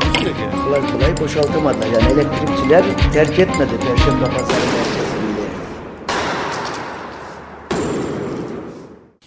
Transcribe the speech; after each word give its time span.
Takusuyor 0.00 0.34
ki. 0.34 0.42
Kolay 0.64 0.92
kolay 0.92 1.16
boşaltamadılar. 1.20 1.86
Yani 1.86 2.12
elektrikçiler 2.12 2.84
terk 3.12 3.38
etmedi 3.38 3.70
Perşembe 3.80 4.24
Pazarı 4.24 4.64
merkezini. 4.66 5.14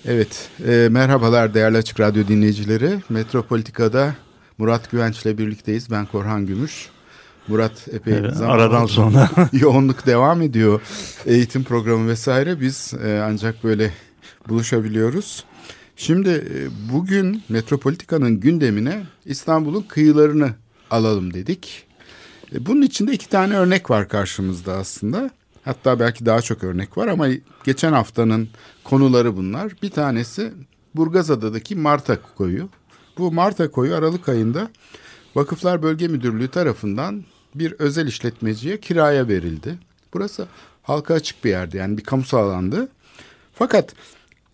Evet, 0.06 0.50
e, 0.68 0.90
merhabalar 0.92 1.54
değerli 1.54 1.78
Açık 1.78 2.00
Radyo 2.00 2.28
dinleyicileri. 2.28 3.00
Metropolitika'da 3.10 4.16
Murat 4.58 4.92
Güvenç 4.92 5.26
ile 5.26 5.38
birlikteyiz. 5.38 5.92
Ben 5.92 6.06
Korhan 6.06 6.46
Gümüş. 6.46 6.90
Murat 7.48 7.88
epey 7.94 8.14
Evet, 8.14 8.34
zaman 8.34 8.56
aradan 8.56 8.86
sonra. 8.86 9.30
yoğunluk 9.54 10.06
devam 10.06 10.42
ediyor. 10.42 10.82
Eğitim 11.26 11.64
programı 11.64 12.08
vesaire 12.08 12.62
biz 12.62 12.94
e, 13.06 13.22
ancak 13.26 13.64
böyle 13.64 13.94
buluşabiliyoruz. 14.50 15.44
Şimdi 16.00 16.30
e, 16.30 16.56
bugün 16.94 17.44
Metropolitika'nın 17.50 18.40
gündemine 18.40 19.04
İstanbul'un 19.26 19.82
kıyılarını 19.82 20.54
alalım 20.92 21.34
dedik. 21.34 21.88
E, 22.54 22.66
bunun 22.66 22.82
içinde 22.82 23.14
iki 23.14 23.30
tane 23.30 23.58
örnek 23.58 23.90
var 23.90 24.10
karşımızda 24.10 24.74
aslında. 24.74 25.30
Hatta 25.64 26.00
belki 26.00 26.26
daha 26.26 26.42
çok 26.42 26.64
örnek 26.64 26.98
var 26.98 27.08
ama 27.08 27.28
geçen 27.64 27.94
haftanın 27.94 28.50
konuları 28.84 29.38
bunlar. 29.38 29.74
Bir 29.84 29.90
tanesi 29.90 30.54
Burgazada'daki 30.96 31.76
Marta 31.76 32.22
Koyu. 32.22 32.70
Bu 33.18 33.32
Marta 33.32 33.72
Koyu 33.72 33.96
Aralık 33.96 34.30
ayında 34.30 34.70
Vakıflar 35.36 35.84
Bölge 35.84 36.08
Müdürlüğü 36.08 36.48
tarafından 36.48 37.24
bir 37.56 37.72
özel 37.72 38.08
işletmeciye 38.08 38.80
kiraya 38.80 39.28
verildi. 39.28 39.78
Burası 40.14 40.48
halka 40.84 41.14
açık 41.14 41.44
bir 41.44 41.50
yerdi 41.50 41.78
yani 41.78 41.98
bir 41.98 42.04
kamusal 42.04 42.50
alandı. 42.50 42.90
Fakat 43.54 43.94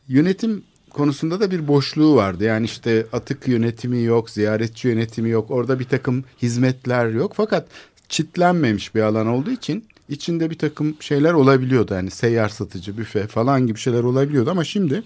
yönetim 0.07 0.63
konusunda 0.93 1.39
da 1.39 1.51
bir 1.51 1.67
boşluğu 1.67 2.15
vardı. 2.15 2.43
Yani 2.43 2.65
işte 2.65 3.05
atık 3.13 3.47
yönetimi 3.47 4.03
yok, 4.03 4.29
ziyaretçi 4.29 4.87
yönetimi 4.87 5.29
yok. 5.29 5.51
Orada 5.51 5.79
bir 5.79 5.85
takım 5.85 6.23
hizmetler 6.41 7.09
yok. 7.09 7.33
Fakat 7.35 7.67
çitlenmemiş 8.09 8.95
bir 8.95 9.01
alan 9.01 9.27
olduğu 9.27 9.51
için 9.51 9.85
içinde 10.09 10.49
bir 10.49 10.57
takım 10.57 10.95
şeyler 10.99 11.33
olabiliyordu. 11.33 11.93
Yani 11.93 12.11
seyyar 12.11 12.49
satıcı, 12.49 12.97
büfe 12.97 13.27
falan 13.27 13.67
gibi 13.67 13.79
şeyler 13.79 14.03
olabiliyordu. 14.03 14.51
Ama 14.51 14.63
şimdi 14.63 15.03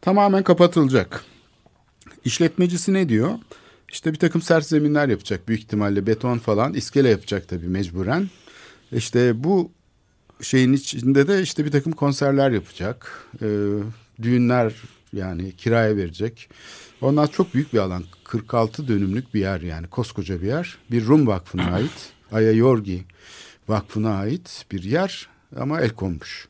tamamen 0.00 0.42
kapatılacak. 0.42 1.24
İşletmecisi 2.24 2.92
ne 2.92 3.08
diyor? 3.08 3.30
İşte 3.92 4.12
bir 4.12 4.18
takım 4.18 4.42
sert 4.42 4.66
zeminler 4.66 5.08
yapacak 5.08 5.48
büyük 5.48 5.60
ihtimalle 5.62 6.06
beton 6.06 6.38
falan 6.38 6.74
iskele 6.74 7.08
yapacak 7.08 7.48
tabii 7.48 7.66
mecburen. 7.66 8.28
İşte 8.92 9.44
bu 9.44 9.70
şeyin 10.42 10.72
içinde 10.72 11.28
de 11.28 11.42
işte 11.42 11.64
bir 11.64 11.70
takım 11.70 11.92
konserler 11.92 12.50
yapacak. 12.50 13.26
Ee, 13.42 13.46
düğünler 14.22 14.72
yani 15.12 15.56
kiraya 15.56 15.96
verecek. 15.96 16.50
Onlar 17.00 17.32
çok 17.32 17.54
büyük 17.54 17.72
bir 17.72 17.78
alan. 17.78 18.04
46 18.24 18.88
dönümlük 18.88 19.34
bir 19.34 19.40
yer 19.40 19.60
yani 19.60 19.86
koskoca 19.86 20.42
bir 20.42 20.46
yer. 20.46 20.78
Bir 20.90 21.06
Rum 21.06 21.26
Vakfı'na 21.26 21.62
ait. 21.74 22.12
Aya 22.32 22.52
Yorgi 22.52 23.04
Vakfı'na 23.68 24.14
ait 24.14 24.66
bir 24.72 24.82
yer 24.82 25.28
ama 25.56 25.80
el 25.80 25.90
konmuş. 25.90 26.48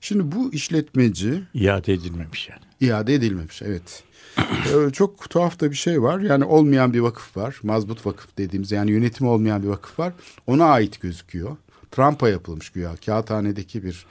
Şimdi 0.00 0.36
bu 0.36 0.52
işletmeci 0.52 1.42
İade 1.54 1.92
edilmemiş 1.92 2.48
yani. 2.48 2.60
iade 2.90 3.14
edilmemiş 3.14 3.62
evet. 3.62 4.02
Ee, 4.66 4.90
çok 4.92 5.30
tuhaf 5.30 5.60
da 5.60 5.70
bir 5.70 5.76
şey 5.76 6.02
var. 6.02 6.20
Yani 6.20 6.44
olmayan 6.44 6.94
bir 6.94 7.00
vakıf 7.00 7.36
var. 7.36 7.56
Mazbut 7.62 8.06
vakıf 8.06 8.38
dediğimiz 8.38 8.72
yani 8.72 8.90
yönetimi 8.90 9.30
olmayan 9.30 9.62
bir 9.62 9.68
vakıf 9.68 9.98
var. 9.98 10.12
Ona 10.46 10.64
ait 10.64 11.00
gözüküyor. 11.00 11.56
Trampa 11.90 12.28
yapılmış 12.28 12.70
güya. 12.70 12.96
Kağıthanedeki 13.06 13.84
bir 13.84 14.06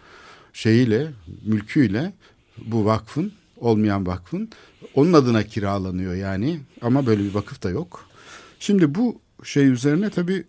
şeyiyle, 0.54 1.12
mülküyle 1.46 2.14
bu 2.58 2.86
vakfın, 2.86 3.32
olmayan 3.58 4.08
vakfın 4.08 4.50
onun 4.94 5.14
adına 5.14 5.44
kiralanıyor 5.44 6.14
yani. 6.14 6.60
Ama 6.82 7.06
böyle 7.06 7.24
bir 7.24 7.34
vakıf 7.34 7.64
da 7.64 7.70
yok. 7.70 8.06
Şimdi 8.60 8.96
bu 8.96 9.20
şey 9.44 9.68
üzerine 9.68 10.10
tabii 10.10 10.44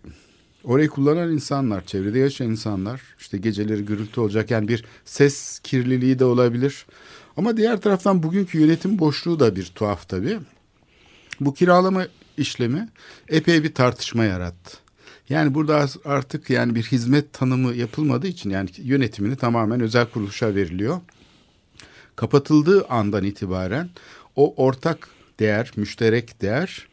orayı 0.63 0.89
kullanan 0.89 1.31
insanlar, 1.31 1.85
çevrede 1.85 2.19
yaşayan 2.19 2.49
insanlar 2.49 3.01
işte 3.19 3.37
geceleri 3.37 3.85
gürültü 3.85 4.21
olacak 4.21 4.51
yani 4.51 4.67
bir 4.67 4.85
ses 5.05 5.59
kirliliği 5.59 6.19
de 6.19 6.25
olabilir. 6.25 6.85
Ama 7.37 7.57
diğer 7.57 7.81
taraftan 7.81 8.23
bugünkü 8.23 8.59
yönetim 8.59 8.99
boşluğu 8.99 9.39
da 9.39 9.55
bir 9.55 9.65
tuhaf 9.65 10.09
tabii. 10.09 10.39
Bu 11.39 11.53
kiralama 11.53 12.07
işlemi 12.37 12.89
epey 13.29 13.63
bir 13.63 13.73
tartışma 13.73 14.23
yarattı. 14.23 14.77
Yani 15.29 15.53
burada 15.53 15.87
artık 16.05 16.49
yani 16.49 16.75
bir 16.75 16.83
hizmet 16.83 17.33
tanımı 17.33 17.75
yapılmadığı 17.75 18.27
için 18.27 18.49
yani 18.49 18.69
yönetimini 18.77 19.35
tamamen 19.35 19.81
özel 19.81 20.05
kuruluşa 20.05 20.55
veriliyor. 20.55 21.01
Kapatıldığı 22.17 22.85
andan 22.85 23.23
itibaren 23.23 23.89
o 24.35 24.63
ortak 24.63 25.09
değer, 25.39 25.71
müşterek 25.75 26.41
değer 26.41 26.87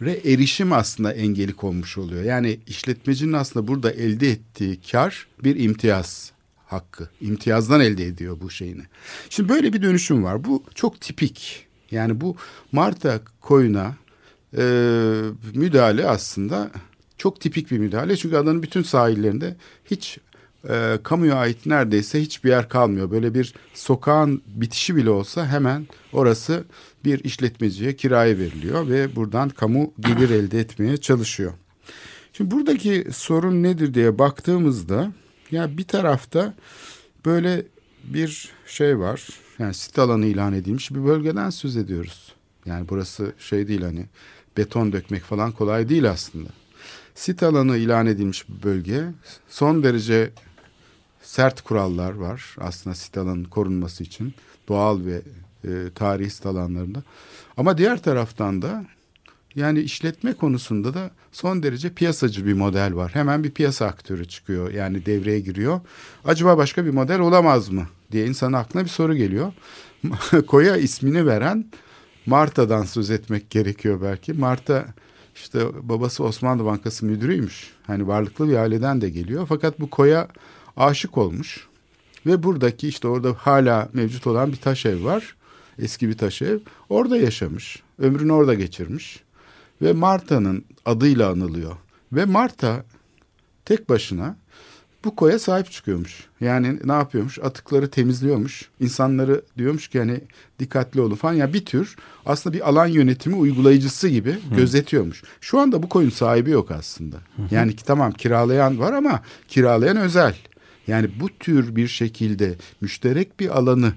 ve 0.00 0.12
erişim 0.12 0.72
aslında 0.72 1.12
engeli 1.12 1.52
konmuş 1.52 1.98
oluyor. 1.98 2.22
Yani 2.22 2.60
işletmecinin 2.66 3.32
aslında 3.32 3.68
burada 3.68 3.92
elde 3.92 4.30
ettiği 4.30 4.80
kar 4.90 5.26
bir 5.44 5.60
imtiyaz 5.60 6.32
hakkı. 6.66 7.08
İmtiyazdan 7.20 7.80
elde 7.80 8.06
ediyor 8.06 8.40
bu 8.40 8.50
şeyini. 8.50 8.82
Şimdi 9.30 9.48
böyle 9.48 9.72
bir 9.72 9.82
dönüşüm 9.82 10.24
var. 10.24 10.44
Bu 10.44 10.64
çok 10.74 11.00
tipik. 11.00 11.66
Yani 11.90 12.20
bu 12.20 12.36
Marta 12.72 13.20
koyuna 13.40 13.96
e, 14.56 14.62
müdahale 15.54 16.06
aslında 16.06 16.70
çok 17.18 17.40
tipik 17.40 17.70
bir 17.70 17.78
müdahale. 17.78 18.16
Çünkü 18.16 18.36
adanın 18.36 18.62
bütün 18.62 18.82
sahillerinde 18.82 19.56
hiç 19.84 20.18
e, 20.68 20.98
kamuya 21.02 21.34
ait 21.34 21.66
neredeyse 21.66 22.20
hiçbir 22.20 22.50
yer 22.50 22.68
kalmıyor. 22.68 23.10
Böyle 23.10 23.34
bir 23.34 23.54
sokağın 23.74 24.42
bitişi 24.46 24.96
bile 24.96 25.10
olsa 25.10 25.46
hemen 25.46 25.86
orası 26.12 26.64
bir 27.04 27.24
işletmeciye 27.24 27.96
kiraya 27.96 28.38
veriliyor 28.38 28.88
ve 28.88 29.16
buradan 29.16 29.48
kamu 29.48 29.92
gelir 30.00 30.30
elde 30.30 30.60
etmeye 30.60 30.96
çalışıyor. 30.96 31.52
Şimdi 32.32 32.50
buradaki 32.50 33.06
sorun 33.12 33.62
nedir 33.62 33.94
diye 33.94 34.18
baktığımızda 34.18 35.12
ya 35.50 35.78
bir 35.78 35.84
tarafta 35.84 36.54
böyle 37.26 37.66
bir 38.04 38.48
şey 38.66 38.98
var. 38.98 39.28
Yani 39.58 39.74
sit 39.74 39.98
alanı 39.98 40.26
ilan 40.26 40.52
edilmiş 40.52 40.90
bir 40.90 41.04
bölgeden 41.04 41.50
söz 41.50 41.76
ediyoruz. 41.76 42.32
Yani 42.66 42.88
burası 42.88 43.32
şey 43.38 43.68
değil 43.68 43.82
hani 43.82 44.06
beton 44.56 44.92
dökmek 44.92 45.22
falan 45.22 45.52
kolay 45.52 45.88
değil 45.88 46.10
aslında. 46.10 46.48
Sit 47.14 47.42
alanı 47.42 47.76
ilan 47.76 48.06
edilmiş 48.06 48.48
bir 48.48 48.62
bölge. 48.62 49.04
Son 49.48 49.82
derece 49.82 50.30
sert 51.30 51.60
kurallar 51.60 52.12
var 52.12 52.56
aslında 52.60 52.96
sit 52.96 53.18
alanının 53.18 53.44
korunması 53.44 54.04
için 54.04 54.34
doğal 54.68 55.04
ve 55.04 55.22
e, 55.64 55.90
tarihi 55.94 56.30
sit 56.30 56.46
alanlarında. 56.46 57.02
Ama 57.56 57.78
diğer 57.78 58.02
taraftan 58.02 58.62
da 58.62 58.84
yani 59.54 59.80
işletme 59.80 60.32
konusunda 60.32 60.94
da 60.94 61.10
son 61.32 61.62
derece 61.62 61.90
piyasacı 61.92 62.46
bir 62.46 62.52
model 62.52 62.94
var. 62.94 63.10
Hemen 63.14 63.44
bir 63.44 63.50
piyasa 63.50 63.86
aktörü 63.86 64.28
çıkıyor 64.28 64.70
yani 64.72 65.06
devreye 65.06 65.40
giriyor. 65.40 65.80
Acaba 66.24 66.56
başka 66.56 66.84
bir 66.84 66.90
model 66.90 67.20
olamaz 67.20 67.68
mı 67.68 67.86
diye 68.12 68.26
insanın 68.26 68.52
aklına 68.52 68.84
bir 68.84 68.88
soru 68.88 69.14
geliyor. 69.14 69.52
Koya 70.46 70.76
ismini 70.76 71.26
veren 71.26 71.64
Marta'dan 72.26 72.82
söz 72.82 73.10
etmek 73.10 73.50
gerekiyor 73.50 74.02
belki. 74.02 74.32
Marta 74.32 74.86
işte 75.34 75.60
babası 75.82 76.24
Osmanlı 76.24 76.64
Bankası 76.64 77.06
müdürüymüş. 77.06 77.70
Hani 77.86 78.06
varlıklı 78.06 78.48
bir 78.48 78.56
aileden 78.56 79.00
de 79.00 79.10
geliyor. 79.10 79.46
Fakat 79.48 79.80
bu 79.80 79.90
koya 79.90 80.28
aşık 80.76 81.18
olmuş. 81.18 81.66
Ve 82.26 82.42
buradaki 82.42 82.88
işte 82.88 83.08
orada 83.08 83.34
hala 83.38 83.88
mevcut 83.92 84.26
olan 84.26 84.52
bir 84.52 84.56
taş 84.56 84.86
ev 84.86 85.04
var. 85.04 85.36
Eski 85.78 86.08
bir 86.08 86.18
taş 86.18 86.42
ev. 86.42 86.58
Orada 86.88 87.16
yaşamış. 87.16 87.82
Ömrünü 87.98 88.32
orada 88.32 88.54
geçirmiş. 88.54 89.22
Ve 89.82 89.92
Marta'nın 89.92 90.64
adıyla 90.84 91.30
anılıyor. 91.30 91.76
Ve 92.12 92.24
Marta 92.24 92.84
tek 93.64 93.88
başına 93.88 94.36
bu 95.04 95.16
koya 95.16 95.38
sahip 95.38 95.70
çıkıyormuş. 95.70 96.24
Yani 96.40 96.78
ne 96.84 96.92
yapıyormuş? 96.92 97.38
Atıkları 97.38 97.90
temizliyormuş. 97.90 98.68
İnsanları 98.80 99.42
diyormuş 99.58 99.88
ki 99.88 99.98
hani 99.98 100.20
dikkatli 100.58 101.00
olun 101.00 101.14
falan. 101.14 101.34
Yani 101.34 101.52
bir 101.52 101.64
tür 101.64 101.96
aslında 102.26 102.56
bir 102.56 102.68
alan 102.68 102.86
yönetimi 102.86 103.36
uygulayıcısı 103.36 104.08
gibi 104.08 104.32
Hı. 104.32 104.56
gözetiyormuş. 104.56 105.22
Şu 105.40 105.58
anda 105.58 105.82
bu 105.82 105.88
koyun 105.88 106.10
sahibi 106.10 106.50
yok 106.50 106.70
aslında. 106.70 107.16
Hı. 107.16 107.42
Yani 107.50 107.76
ki 107.76 107.84
tamam 107.84 108.12
kiralayan 108.12 108.78
var 108.78 108.92
ama 108.92 109.22
kiralayan 109.48 109.96
özel. 109.96 110.36
Yani 110.90 111.10
bu 111.20 111.28
tür 111.38 111.76
bir 111.76 111.88
şekilde 111.88 112.54
müşterek 112.80 113.40
bir 113.40 113.58
alanı 113.58 113.92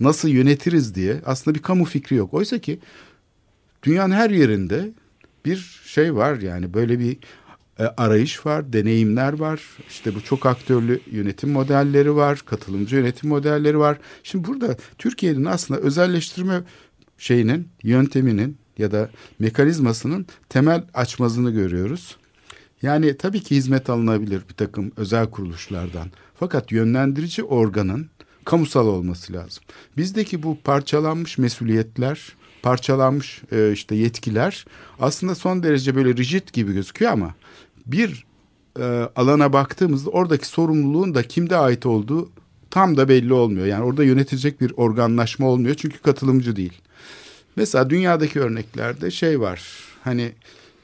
nasıl 0.00 0.28
yönetiriz 0.28 0.94
diye 0.94 1.20
aslında 1.26 1.54
bir 1.54 1.62
kamu 1.62 1.84
fikri 1.84 2.16
yok. 2.16 2.34
Oysa 2.34 2.58
ki 2.58 2.78
dünyanın 3.82 4.14
her 4.14 4.30
yerinde 4.30 4.92
bir 5.44 5.80
şey 5.84 6.14
var 6.14 6.36
yani 6.36 6.74
böyle 6.74 6.98
bir 6.98 7.16
e, 7.78 7.84
arayış 7.84 8.46
var, 8.46 8.72
deneyimler 8.72 9.32
var. 9.32 9.60
İşte 9.88 10.14
bu 10.14 10.20
çok 10.20 10.46
aktörlü 10.46 11.00
yönetim 11.10 11.50
modelleri 11.50 12.16
var, 12.16 12.42
katılımcı 12.46 12.96
yönetim 12.96 13.28
modelleri 13.28 13.78
var. 13.78 13.98
Şimdi 14.22 14.48
burada 14.48 14.76
Türkiye'nin 14.98 15.44
aslında 15.44 15.80
özelleştirme 15.80 16.62
şeyinin, 17.18 17.68
yönteminin 17.82 18.58
ya 18.78 18.90
da 18.90 19.10
mekanizmasının 19.38 20.26
temel 20.48 20.84
açmazını 20.94 21.50
görüyoruz. 21.50 22.16
Yani 22.86 23.16
tabii 23.16 23.40
ki 23.40 23.56
hizmet 23.56 23.90
alınabilir 23.90 24.42
bir 24.48 24.54
takım 24.54 24.92
özel 24.96 25.30
kuruluşlardan. 25.30 26.08
Fakat 26.34 26.72
yönlendirici 26.72 27.42
organın 27.42 28.10
kamusal 28.44 28.86
olması 28.86 29.32
lazım. 29.32 29.64
Bizdeki 29.96 30.42
bu 30.42 30.58
parçalanmış 30.64 31.38
mesuliyetler, 31.38 32.32
parçalanmış 32.62 33.42
e, 33.52 33.72
işte 33.72 33.94
yetkiler 33.94 34.64
aslında 35.00 35.34
son 35.34 35.62
derece 35.62 35.94
böyle 35.94 36.16
rigid 36.16 36.48
gibi 36.52 36.72
gözüküyor 36.72 37.12
ama 37.12 37.34
bir 37.86 38.26
e, 38.78 38.84
alana 39.16 39.52
baktığımızda 39.52 40.10
oradaki 40.10 40.46
sorumluluğun 40.46 41.14
da 41.14 41.22
kimde 41.22 41.56
ait 41.56 41.86
olduğu 41.86 42.30
tam 42.70 42.96
da 42.96 43.08
belli 43.08 43.32
olmuyor. 43.32 43.66
Yani 43.66 43.84
orada 43.84 44.04
yönetecek 44.04 44.60
bir 44.60 44.72
organlaşma 44.76 45.48
olmuyor 45.48 45.74
çünkü 45.74 45.98
katılımcı 45.98 46.56
değil. 46.56 46.80
Mesela 47.56 47.90
dünyadaki 47.90 48.40
örneklerde 48.40 49.10
şey 49.10 49.40
var. 49.40 49.62
Hani 50.04 50.32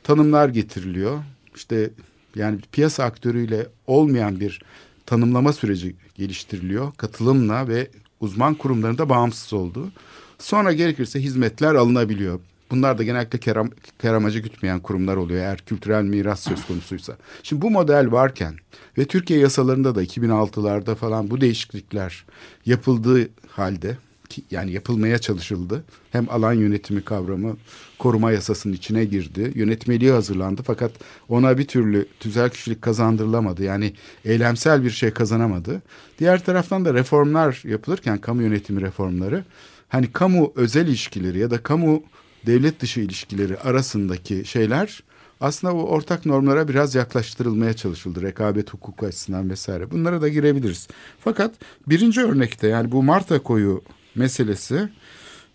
tanımlar 0.04 0.48
getiriliyor. 0.48 1.18
İşte 1.54 1.90
yani 2.34 2.60
piyasa 2.72 3.04
aktörüyle 3.04 3.66
olmayan 3.86 4.40
bir 4.40 4.62
tanımlama 5.06 5.52
süreci 5.52 5.96
geliştiriliyor. 6.14 6.92
Katılımla 6.96 7.68
ve 7.68 7.90
uzman 8.20 8.54
kurumların 8.54 8.98
da 8.98 9.08
bağımsız 9.08 9.52
olduğu. 9.52 9.92
Sonra 10.38 10.72
gerekirse 10.72 11.20
hizmetler 11.20 11.74
alınabiliyor. 11.74 12.40
Bunlar 12.70 12.98
da 12.98 13.02
genellikle 13.02 13.40
kar, 13.40 13.68
kar 13.98 14.30
gütmeyen 14.30 14.80
kurumlar 14.80 15.16
oluyor 15.16 15.40
eğer 15.40 15.58
kültürel 15.58 16.02
miras 16.02 16.40
söz 16.40 16.66
konusuysa. 16.66 17.16
Şimdi 17.42 17.62
bu 17.62 17.70
model 17.70 18.12
varken 18.12 18.54
ve 18.98 19.04
Türkiye 19.04 19.38
yasalarında 19.38 19.94
da 19.94 20.04
2006'larda 20.04 20.94
falan 20.94 21.30
bu 21.30 21.40
değişiklikler 21.40 22.24
yapıldığı 22.66 23.28
halde 23.48 23.96
yani 24.50 24.72
yapılmaya 24.72 25.18
çalışıldı. 25.18 25.84
Hem 26.10 26.30
alan 26.30 26.52
yönetimi 26.52 27.02
kavramı 27.02 27.56
koruma 27.98 28.32
yasasının 28.32 28.74
içine 28.74 29.04
girdi. 29.04 29.52
Yönetmeliği 29.54 30.10
hazırlandı 30.10 30.62
fakat 30.64 30.92
ona 31.28 31.58
bir 31.58 31.66
türlü 31.66 32.06
tüzel 32.20 32.50
kişilik 32.50 32.82
kazandırılamadı. 32.82 33.62
Yani 33.62 33.92
eylemsel 34.24 34.84
bir 34.84 34.90
şey 34.90 35.10
kazanamadı. 35.10 35.82
Diğer 36.18 36.44
taraftan 36.44 36.84
da 36.84 36.94
reformlar 36.94 37.62
yapılırken 37.64 38.18
kamu 38.18 38.42
yönetimi 38.42 38.80
reformları 38.80 39.44
hani 39.88 40.12
kamu 40.12 40.52
özel 40.56 40.86
ilişkileri 40.86 41.38
ya 41.38 41.50
da 41.50 41.62
kamu 41.62 42.02
devlet 42.46 42.80
dışı 42.80 43.00
ilişkileri 43.00 43.58
arasındaki 43.58 44.44
şeyler 44.44 45.02
aslında 45.42 45.74
bu 45.74 45.84
ortak 45.88 46.26
normlara 46.26 46.68
biraz 46.68 46.94
yaklaştırılmaya 46.94 47.72
çalışıldı. 47.72 48.22
Rekabet 48.22 48.72
hukuku 48.72 49.06
açısından 49.06 49.50
vesaire. 49.50 49.90
Bunlara 49.90 50.22
da 50.22 50.28
girebiliriz. 50.28 50.88
Fakat 51.20 51.54
birinci 51.86 52.20
örnekte 52.20 52.68
yani 52.68 52.92
bu 52.92 53.02
Marta 53.02 53.42
koyu 53.42 53.82
meselesi 54.14 54.88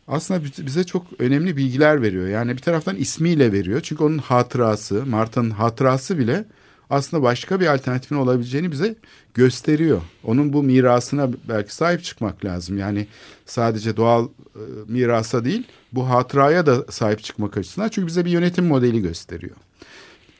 aslında 0.07 0.41
bize 0.65 0.83
çok 0.83 1.05
önemli 1.19 1.57
bilgiler 1.57 2.01
veriyor. 2.01 2.27
Yani 2.27 2.51
bir 2.51 2.61
taraftan 2.61 2.95
ismiyle 2.95 3.51
veriyor. 3.51 3.81
Çünkü 3.83 4.03
onun 4.03 4.17
hatırası, 4.17 5.05
Marta'nın 5.05 5.49
hatırası 5.49 6.17
bile 6.17 6.45
aslında 6.89 7.23
başka 7.23 7.59
bir 7.59 7.73
alternatifin 7.73 8.15
olabileceğini 8.15 8.71
bize 8.71 8.95
gösteriyor. 9.33 10.01
Onun 10.23 10.53
bu 10.53 10.63
mirasına 10.63 11.29
belki 11.49 11.75
sahip 11.75 12.03
çıkmak 12.03 12.45
lazım. 12.45 12.77
Yani 12.77 13.07
sadece 13.45 13.97
doğal 13.97 14.25
e, 14.55 14.61
mirasa 14.87 15.45
değil, 15.45 15.67
bu 15.93 16.09
hatıraya 16.09 16.65
da 16.65 16.85
sahip 16.89 17.23
çıkmak 17.23 17.57
açısından. 17.57 17.89
Çünkü 17.89 18.07
bize 18.07 18.25
bir 18.25 18.31
yönetim 18.31 18.65
modeli 18.65 19.01
gösteriyor. 19.01 19.55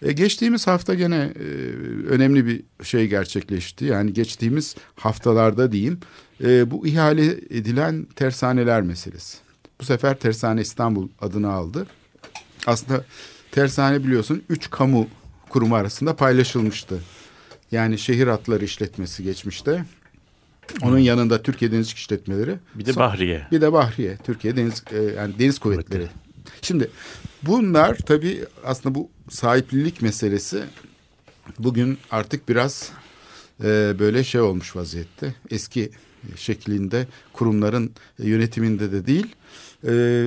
E, 0.01 0.11
geçtiğimiz 0.11 0.67
hafta 0.67 0.93
gene 0.93 1.15
e, 1.15 1.43
önemli 2.07 2.45
bir 2.45 2.63
şey 2.83 3.07
gerçekleşti. 3.07 3.85
Yani 3.85 4.13
geçtiğimiz 4.13 4.75
haftalarda 4.95 5.71
diyeyim 5.71 5.99
e, 6.43 6.71
bu 6.71 6.87
ihale 6.87 7.25
edilen 7.25 8.07
tersaneler 8.15 8.81
meselesi. 8.81 9.37
Bu 9.81 9.85
sefer 9.85 10.19
Tersane 10.19 10.61
İstanbul 10.61 11.09
adını 11.21 11.51
aldı. 11.51 11.87
Aslında 12.67 13.05
tersane 13.51 14.03
biliyorsun 14.03 14.43
üç 14.49 14.69
kamu 14.69 15.07
kurumu 15.49 15.75
arasında 15.75 16.15
paylaşılmıştı. 16.15 16.99
Yani 17.71 17.97
şehir 17.97 18.27
hatları 18.27 18.65
işletmesi 18.65 19.23
geçmişte. 19.23 19.85
Onun 20.81 20.97
yanında 20.97 21.41
Türkiye 21.41 21.71
Denizcilik 21.71 21.97
İşletmeleri. 21.97 22.55
Bir 22.75 22.85
de 22.85 22.95
Bahriye. 22.95 23.47
Bir 23.51 23.61
de 23.61 23.73
Bahriye. 23.73 24.17
Türkiye 24.17 24.55
Deniz 24.55 24.83
e, 24.91 25.01
yani 25.01 25.39
Deniz 25.39 25.59
Kuvvetleri. 25.59 25.85
Kuvvetleri. 25.87 26.09
Şimdi 26.61 26.89
bunlar 27.43 27.97
tabii 27.97 28.45
aslında 28.63 28.95
bu 28.95 29.09
sahiplilik 29.29 30.01
meselesi 30.01 30.63
bugün 31.59 31.97
artık 32.11 32.49
biraz 32.49 32.91
e, 33.63 33.95
böyle 33.99 34.23
şey 34.23 34.41
olmuş 34.41 34.75
vaziyette. 34.75 35.35
Eski 35.49 35.91
şeklinde 36.35 37.07
kurumların 37.33 37.91
yönetiminde 38.19 38.91
de 38.91 39.07
değil. 39.07 39.35
E, 39.87 40.25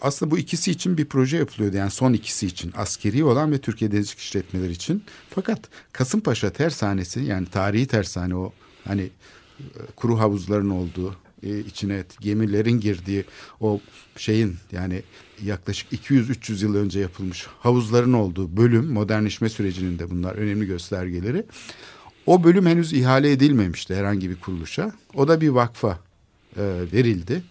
aslında 0.00 0.30
bu 0.30 0.38
ikisi 0.38 0.70
için 0.70 0.98
bir 0.98 1.04
proje 1.04 1.36
yapılıyordu. 1.36 1.76
Yani 1.76 1.90
son 1.90 2.12
ikisi 2.12 2.46
için 2.46 2.72
askeri 2.76 3.24
olan 3.24 3.52
ve 3.52 3.58
Türkiye 3.58 3.92
Denizcilik 3.92 4.18
İşletmeleri 4.18 4.72
için. 4.72 5.04
Fakat 5.30 5.60
Kasımpaşa 5.92 6.50
tersanesi 6.50 7.20
yani 7.20 7.46
tarihi 7.46 7.86
tersane 7.86 8.34
o 8.34 8.52
hani 8.84 9.02
e, 9.02 9.66
kuru 9.96 10.18
havuzların 10.18 10.70
olduğu 10.70 11.16
e, 11.42 11.58
içine 11.58 12.04
gemilerin 12.20 12.80
girdiği 12.80 13.24
o 13.60 13.80
şeyin 14.16 14.56
yani 14.72 15.02
yaklaşık 15.44 15.92
200-300 15.92 16.64
yıl 16.64 16.74
önce 16.74 17.00
yapılmış 17.00 17.46
havuzların 17.58 18.12
olduğu 18.12 18.56
bölüm 18.56 18.86
modernleşme 18.86 19.48
sürecinin 19.48 19.98
de 19.98 20.10
bunlar 20.10 20.34
önemli 20.34 20.66
göstergeleri. 20.66 21.44
O 22.26 22.44
bölüm 22.44 22.66
henüz 22.66 22.92
ihale 22.92 23.32
edilmemişti 23.32 23.94
herhangi 23.94 24.30
bir 24.30 24.36
kuruluşa. 24.36 24.92
O 25.14 25.28
da 25.28 25.40
bir 25.40 25.48
vakfa 25.48 25.98
e, 26.56 26.62
verildi. 26.92 27.42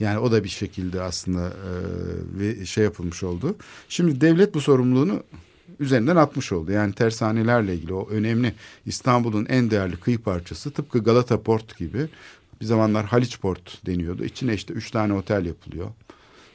Yani 0.00 0.18
o 0.18 0.32
da 0.32 0.44
bir 0.44 0.48
şekilde 0.48 1.02
aslında 1.02 1.52
e, 2.40 2.66
şey 2.66 2.84
yapılmış 2.84 3.22
oldu. 3.22 3.56
Şimdi 3.88 4.20
devlet 4.20 4.54
bu 4.54 4.60
sorumluluğunu 4.60 5.22
üzerinden 5.80 6.16
atmış 6.16 6.52
oldu. 6.52 6.72
Yani 6.72 6.92
tersanelerle 6.92 7.74
ilgili 7.74 7.94
o 7.94 8.08
önemli 8.10 8.54
İstanbul'un 8.86 9.46
en 9.46 9.70
değerli 9.70 9.96
kıyı 9.96 10.18
parçası 10.18 10.70
tıpkı 10.70 10.98
Galata 10.98 11.42
Port 11.42 11.78
gibi 11.78 12.08
bir 12.60 12.66
zamanlar 12.66 13.06
Haliç 13.06 13.40
Port 13.40 13.86
deniyordu. 13.86 14.24
İçine 14.24 14.54
işte 14.54 14.74
üç 14.74 14.90
tane 14.90 15.12
otel 15.12 15.46
yapılıyor. 15.46 15.90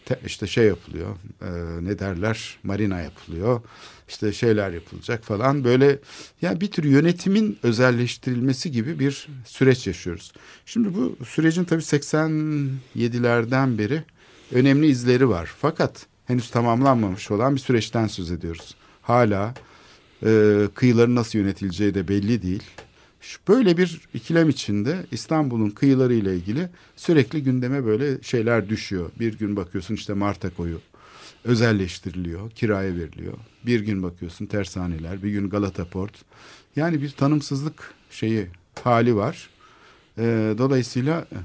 Te, 0.05 0.19
işte 0.25 0.47
şey 0.47 0.65
yapılıyor. 0.65 1.15
E, 1.41 1.49
ne 1.85 1.99
derler? 1.99 2.57
Marina 2.63 2.99
yapılıyor. 2.99 3.61
İşte 4.09 4.33
şeyler 4.33 4.71
yapılacak 4.71 5.23
falan. 5.23 5.63
Böyle 5.63 5.99
yani 6.41 6.61
bir 6.61 6.71
tür 6.71 6.83
yönetimin 6.83 7.59
özelleştirilmesi 7.63 8.71
gibi 8.71 8.99
bir 8.99 9.27
süreç 9.45 9.87
yaşıyoruz. 9.87 10.31
Şimdi 10.65 10.95
bu 10.95 11.25
sürecin 11.25 11.63
tabii 11.63 11.81
87'lerden 11.81 13.77
beri 13.77 14.03
önemli 14.51 14.87
izleri 14.87 15.29
var. 15.29 15.51
Fakat 15.59 16.05
henüz 16.25 16.49
tamamlanmamış 16.49 17.31
olan 17.31 17.55
bir 17.55 17.59
süreçten 17.59 18.07
söz 18.07 18.31
ediyoruz. 18.31 18.75
Hala 19.01 19.53
e, 20.25 20.61
kıyıların 20.75 21.15
nasıl 21.15 21.39
yönetileceği 21.39 21.93
de 21.93 22.07
belli 22.07 22.41
değil. 22.41 22.63
Böyle 23.47 23.77
bir 23.77 24.01
ikilem 24.13 24.49
içinde 24.49 25.05
İstanbul'un 25.11 25.69
kıyıları 25.69 26.13
ile 26.13 26.35
ilgili 26.35 26.69
sürekli 26.95 27.43
gündeme 27.43 27.85
böyle 27.85 28.21
şeyler 28.21 28.69
düşüyor. 28.69 29.11
Bir 29.19 29.37
gün 29.37 29.55
bakıyorsun 29.55 29.95
işte 29.95 30.13
Marta 30.13 30.49
koyu 30.49 30.81
özelleştiriliyor, 31.43 32.51
kiraya 32.51 32.95
veriliyor. 32.95 33.33
Bir 33.65 33.79
gün 33.79 34.03
bakıyorsun 34.03 34.45
tersaneler, 34.45 35.23
bir 35.23 35.29
gün 35.31 35.49
Galata 35.49 35.85
Port. 35.85 36.13
Yani 36.75 37.01
bir 37.01 37.09
tanımsızlık 37.09 37.93
şeyi 38.11 38.47
hali 38.83 39.15
var. 39.15 39.49
Ee, 40.17 40.55
dolayısıyla 40.57 41.19
e, 41.21 41.37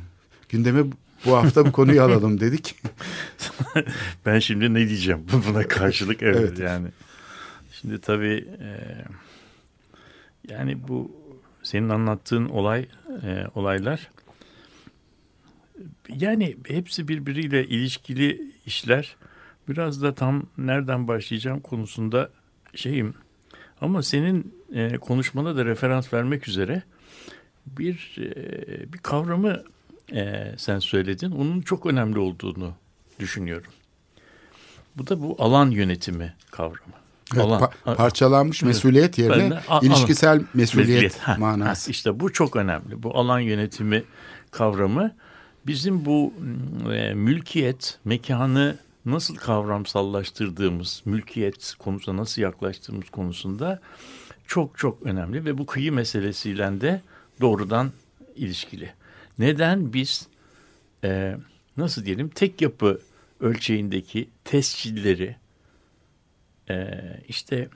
gündeme 0.49 0.85
bu 1.25 1.37
hafta 1.37 1.67
bu 1.67 1.73
konuyu 1.73 2.03
alalım 2.03 2.41
dedik. 2.41 2.75
ben 4.27 4.39
şimdi 4.39 4.75
ne 4.75 4.89
diyeceğim 4.89 5.27
buna 5.49 5.69
karşılık 5.69 6.23
evet, 6.23 6.37
evet. 6.41 6.59
yani. 6.59 6.89
Şimdi 7.73 8.01
tabii 8.01 8.49
e, 8.61 8.71
yani 10.49 10.89
bu 10.89 11.26
senin 11.67 11.89
anlattığın 11.89 12.49
olay 12.49 12.89
e, 13.23 13.45
olaylar 13.55 14.11
yani 16.09 16.57
hepsi 16.67 17.09
birbiriyle 17.09 17.67
ilişkili 17.67 18.53
işler. 18.67 19.17
Biraz 19.69 20.03
da 20.03 20.15
tam 20.15 20.43
nereden 20.59 21.09
başlayacağım 21.09 21.61
konusunda 21.61 22.31
şeyim. 22.75 23.15
Ama 23.81 24.03
senin 24.03 24.55
e, 24.75 24.97
konuşmana 24.97 25.57
da 25.57 25.65
referans 25.65 26.13
vermek 26.13 26.49
üzere 26.49 26.83
bir 27.67 28.17
e, 28.19 28.93
bir 28.93 28.99
kavramı 28.99 29.65
e, 30.13 30.55
sen 30.57 30.79
söyledin. 30.79 31.31
Onun 31.31 31.61
çok 31.61 31.87
önemli 31.87 32.19
olduğunu 32.19 32.75
düşünüyorum. 33.21 33.73
Bu 34.97 35.07
da 35.07 35.23
bu 35.23 35.37
alan 35.39 35.71
yönetimi 35.71 36.35
kavramı. 36.51 37.06
Evet, 37.35 37.45
alan, 37.45 37.71
pa- 37.87 37.97
parçalanmış 37.97 38.63
evet. 38.63 38.75
mesuliyet 38.75 39.19
yerine 39.19 39.51
de, 39.51 39.61
a- 39.69 39.81
ilişkisel 39.81 40.43
mesuliyet, 40.55 40.89
mesuliyet. 40.89 41.19
Ha, 41.19 41.37
manası. 41.39 41.87
Ha, 41.87 41.91
işte 41.91 42.21
bu 42.21 42.33
çok 42.33 42.57
önemli. 42.57 43.03
Bu 43.03 43.19
alan 43.19 43.41
yönetimi 43.41 44.05
kavramı 44.51 45.15
bizim 45.67 46.05
bu 46.05 46.35
e, 46.93 47.15
mülkiyet, 47.15 47.99
mekanı 48.05 48.77
nasıl 49.05 49.37
kavramsallaştırdığımız, 49.37 51.03
mülkiyet 51.05 51.75
konusunda 51.79 52.23
nasıl 52.23 52.43
yaklaştığımız 52.43 53.11
konusunda 53.11 53.81
çok 54.47 54.79
çok 54.79 55.03
önemli 55.03 55.45
ve 55.45 55.59
bu 55.59 55.67
kıyı 55.67 55.93
meselesiyle 55.93 56.81
de 56.81 57.01
doğrudan 57.41 57.93
ilişkili. 58.37 58.91
Neden 59.39 59.93
biz 59.93 60.27
e, 61.05 61.37
nasıl 61.77 62.05
diyelim 62.05 62.29
tek 62.29 62.63
yapı 62.63 63.01
ölçeğindeki 63.41 64.29
tescilleri 64.45 65.37
e, 66.71 66.89
işte 67.29 67.69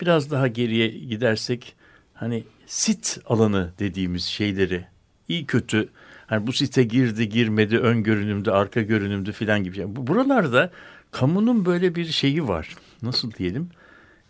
biraz 0.00 0.30
daha 0.30 0.48
geriye 0.48 0.88
gidersek 0.88 1.74
hani 2.14 2.44
sit 2.66 3.18
alanı 3.26 3.72
dediğimiz 3.78 4.24
şeyleri 4.24 4.84
iyi 5.28 5.46
kötü 5.46 5.88
hani 6.26 6.46
bu 6.46 6.52
site 6.52 6.84
girdi 6.84 7.28
girmedi 7.28 7.78
ön 7.78 8.02
görünümde 8.02 8.50
arka 8.50 8.82
görünümde 8.82 9.32
filan 9.32 9.64
gibi. 9.64 9.78
Yani 9.78 9.96
buralarda 9.96 10.70
kamunun 11.10 11.64
böyle 11.64 11.94
bir 11.94 12.06
şeyi 12.06 12.48
var. 12.48 12.76
Nasıl 13.02 13.32
diyelim? 13.32 13.68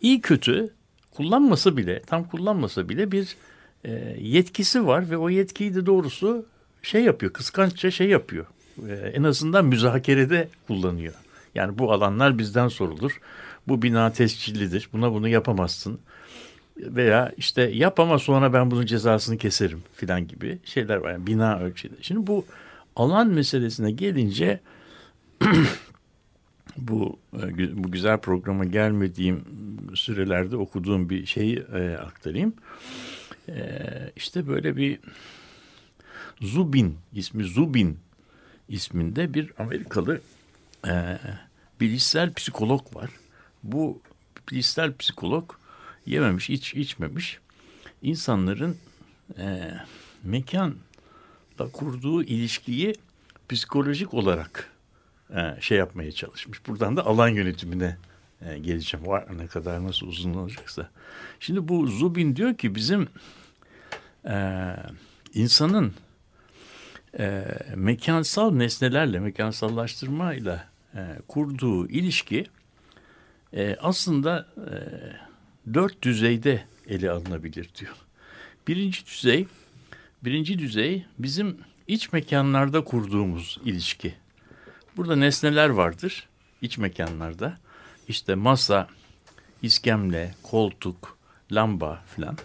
İyi 0.01 0.21
kötü 0.21 0.69
kullanmasa 1.11 1.77
bile 1.77 2.03
tam 2.03 2.25
kullanmasa 2.25 2.89
bile 2.89 3.13
bir 3.13 3.37
e, 3.85 4.17
yetkisi 4.21 4.87
var 4.87 5.11
ve 5.11 5.17
o 5.17 5.31
yetkiyi 5.31 5.75
de 5.75 5.87
doğrusu 5.87 6.47
şey 6.83 7.05
yapıyor 7.05 7.33
kıskançça 7.33 7.91
şey 7.91 8.09
yapıyor. 8.09 8.47
E, 8.89 8.93
en 8.93 9.23
azından 9.23 9.65
müzakerede 9.65 10.49
kullanıyor. 10.67 11.15
Yani 11.55 11.79
bu 11.79 11.93
alanlar 11.93 12.39
bizden 12.39 12.69
sorulur. 12.69 13.21
Bu 13.69 13.83
bina 13.83 14.13
tescillidir. 14.13 14.89
Buna 14.93 15.13
bunu 15.13 15.29
yapamazsın 15.29 16.01
veya 16.77 17.33
işte 17.37 17.63
yap 17.63 18.01
ama 18.01 18.19
sonra 18.19 18.53
ben 18.53 18.71
bunun 18.71 18.87
cezasını 18.87 19.39
keserim 19.39 19.83
filan 19.95 20.27
gibi 20.29 20.59
şeyler 20.65 20.97
var. 20.97 21.13
Yani 21.13 21.27
bina 21.27 21.59
ölçüde. 21.59 21.95
Şimdi 22.01 22.27
bu 22.27 22.45
alan 22.97 23.29
meselesine 23.29 23.91
gelince 23.91 24.61
bu 26.77 27.19
e, 27.35 27.85
bu 27.85 27.91
güzel 27.91 28.19
programa 28.19 28.65
gelmediğim 28.65 29.45
sürelerde 29.95 30.57
okuduğum 30.57 31.11
bir 31.11 31.27
şeyi 31.27 31.57
e, 31.59 31.97
aktarayım. 31.97 32.55
E, 33.49 33.81
işte 34.17 34.49
böyle 34.49 34.77
bir 34.77 34.99
Zubin 36.41 36.97
ismi 37.13 37.45
Zubin 37.45 37.99
isminde 38.69 39.35
bir 39.35 39.53
Amerikalı 39.59 40.21
e, 40.87 41.19
bilişsel 41.81 42.33
psikolog 42.33 42.97
var. 42.97 43.11
Bu 43.63 44.03
bilişsel 44.51 44.97
psikolog 44.97 45.53
yememiş, 46.07 46.51
iç 46.51 46.75
içmemiş 46.75 47.39
insanların 48.03 48.77
e, 49.39 49.75
mekanla 50.25 50.75
kurduğu 51.73 52.23
ilişkiyi 52.23 52.95
psikolojik 53.49 54.15
olarak 54.15 54.73
e, 55.31 55.57
şey 55.61 55.79
yapmaya 55.79 56.13
çalışmış. 56.13 56.67
Buradan 56.67 56.97
da 56.97 57.07
alan 57.07 57.29
yönetimine 57.29 57.97
e, 58.43 58.59
geleceğim. 58.59 59.07
Var 59.07 59.27
ne 59.39 59.47
kadar 59.47 59.85
nasıl 59.85 60.07
uzun 60.07 60.35
olacaksa. 60.35 60.91
Şimdi 61.41 61.69
bu 61.69 61.87
Zubin 61.87 62.37
diyor 62.37 62.55
ki 62.55 62.75
bizim 62.75 63.09
e, 64.25 64.75
insanın 65.35 65.95
e, 67.19 67.45
mekansal 67.75 68.53
nesnelerle, 68.53 69.21
mekansallaştırmayla 69.21 70.69
e, 70.95 71.01
kurduğu 71.29 71.89
ilişki 71.89 72.47
e, 73.53 73.77
aslında 73.81 74.49
e, 74.57 74.75
dört 75.75 76.03
düzeyde 76.03 76.65
ele 76.89 77.11
alınabilir 77.11 77.71
diyor. 77.81 77.95
Birinci 78.69 79.07
düzey, 79.07 79.47
birinci 80.25 80.59
düzey 80.59 81.07
bizim 81.19 81.59
iç 81.87 82.13
mekanlarda 82.13 82.85
kurduğumuz 82.85 83.59
ilişki. 83.65 84.15
Burada 84.97 85.17
nesneler 85.17 85.69
vardır 85.69 86.29
iç 86.63 86.79
mekanlarda. 86.79 87.59
İşte 88.09 88.35
masa, 88.35 88.89
iskemle, 89.63 90.35
koltuk, 90.43 91.19
lamba 91.53 92.03
filan. 92.15 92.39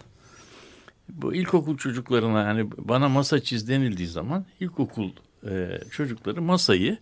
Bu 1.09 1.35
ilkokul 1.35 1.77
çocuklarına 1.77 2.41
yani 2.41 2.71
bana 2.77 3.09
masa 3.09 3.39
çiz 3.39 3.69
denildiği 3.69 4.07
zaman 4.07 4.45
ilkokul 4.59 5.09
e, 5.49 5.79
çocukları 5.91 6.41
masayı 6.41 6.97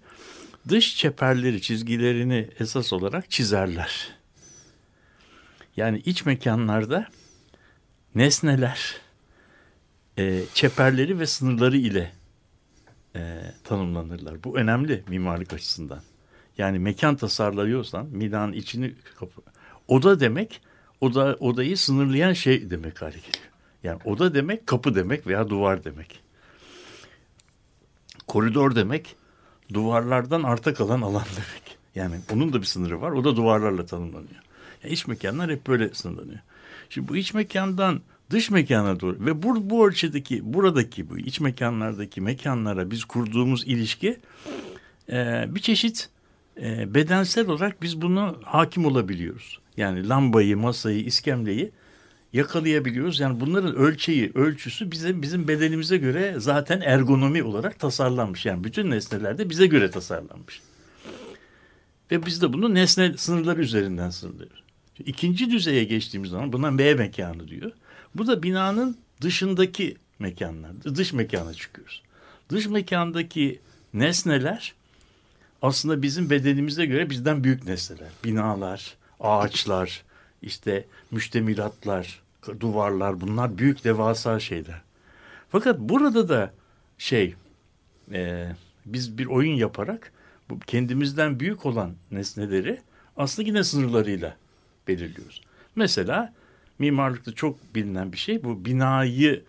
dış 0.69 0.97
çeperleri, 0.97 1.61
çizgilerini 1.61 2.49
esas 2.59 2.93
olarak 2.93 3.31
çizerler. 3.31 4.15
Yani 5.77 6.01
iç 6.05 6.25
mekanlarda 6.25 7.07
nesneler, 8.15 8.95
e, 10.17 10.43
çeperleri 10.53 11.19
ve 11.19 11.25
sınırları 11.25 11.77
ile 11.77 12.11
e, 13.15 13.41
tanımlanırlar. 13.63 14.43
Bu 14.43 14.57
önemli 14.57 15.03
mimarlık 15.07 15.53
açısından. 15.53 16.01
Yani 16.57 16.79
mekan 16.79 17.15
tasarlıyorsan 17.15 18.19
binanın 18.19 18.53
içini 18.53 18.95
kapı. 19.19 19.41
Oda 19.87 20.19
demek 20.19 20.61
oda 21.01 21.37
odayı 21.39 21.77
sınırlayan 21.77 22.33
şey 22.33 22.69
demek 22.69 23.01
hale 23.01 23.17
geliyor. 23.17 23.51
Yani 23.83 23.99
oda 24.05 24.33
demek 24.33 24.67
kapı 24.67 24.95
demek 24.95 25.27
veya 25.27 25.49
duvar 25.49 25.83
demek. 25.83 26.19
Koridor 28.27 28.75
demek 28.75 29.15
duvarlardan 29.73 30.43
arta 30.43 30.73
kalan 30.73 31.01
alan 31.01 31.23
demek. 31.35 31.77
Yani 31.95 32.15
onun 32.33 32.53
da 32.53 32.61
bir 32.61 32.65
sınırı 32.65 33.01
var. 33.01 33.11
O 33.11 33.23
da 33.23 33.35
duvarlarla 33.35 33.85
tanımlanıyor. 33.85 34.41
Yani 34.83 34.93
iç 34.93 35.07
mekanlar 35.07 35.51
hep 35.51 35.67
böyle 35.67 35.93
sınırlanıyor. 35.93 36.39
Şimdi 36.89 37.07
bu 37.07 37.17
iç 37.17 37.33
mekandan 37.33 38.01
dış 38.29 38.49
mekana 38.49 38.99
doğru 38.99 39.17
ve 39.19 39.43
bu, 39.43 39.69
bu 39.69 39.87
ölçüdeki 39.87 40.53
buradaki 40.53 41.09
bu 41.09 41.17
iç 41.17 41.39
mekanlardaki 41.39 42.21
mekanlara 42.21 42.91
biz 42.91 43.05
kurduğumuz 43.05 43.63
ilişki 43.67 44.19
e, 45.09 45.45
bir 45.49 45.59
çeşit 45.59 46.09
e, 46.61 46.93
bedensel 46.93 47.47
olarak 47.47 47.81
biz 47.81 48.01
bunu 48.01 48.39
hakim 48.43 48.85
olabiliyoruz. 48.85 49.59
Yani 49.77 50.09
lambayı, 50.09 50.57
masayı, 50.57 51.05
iskemleyi 51.05 51.71
yakalayabiliyoruz. 52.33 53.19
Yani 53.19 53.39
bunların 53.39 53.75
ölçeği, 53.75 54.31
ölçüsü 54.35 54.91
bize 54.91 55.21
bizim 55.21 55.47
bedenimize 55.47 55.97
göre 55.97 56.35
zaten 56.37 56.81
ergonomi 56.81 57.43
olarak 57.43 57.79
tasarlanmış. 57.79 58.45
Yani 58.45 58.63
bütün 58.63 58.91
nesnelerde 58.91 59.49
bize 59.49 59.67
göre 59.67 59.91
tasarlanmış. 59.91 60.61
Ve 62.11 62.25
biz 62.25 62.41
de 62.41 62.53
bunu 62.53 62.73
nesne 62.73 63.17
sınırları 63.17 63.61
üzerinden 63.61 64.09
sınırlıyoruz. 64.09 64.63
İkinci 64.99 65.51
düzeye 65.51 65.83
geçtiğimiz 65.83 66.29
zaman 66.29 66.53
buna 66.53 66.77
B 66.77 66.93
mekanı 66.93 67.47
diyor. 67.47 67.71
Bu 68.15 68.27
da 68.27 68.43
binanın 68.43 68.97
dışındaki 69.21 69.97
mekanlar, 70.19 70.71
dış 70.83 71.13
mekana 71.13 71.53
çıkıyoruz. 71.53 72.03
Dış 72.49 72.67
mekandaki 72.67 73.59
nesneler 73.93 74.73
aslında 75.61 76.01
bizim 76.01 76.29
bedenimize 76.29 76.85
göre 76.85 77.09
bizden 77.09 77.43
büyük 77.43 77.65
nesneler. 77.65 78.09
Binalar, 78.23 78.95
ağaçlar, 79.19 80.03
işte 80.41 80.85
müştemilatlar, 81.11 82.20
duvarlar 82.59 83.21
bunlar 83.21 83.57
büyük 83.57 83.83
devasa 83.83 84.39
şeyler. 84.39 84.81
Fakat 85.49 85.79
burada 85.79 86.29
da 86.29 86.53
şey 86.97 87.35
e, 88.13 88.47
biz 88.85 89.17
bir 89.17 89.25
oyun 89.25 89.55
yaparak 89.55 90.11
bu 90.49 90.59
kendimizden 90.59 91.39
büyük 91.39 91.65
olan 91.65 91.91
nesneleri 92.11 92.81
aslında 93.17 93.47
yine 93.47 93.63
sınırlarıyla 93.63 94.35
belirliyoruz. 94.87 95.41
Mesela 95.75 96.33
mimarlıkta 96.79 97.31
çok 97.31 97.75
bilinen 97.75 98.11
bir 98.11 98.17
şey 98.17 98.43
bu 98.43 98.65
binayı 98.65 99.43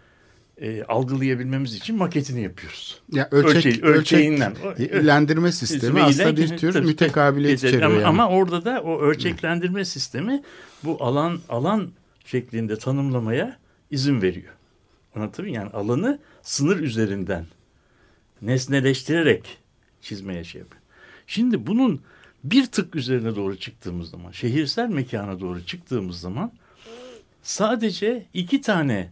e, 0.61 0.83
algılayabilmemiz 0.85 1.75
için 1.75 1.97
maketini 1.97 2.43
yapıyoruz. 2.43 3.01
Ya 3.13 3.29
ölçek, 3.31 3.57
Ölçeği, 3.57 3.83
ölçeğinden. 3.83 4.57
Ölçeklendirme 4.65 5.53
sistemi 5.53 6.03
aslında 6.03 6.37
bir 6.37 6.57
tür 6.57 6.73
tabii, 6.73 6.87
mütekabiliyet 6.87 7.59
içeriyor. 7.59 7.83
Ama, 7.83 7.95
yani. 7.95 8.07
ama 8.07 8.29
orada 8.29 8.65
da 8.65 8.83
o 8.83 9.01
ölçeklendirme 9.01 9.85
sistemi 9.85 10.43
bu 10.85 11.05
alan 11.05 11.41
alan 11.49 11.91
şeklinde 12.33 12.79
tanımlamaya 12.79 13.59
izin 13.91 14.23
veriyor. 14.23 14.55
Anlatabiliyor 15.15 15.63
Yani 15.63 15.71
alanı 15.71 16.19
sınır 16.43 16.77
üzerinden 16.77 17.47
nesneleştirerek 18.43 19.59
çizmeye 20.01 20.45
şey 20.45 20.61
yapıyor. 20.61 20.83
Şimdi 21.27 21.67
bunun 21.67 22.01
bir 22.45 22.67
tık 22.67 22.97
üzerine 22.97 23.37
doğru 23.37 23.57
çıktığımız 23.57 24.11
zaman, 24.11 24.31
şehirsel 24.31 24.89
mekana 24.89 25.41
doğru 25.41 25.67
çıktığımız 25.67 26.21
zaman 26.21 26.53
sadece 27.43 28.27
iki 28.35 28.61
tane 28.61 29.11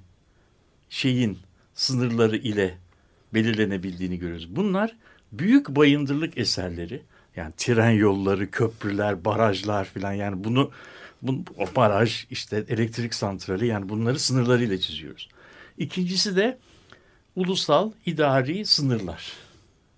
şeyin 0.91 1.39
sınırları 1.75 2.37
ile 2.37 2.79
belirlenebildiğini 3.35 4.19
görüyoruz. 4.19 4.57
Bunlar 4.57 4.97
büyük 5.33 5.69
bayındırlık 5.69 6.39
eserleri. 6.39 7.03
Yani 7.37 7.53
tren 7.57 7.91
yolları, 7.91 8.50
köprüler, 8.50 9.25
barajlar 9.25 9.85
filan 9.85 10.12
yani 10.12 10.45
bunu 10.45 10.71
bu, 11.23 11.45
o 11.57 11.77
baraj 11.77 12.27
işte 12.31 12.65
elektrik 12.69 13.15
santrali 13.15 13.67
yani 13.67 13.89
bunları 13.89 14.19
sınırlarıyla 14.19 14.79
çiziyoruz. 14.79 15.29
İkincisi 15.79 16.37
de 16.37 16.59
ulusal 17.37 17.93
idari 18.07 18.67
sınırlar. 18.67 19.33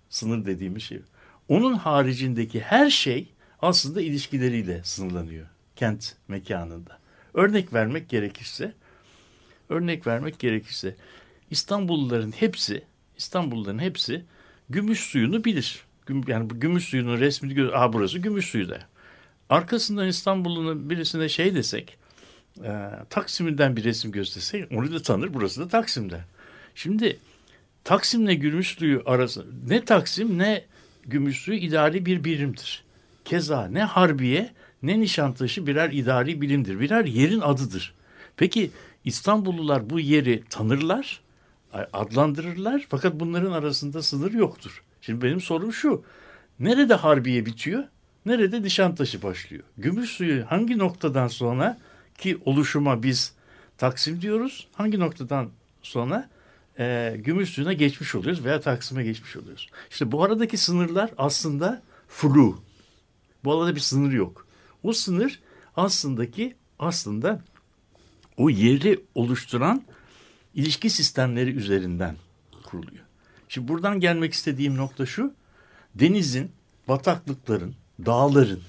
Sınır 0.09 0.45
dediğimiz 0.45 0.83
şey. 0.83 0.99
Onun 1.47 1.73
haricindeki 1.73 2.61
her 2.61 2.89
şey 2.89 3.33
aslında 3.61 4.01
ilişkileriyle 4.01 4.83
sınırlanıyor 4.83 5.47
kent 5.75 6.15
mekanında. 6.27 6.99
Örnek 7.33 7.73
vermek 7.73 8.09
gerekirse, 8.09 8.73
örnek 9.69 10.07
vermek 10.07 10.39
gerekirse 10.39 10.95
İstanbulluların 11.49 12.31
hepsi, 12.31 12.83
İstanbulluların 13.17 13.79
hepsi 13.79 14.25
gümüş 14.69 14.99
suyunu 14.99 15.43
bilir. 15.43 15.83
Yani 16.27 16.49
bu 16.49 16.59
gümüş 16.59 16.83
suyunun 16.83 17.19
resmini 17.19 17.53
gör. 17.53 17.73
Aa 17.73 17.93
burası 17.93 18.19
gümüş 18.19 18.45
suyu 18.45 18.69
da. 18.69 18.79
Arkasından 19.49 20.07
İstanbul'un 20.07 20.89
birisine 20.89 21.29
şey 21.29 21.55
desek, 21.55 21.97
e, 22.63 22.89
Taksim'den 23.09 23.75
bir 23.75 23.83
resim 23.83 24.11
göstersek 24.11 24.71
onu 24.71 24.93
da 24.93 25.01
tanır. 25.01 25.33
Burası 25.33 25.61
da 25.61 25.67
Taksim'de. 25.67 26.21
Şimdi 26.75 27.19
Taksim'le 27.83 28.39
gümüş 28.39 28.67
suyu 28.67 29.03
arası 29.05 29.45
ne 29.67 29.85
Taksim 29.85 30.37
ne 30.37 30.65
gümüş 31.05 31.39
suyu 31.39 31.57
idari 31.57 32.05
bir 32.05 32.23
birimdir. 32.23 32.83
Keza 33.25 33.67
ne 33.67 33.83
Harbiye 33.83 34.53
ne 34.83 34.99
Nişantaşı 34.99 35.67
birer 35.67 35.89
idari 35.89 36.41
bilimdir. 36.41 36.79
Birer 36.79 37.05
yerin 37.05 37.39
adıdır. 37.39 37.93
Peki 38.37 38.71
İstanbullular 39.05 39.89
bu 39.89 39.99
yeri 39.99 40.43
tanırlar, 40.49 41.21
adlandırırlar 41.93 42.85
fakat 42.89 43.19
bunların 43.19 43.51
arasında 43.51 44.03
sınır 44.03 44.31
yoktur. 44.31 44.83
Şimdi 45.01 45.21
benim 45.21 45.41
sorum 45.41 45.73
şu. 45.73 46.03
Nerede 46.59 46.93
Harbiye 46.93 47.45
bitiyor? 47.45 47.83
Nerede 48.25 48.61
Nişantaşı 48.61 49.23
başlıyor? 49.23 49.63
Gümüş 49.77 50.09
suyu 50.09 50.45
hangi 50.45 50.77
noktadan 50.77 51.27
sonra 51.27 51.77
ki 52.17 52.37
oluşuma 52.45 53.03
biz 53.03 53.33
Taksim 53.77 54.21
diyoruz. 54.21 54.67
Hangi 54.73 54.99
noktadan 54.99 55.49
sonra 55.81 56.29
e, 56.79 57.15
gümüş 57.17 57.49
suyuna 57.49 57.73
geçmiş 57.73 58.15
oluyoruz 58.15 58.45
veya 58.45 58.61
Taksim'e 58.61 59.03
geçmiş 59.03 59.35
oluyoruz. 59.35 59.69
İşte 59.91 60.11
bu 60.11 60.23
aradaki 60.23 60.57
sınırlar 60.57 61.11
aslında 61.17 61.81
flu. 62.07 62.59
Bu 63.43 63.53
arada 63.53 63.75
bir 63.75 63.79
sınır 63.79 64.11
yok. 64.11 64.47
O 64.83 64.93
sınır 64.93 65.39
aslındaki 65.75 66.55
aslında 66.79 67.41
o 68.37 68.49
yeri 68.49 68.99
oluşturan 69.15 69.83
ilişki 70.55 70.89
sistemleri 70.89 71.55
üzerinden 71.55 72.15
kuruluyor. 72.63 73.03
Şimdi 73.49 73.67
buradan 73.67 73.99
gelmek 73.99 74.33
istediğim 74.33 74.77
nokta 74.77 75.05
şu. 75.05 75.33
Denizin, 75.95 76.51
bataklıkların, 76.87 77.75
dağların 78.05 78.61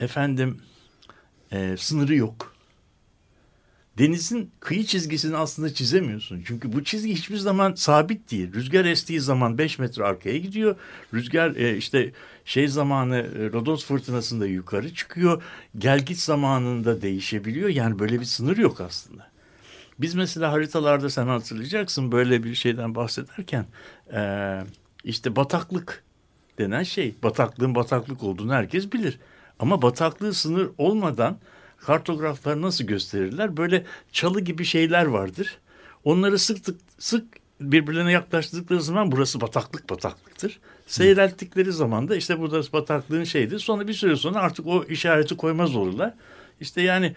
efendim 0.00 0.60
e, 1.52 1.76
sınırı 1.76 2.14
yok. 2.14 2.52
Denizin 3.98 4.50
kıyı 4.60 4.84
çizgisini 4.84 5.36
aslında 5.36 5.74
çizemiyorsun. 5.74 6.42
Çünkü 6.46 6.72
bu 6.72 6.84
çizgi 6.84 7.14
hiçbir 7.14 7.36
zaman 7.36 7.74
sabit 7.74 8.30
değil. 8.30 8.52
Rüzgar 8.52 8.84
estiği 8.84 9.20
zaman 9.20 9.58
5 9.58 9.78
metre 9.78 10.04
arkaya 10.04 10.38
gidiyor. 10.38 10.76
Rüzgar 11.14 11.56
e, 11.56 11.76
işte 11.76 12.12
şey 12.44 12.68
zamanı 12.68 13.16
e, 13.16 13.52
Rodos 13.52 13.84
fırtınasında 13.84 14.46
yukarı 14.46 14.94
çıkıyor. 14.94 15.42
Gelgit 15.78 16.18
zamanında 16.18 17.02
değişebiliyor. 17.02 17.68
Yani 17.68 17.98
böyle 17.98 18.20
bir 18.20 18.24
sınır 18.24 18.56
yok 18.56 18.80
aslında. 18.80 19.30
Biz 19.98 20.14
mesela 20.14 20.52
haritalarda 20.52 21.10
sen 21.10 21.26
hatırlayacaksın 21.26 22.12
böyle 22.12 22.44
bir 22.44 22.54
şeyden 22.54 22.94
bahsederken 22.94 23.66
e, 24.12 24.20
işte 25.04 25.36
bataklık 25.36 26.04
denen 26.62 26.82
şey 26.82 27.14
bataklığın 27.22 27.74
bataklık 27.74 28.22
olduğunu 28.22 28.52
herkes 28.52 28.92
bilir. 28.92 29.18
Ama 29.58 29.82
bataklığı 29.82 30.34
sınır 30.34 30.68
olmadan 30.78 31.36
kartograflar 31.78 32.62
nasıl 32.62 32.84
gösterirler? 32.84 33.56
Böyle 33.56 33.84
çalı 34.12 34.40
gibi 34.40 34.64
şeyler 34.64 35.06
vardır. 35.06 35.58
Onları 36.04 36.38
sık 36.38 36.64
tık, 36.64 36.80
sık 36.98 37.24
birbirlerine 37.60 38.12
yaklaştırdıkları 38.12 38.82
zaman 38.82 39.12
burası 39.12 39.40
bataklık 39.40 39.90
bataklıktır. 39.90 40.60
Seyrelttikleri 40.86 41.72
zaman 41.72 42.08
da 42.08 42.16
işte 42.16 42.38
burada 42.38 42.72
bataklığın 42.72 43.24
şeydir. 43.24 43.58
Sonra 43.58 43.88
bir 43.88 43.94
süre 43.94 44.16
sonra 44.16 44.38
artık 44.40 44.66
o 44.66 44.84
işareti 44.84 45.36
koymaz 45.36 45.76
olurlar. 45.76 46.14
İşte 46.60 46.82
yani 46.82 47.14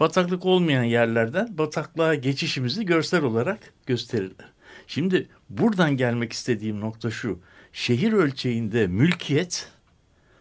bataklık 0.00 0.46
olmayan 0.46 0.82
yerlerden 0.82 1.58
bataklığa 1.58 2.14
geçişimizi 2.14 2.86
görsel 2.86 3.22
olarak 3.22 3.58
gösterirler. 3.86 4.48
Şimdi 4.86 5.28
buradan 5.50 5.96
gelmek 5.96 6.32
istediğim 6.32 6.80
nokta 6.80 7.10
şu. 7.10 7.38
Şehir 7.72 8.12
ölçeğinde 8.12 8.86
mülkiyet 8.86 9.68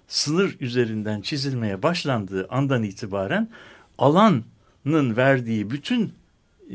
sınır 0.08 0.58
üzerinden 0.60 1.22
çizilmeye 1.22 1.84
başlandığı 1.84 2.48
andan 2.50 2.84
itibaren 2.84 3.50
alanın 3.98 5.16
verdiği 5.18 5.70
bütün 5.70 6.14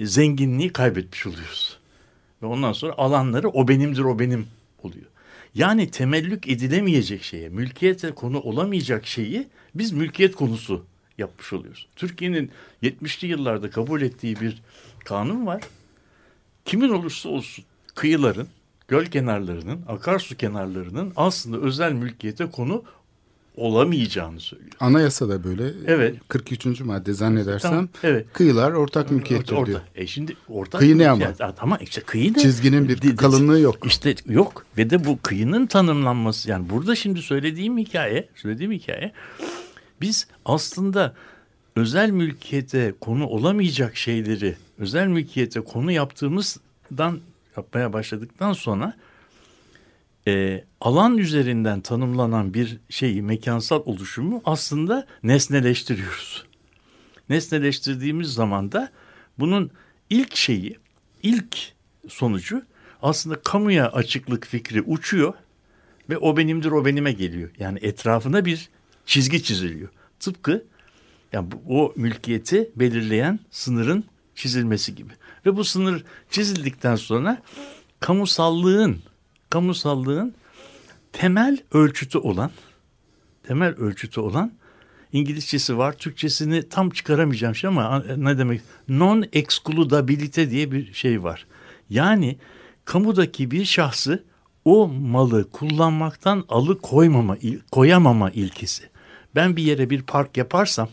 zenginliği 0.02 0.72
kaybetmiş 0.72 1.26
oluyoruz. 1.26 1.78
Ve 2.42 2.46
ondan 2.46 2.72
sonra 2.72 2.92
alanları 2.96 3.48
o 3.48 3.68
benimdir 3.68 4.00
o 4.00 4.18
benim 4.18 4.46
oluyor. 4.82 5.06
Yani 5.54 5.90
temellük 5.90 6.48
edilemeyecek 6.48 7.22
şeye, 7.22 7.48
mülkiyete 7.48 8.10
konu 8.10 8.40
olamayacak 8.40 9.06
şeyi 9.06 9.48
biz 9.74 9.92
mülkiyet 9.92 10.36
konusu 10.36 10.84
yapmış 11.18 11.52
oluyoruz. 11.52 11.86
Türkiye'nin 11.96 12.50
70'li 12.82 13.28
yıllarda 13.28 13.70
kabul 13.70 14.02
ettiği 14.02 14.40
bir 14.40 14.62
kanun 15.04 15.46
var. 15.46 15.62
Kimin 16.64 16.88
olursa 16.88 17.28
olsun 17.28 17.64
kıyıların, 17.94 18.48
göl 18.92 19.06
kenarlarının, 19.06 19.80
akarsu 19.88 20.36
kenarlarının 20.36 21.12
aslında 21.16 21.58
özel 21.58 21.92
mülkiyete 21.92 22.50
konu 22.50 22.84
olamayacağını 23.56 24.40
söylüyor. 24.40 24.72
Anayasa 24.80 25.28
da 25.28 25.44
böyle. 25.44 25.70
Evet. 25.86 26.16
43. 26.28 26.80
madde 26.80 27.12
zannedersem. 27.12 27.70
Tamam, 27.70 27.88
evet. 28.02 28.26
Kıyılar 28.32 28.72
ortak 28.72 29.10
mülkiyettir 29.10 29.52
orta, 29.52 29.66
diyor. 29.66 29.80
E 29.94 30.06
şimdi 30.06 30.36
ortak 30.48 30.78
Kıyı 30.80 30.98
ne 30.98 31.10
ama? 31.10 31.24
Aa, 31.24 31.54
tamam 31.54 31.78
işte 31.80 32.00
kıyı 32.00 32.32
ne? 32.32 32.38
Çizginin 32.38 32.88
bir 32.88 33.02
di- 33.02 33.16
kalınlığı 33.16 33.60
yok. 33.60 33.86
İşte 33.86 34.14
yok 34.26 34.66
ve 34.78 34.90
de 34.90 35.04
bu 35.04 35.18
kıyının 35.22 35.66
tanımlanması 35.66 36.50
yani 36.50 36.70
burada 36.70 36.94
şimdi 36.94 37.22
söylediğim 37.22 37.78
hikaye, 37.78 38.28
söylediğim 38.34 38.72
hikaye 38.72 39.12
biz 40.00 40.26
aslında 40.44 41.14
özel 41.76 42.10
mülkiyete 42.10 42.94
konu 43.00 43.26
olamayacak 43.26 43.96
şeyleri 43.96 44.56
özel 44.78 45.06
mülkiyete 45.06 45.60
konu 45.60 45.92
yaptığımızdan 45.92 47.20
yapmaya 47.56 47.92
başladıktan 47.92 48.52
sonra 48.52 48.94
e, 50.28 50.64
alan 50.80 51.18
üzerinden 51.18 51.80
tanımlanan 51.80 52.54
bir 52.54 52.80
şeyi 52.88 53.22
mekansal 53.22 53.82
oluşumu 53.84 54.42
aslında 54.44 55.06
nesneleştiriyoruz. 55.22 56.46
Nesneleştirdiğimiz 57.28 58.34
zaman 58.34 58.72
da 58.72 58.90
bunun 59.38 59.70
ilk 60.10 60.36
şeyi, 60.36 60.78
ilk 61.22 61.58
sonucu 62.08 62.62
aslında 63.02 63.40
kamuya 63.42 63.92
açıklık 63.92 64.46
fikri 64.46 64.82
uçuyor 64.82 65.34
ve 66.10 66.18
o 66.18 66.36
benimdir 66.36 66.70
o 66.70 66.84
benime 66.84 67.12
geliyor. 67.12 67.50
Yani 67.58 67.78
etrafına 67.82 68.44
bir 68.44 68.68
çizgi 69.06 69.42
çiziliyor. 69.42 69.88
Tıpkı 70.20 70.64
yani 71.32 71.50
bu- 71.52 71.78
o 71.82 71.92
mülkiyeti 71.96 72.70
belirleyen 72.76 73.38
sınırın 73.50 74.04
çizilmesi 74.34 74.94
gibi. 74.94 75.12
Ve 75.46 75.56
bu 75.56 75.64
sınır 75.64 76.04
çizildikten 76.30 76.96
sonra 76.96 77.42
kamusallığın 78.00 79.02
kamusallığın 79.50 80.34
temel 81.12 81.58
ölçütü 81.72 82.18
olan 82.18 82.50
temel 83.42 83.74
ölçütü 83.74 84.20
olan 84.20 84.52
İngilizcesi 85.12 85.78
var. 85.78 85.92
Türkçesini 85.92 86.68
tam 86.68 86.90
çıkaramayacağım 86.90 87.54
şey 87.54 87.68
ama 87.68 88.04
ne 88.16 88.38
demek? 88.38 88.60
Non 88.88 89.24
excludability 89.32 90.44
diye 90.50 90.72
bir 90.72 90.92
şey 90.92 91.22
var. 91.22 91.46
Yani 91.90 92.38
kamudaki 92.84 93.50
bir 93.50 93.64
şahsı 93.64 94.24
o 94.64 94.88
malı 94.88 95.50
kullanmaktan 95.50 96.44
alıkoymama, 96.48 97.36
koyamama 97.72 98.30
ilkesi. 98.30 98.84
Ben 99.34 99.56
bir 99.56 99.62
yere 99.62 99.90
bir 99.90 100.02
park 100.02 100.36
yaparsam 100.36 100.88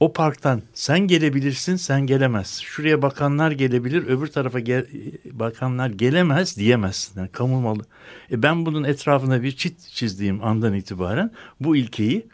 o 0.00 0.12
parktan 0.12 0.62
sen 0.74 0.98
gelebilirsin, 0.98 1.76
sen 1.76 2.06
gelemezsin. 2.06 2.64
Şuraya 2.64 3.02
bakanlar 3.02 3.50
gelebilir, 3.50 4.06
öbür 4.06 4.26
tarafa 4.26 4.60
gel, 4.60 4.86
bakanlar 5.24 5.90
gelemez 5.90 6.56
diyemezsin. 6.56 7.20
Yani 7.20 7.28
kamu 7.28 7.60
malı. 7.60 7.82
E 8.30 8.42
ben 8.42 8.66
bunun 8.66 8.84
etrafına 8.84 9.42
bir 9.42 9.52
çit 9.52 9.80
çizdiğim 9.80 10.44
andan 10.44 10.74
itibaren 10.74 11.30
bu 11.60 11.76
ilkeyi 11.76 12.26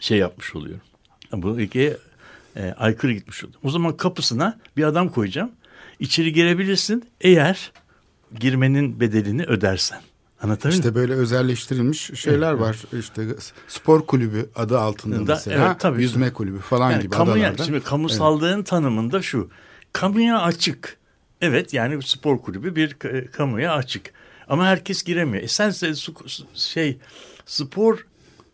şey 0.00 0.18
yapmış 0.18 0.54
oluyorum. 0.54 0.82
Bu 1.32 1.60
ilkeye 1.60 1.96
e, 2.56 2.74
aykırı 2.78 3.12
gitmiş 3.12 3.44
oluyorum. 3.44 3.60
O 3.64 3.70
zaman 3.70 3.96
kapısına 3.96 4.58
bir 4.76 4.84
adam 4.84 5.08
koyacağım. 5.08 5.52
İçeri 6.00 6.32
girebilirsin 6.32 7.04
eğer 7.20 7.72
girmenin 8.40 9.00
bedelini 9.00 9.44
ödersen. 9.44 10.00
Anlatabiliyor? 10.42 10.78
İşte 10.84 10.94
böyle 10.94 11.14
özelleştirilmiş 11.14 12.10
şeyler 12.14 12.52
var. 12.52 12.76
İşte 12.98 13.22
spor 13.68 14.06
kulübü 14.06 14.50
adı 14.54 14.78
altında 14.80 15.26
Da- 15.26 15.34
mesela. 15.34 15.66
evet, 15.66 15.80
tabii. 15.80 16.02
Yüzme 16.02 16.32
kulübü 16.32 16.58
falan 16.58 16.90
Yani 16.90 17.02
gibi 17.02 17.10
kamuya, 17.10 17.44
adalarda. 17.46 17.64
Şimdi 17.64 17.80
kamusallığın 17.80 18.62
tanımında 18.62 19.22
şu. 19.22 19.50
Kamuya 19.92 20.40
açık. 20.40 20.96
Evet 21.40 21.74
yani 21.74 22.02
spor 22.02 22.42
kulübü 22.42 22.76
bir 22.76 22.96
kamuya 23.32 23.74
açık. 23.74 24.10
Ama 24.48 24.66
herkes 24.66 25.02
giremiyor. 25.02 25.44
E 25.44 25.48
sen 25.48 25.72
şey 26.54 26.98
spor 27.46 28.06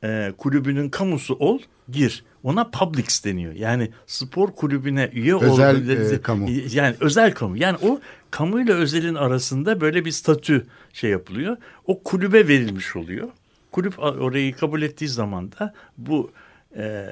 e, 0.04 0.32
kulübünün 0.38 0.88
kamusu 0.88 1.34
ol 1.34 1.58
gir. 1.90 2.24
Ona 2.48 2.64
publics 2.64 3.24
deniyor. 3.24 3.52
Yani 3.52 3.90
spor 4.06 4.52
kulübüne 4.52 5.10
üye. 5.12 5.36
Özel, 5.36 5.88
e, 5.88 6.22
kamu. 6.22 6.50
Yani 6.72 6.96
özel 7.00 7.34
kamu. 7.34 7.56
Yani 7.56 7.76
o 7.82 8.00
kamuyla 8.30 8.74
özelin 8.74 9.14
arasında 9.14 9.80
böyle 9.80 10.04
bir 10.04 10.10
statü 10.10 10.66
şey 10.92 11.10
yapılıyor. 11.10 11.56
O 11.86 12.02
kulübe 12.02 12.48
verilmiş 12.48 12.96
oluyor. 12.96 13.28
Kulüp 13.72 13.98
orayı 13.98 14.56
kabul 14.56 14.82
ettiği 14.82 15.08
zaman 15.08 15.52
da 15.52 15.74
bu 15.98 16.30
e, 16.76 17.06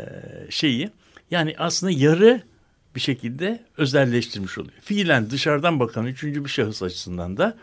şeyi 0.51 0.91
yani 1.31 1.55
aslında 1.59 1.93
yarı 1.93 2.43
bir 2.95 3.01
şekilde 3.01 3.65
özelleştirmiş 3.77 4.59
oluyor. 4.59 4.75
Fiilen 4.81 5.31
dışarıdan 5.31 5.81
bakan 5.81 6.07
üçüncü 6.07 6.45
bir 6.45 6.51
şahıs 6.51 6.83
açısından 6.83 7.37
da 7.37 7.57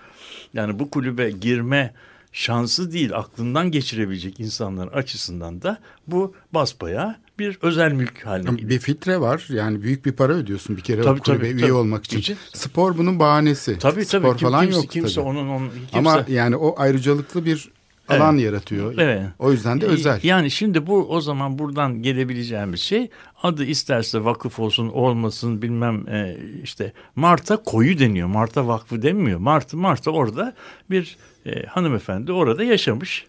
yani 0.53 0.79
bu 0.79 0.89
kulübe 0.89 1.31
girme 1.31 1.93
şansı 2.31 2.91
değil 2.91 3.15
aklından 3.15 3.71
geçirebilecek 3.71 4.39
insanların 4.39 4.91
açısından 4.91 5.61
da 5.61 5.77
bu 6.07 6.35
basbayağı 6.51 7.15
bir 7.39 7.57
özel 7.61 7.91
mülk 7.91 8.25
haline 8.25 8.49
geliyor. 8.51 8.69
Bir 8.69 8.79
filtre 8.79 9.21
var. 9.21 9.45
Yani 9.49 9.81
büyük 9.81 10.05
bir 10.05 10.11
para 10.11 10.33
ödüyorsun 10.33 10.77
bir 10.77 10.81
kere 10.81 11.01
Tabii, 11.01 11.19
o 11.19 11.23
kulübe 11.23 11.37
tabii, 11.39 11.47
üye 11.47 11.61
tabii. 11.61 11.73
olmak 11.73 12.05
için. 12.05 12.17
İçin- 12.19 12.37
Spor 12.53 12.97
bunun 12.97 13.19
bahanesi. 13.19 13.77
Tabii 13.79 14.05
Spor 14.05 14.19
tabii. 14.21 14.37
Kim, 14.37 14.47
falan 14.47 14.63
kimse, 14.65 14.77
yok 14.77 14.89
kimse 14.89 15.15
tabii. 15.15 15.25
onun, 15.25 15.49
onun 15.49 15.69
kimse, 15.69 15.97
Ama 15.97 16.25
yani 16.27 16.55
o 16.55 16.75
ayrıcalıklı 16.77 17.45
bir 17.45 17.69
alan 18.09 18.37
yaratıyor. 18.37 18.93
Evet. 18.97 19.21
O 19.39 19.51
yüzden 19.51 19.81
de 19.81 19.85
özel. 19.85 20.19
Yani 20.23 20.51
şimdi 20.51 20.87
bu 20.87 21.09
o 21.09 21.21
zaman 21.21 21.59
buradan 21.59 22.01
gelebileceğimiz 22.01 22.79
şey 22.79 23.09
adı 23.43 23.65
isterse 23.65 24.23
vakıf 24.23 24.59
olsun 24.59 24.89
olmasın 24.89 25.61
bilmem 25.61 26.07
e, 26.07 26.37
işte 26.63 26.93
Marta 27.15 27.57
koyu 27.57 27.99
deniyor. 27.99 28.27
Marta 28.27 28.67
Vakfı 28.67 29.01
denmiyor. 29.01 29.39
Marta 29.39 29.77
Marta 29.77 30.11
orada 30.11 30.53
bir 30.89 31.17
e, 31.45 31.65
hanımefendi 31.65 32.31
orada 32.31 32.63
yaşamış. 32.63 33.25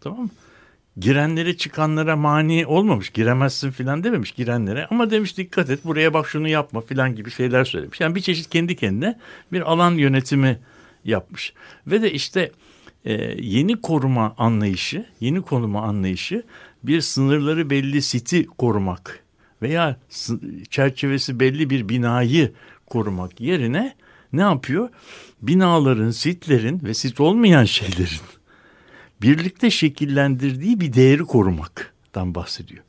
Tamam 0.00 0.20
mı? 0.22 0.28
Girenlere 0.98 1.56
çıkanlara 1.56 2.16
mani 2.16 2.66
olmamış. 2.66 3.10
Giremezsin 3.10 3.70
filan 3.70 4.04
dememiş 4.04 4.32
girenlere. 4.32 4.86
Ama 4.90 5.10
demiş 5.10 5.36
dikkat 5.36 5.70
et 5.70 5.84
buraya 5.84 6.14
bak 6.14 6.28
şunu 6.28 6.48
yapma 6.48 6.80
filan 6.80 7.14
gibi 7.16 7.30
şeyler 7.30 7.64
söylemiş. 7.64 8.00
Yani 8.00 8.14
bir 8.14 8.20
çeşit 8.20 8.50
kendi 8.50 8.76
kendine 8.76 9.18
bir 9.52 9.60
alan 9.60 9.94
yönetimi 9.94 10.58
yapmış. 11.04 11.52
Ve 11.86 12.02
de 12.02 12.12
işte 12.12 12.52
e, 13.04 13.12
yeni 13.42 13.80
koruma 13.80 14.34
anlayışı, 14.38 15.06
yeni 15.20 15.42
koruma 15.42 15.82
anlayışı 15.82 16.42
bir 16.82 17.00
sınırları 17.00 17.70
belli 17.70 18.02
siti 18.02 18.46
korumak 18.46 19.24
veya 19.62 19.96
çerçevesi 20.70 21.40
belli 21.40 21.70
bir 21.70 21.88
binayı 21.88 22.52
korumak 22.86 23.40
yerine 23.40 23.94
ne 24.32 24.40
yapıyor? 24.40 24.88
Binaların, 25.42 26.10
sitlerin 26.10 26.80
ve 26.84 26.94
sit 26.94 27.20
olmayan 27.20 27.64
şeylerin 27.64 28.39
birlikte 29.22 29.70
şekillendirdiği 29.70 30.80
bir 30.80 30.92
değeri 30.92 31.22
korumaktan 31.22 32.34
bahsediyor. 32.34 32.84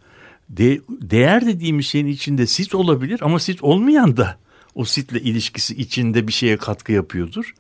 De- 0.50 0.82
değer 0.90 1.46
dediğimiz 1.46 1.86
şeyin 1.86 2.08
içinde 2.08 2.48
sit 2.48 2.76
olabilir 2.76 3.20
ama 3.24 3.40
sit 3.40 3.64
olmayan 3.64 4.18
da 4.18 4.38
o 4.76 4.86
sitle 4.86 5.22
ilişkisi 5.22 5.76
içinde 5.76 6.28
bir 6.28 6.34
şeye 6.34 6.58
katkı 6.58 6.92
yapıyordur. 6.92 7.54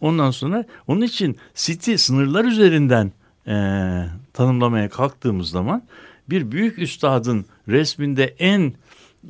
Ondan 0.00 0.30
sonra 0.30 0.64
onun 0.86 1.00
için 1.00 1.36
siti 1.54 1.98
sınırlar 1.98 2.44
üzerinden 2.44 3.12
eee, 3.46 4.08
tanımlamaya 4.32 4.88
kalktığımız 4.88 5.50
zaman 5.50 5.82
bir 6.30 6.52
büyük 6.52 6.78
üstadın 6.78 7.44
resminde 7.68 8.24
en 8.38 8.72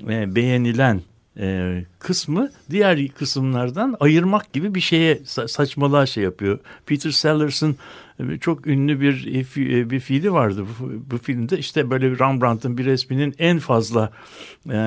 e, 0.09 0.35
beğenilen 0.35 1.01
e, 1.37 1.85
kısmı 1.99 2.51
diğer 2.71 3.09
kısımlardan 3.09 3.97
ayırmak 4.01 4.53
gibi 4.53 4.75
bir 4.75 4.81
şeye 4.81 5.15
sa- 5.15 5.49
saçmalığa 5.49 6.07
şey 6.07 6.25
yapıyor. 6.25 6.59
Peter 6.87 7.11
Sellers'ın 7.11 7.71
e, 7.73 7.77
çok 8.41 8.67
ünlü 8.67 9.01
bir 9.01 9.27
e, 9.27 9.39
e, 9.79 9.91
bir 9.91 10.01
fiili 10.01 10.33
vardı 10.33 10.65
bu, 10.81 10.93
bu 11.11 11.19
filmde 11.19 11.59
işte 11.59 11.91
böyle 11.91 12.19
Rembrandt'ın 12.19 12.79
bir 12.79 12.85
resminin 12.85 13.35
en 13.39 13.59
fazla 13.59 14.13
e, 14.71 14.79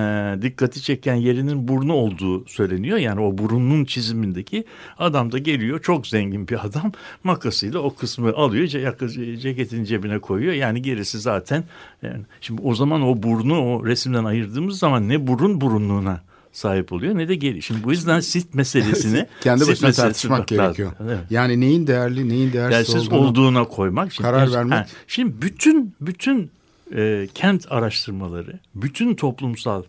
dikkati 0.41 0.81
çeken 0.81 1.15
yerinin 1.15 1.67
burnu 1.67 1.93
olduğu 1.93 2.45
söyleniyor. 2.45 2.97
Yani 2.97 3.21
o 3.21 3.37
burnunun 3.37 3.85
çizimindeki 3.85 4.63
adam 4.97 5.31
da 5.31 5.37
geliyor 5.37 5.81
çok 5.81 6.07
zengin 6.07 6.47
bir 6.47 6.65
adam 6.65 6.91
makasıyla 7.23 7.79
o 7.79 7.95
kısmı 7.95 8.33
alıyor 8.33 8.65
ce- 8.65 9.37
ceketin 9.37 9.83
cebine 9.83 10.19
koyuyor. 10.19 10.53
Yani 10.53 10.81
gerisi 10.81 11.19
zaten 11.19 11.63
yani 12.01 12.21
şimdi 12.41 12.61
o 12.61 12.75
zaman 12.75 13.01
o 13.01 13.23
burnu 13.23 13.59
o 13.59 13.85
resimden 13.85 14.25
ayırdığımız 14.25 14.79
zaman 14.79 15.09
ne 15.09 15.27
burun 15.27 15.61
burunluğuna 15.61 16.21
sahip 16.53 16.93
oluyor 16.93 17.17
ne 17.17 17.27
de 17.27 17.35
geri. 17.35 17.61
Şimdi 17.61 17.83
bu 17.83 17.91
yüzden 17.91 18.19
sit 18.19 18.53
meselesini 18.55 19.27
Kendi 19.41 19.59
sit 19.61 19.71
başına 19.71 19.87
meselesi 19.87 20.01
tartışmak 20.01 20.51
lazım. 20.51 20.57
gerekiyor. 20.65 20.91
Evet 21.03 21.19
Yani 21.29 21.59
neyin 21.59 21.87
değerli, 21.87 22.29
neyin 22.29 22.53
değersiz, 22.53 22.71
değersiz 22.93 23.07
olduğunu. 23.07 23.19
olduğuna 23.27 23.63
koymak. 23.63 24.13
Şimdi, 24.13 24.29
Karar 24.29 24.53
vermek. 24.53 24.87
şimdi 25.07 25.41
bütün 25.41 25.95
bütün 26.01 26.51
e, 26.95 27.27
kent 27.33 27.71
araştırmaları, 27.71 28.59
bütün 28.75 29.15
toplumsal 29.15 29.83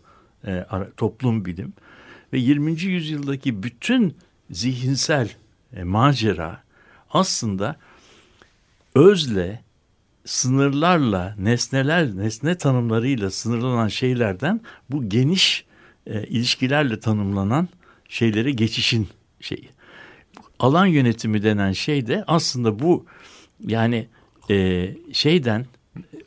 e, 0.46 0.50
ara- 0.70 0.90
toplum 0.96 1.44
bilim 1.44 1.72
ve 2.32 2.38
20. 2.38 2.82
yüzyıldaki 2.82 3.62
bütün 3.62 4.14
zihinsel 4.50 5.28
e, 5.76 5.84
macera 5.84 6.62
aslında 7.10 7.76
özle 8.94 9.60
sınırlarla, 10.24 11.34
nesneler, 11.38 12.16
nesne 12.16 12.58
tanımlarıyla 12.58 13.30
sınırlanan 13.30 13.88
şeylerden 13.88 14.60
bu 14.90 15.08
geniş 15.08 15.64
e, 16.06 16.22
ilişkilerle 16.24 17.00
tanımlanan 17.00 17.68
şeylere 18.08 18.50
geçişin 18.50 19.08
şeyi. 19.40 19.68
Alan 20.58 20.86
yönetimi 20.86 21.42
denen 21.42 21.72
şey 21.72 22.06
de 22.06 22.24
aslında 22.26 22.78
bu 22.78 23.06
yani 23.66 24.08
e, 24.50 24.88
şeyden 25.12 25.66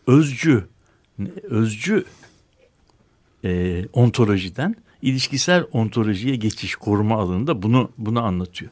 özcü 0.08 0.68
özcü 1.44 2.06
e, 3.44 3.84
ontolojiden 3.94 4.76
ilişkisel 5.02 5.64
ontolojiye 5.72 6.36
geçiş 6.36 6.76
koruma 6.76 7.16
alanında 7.16 7.62
bunu 7.62 7.92
bunu 7.98 8.24
anlatıyor. 8.24 8.72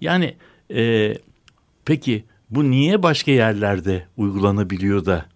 Yani 0.00 0.36
e, 0.74 1.14
peki 1.84 2.24
bu 2.50 2.70
niye 2.70 3.02
başka 3.02 3.30
yerlerde 3.30 4.06
uygulanabiliyor 4.16 5.04
da 5.04 5.26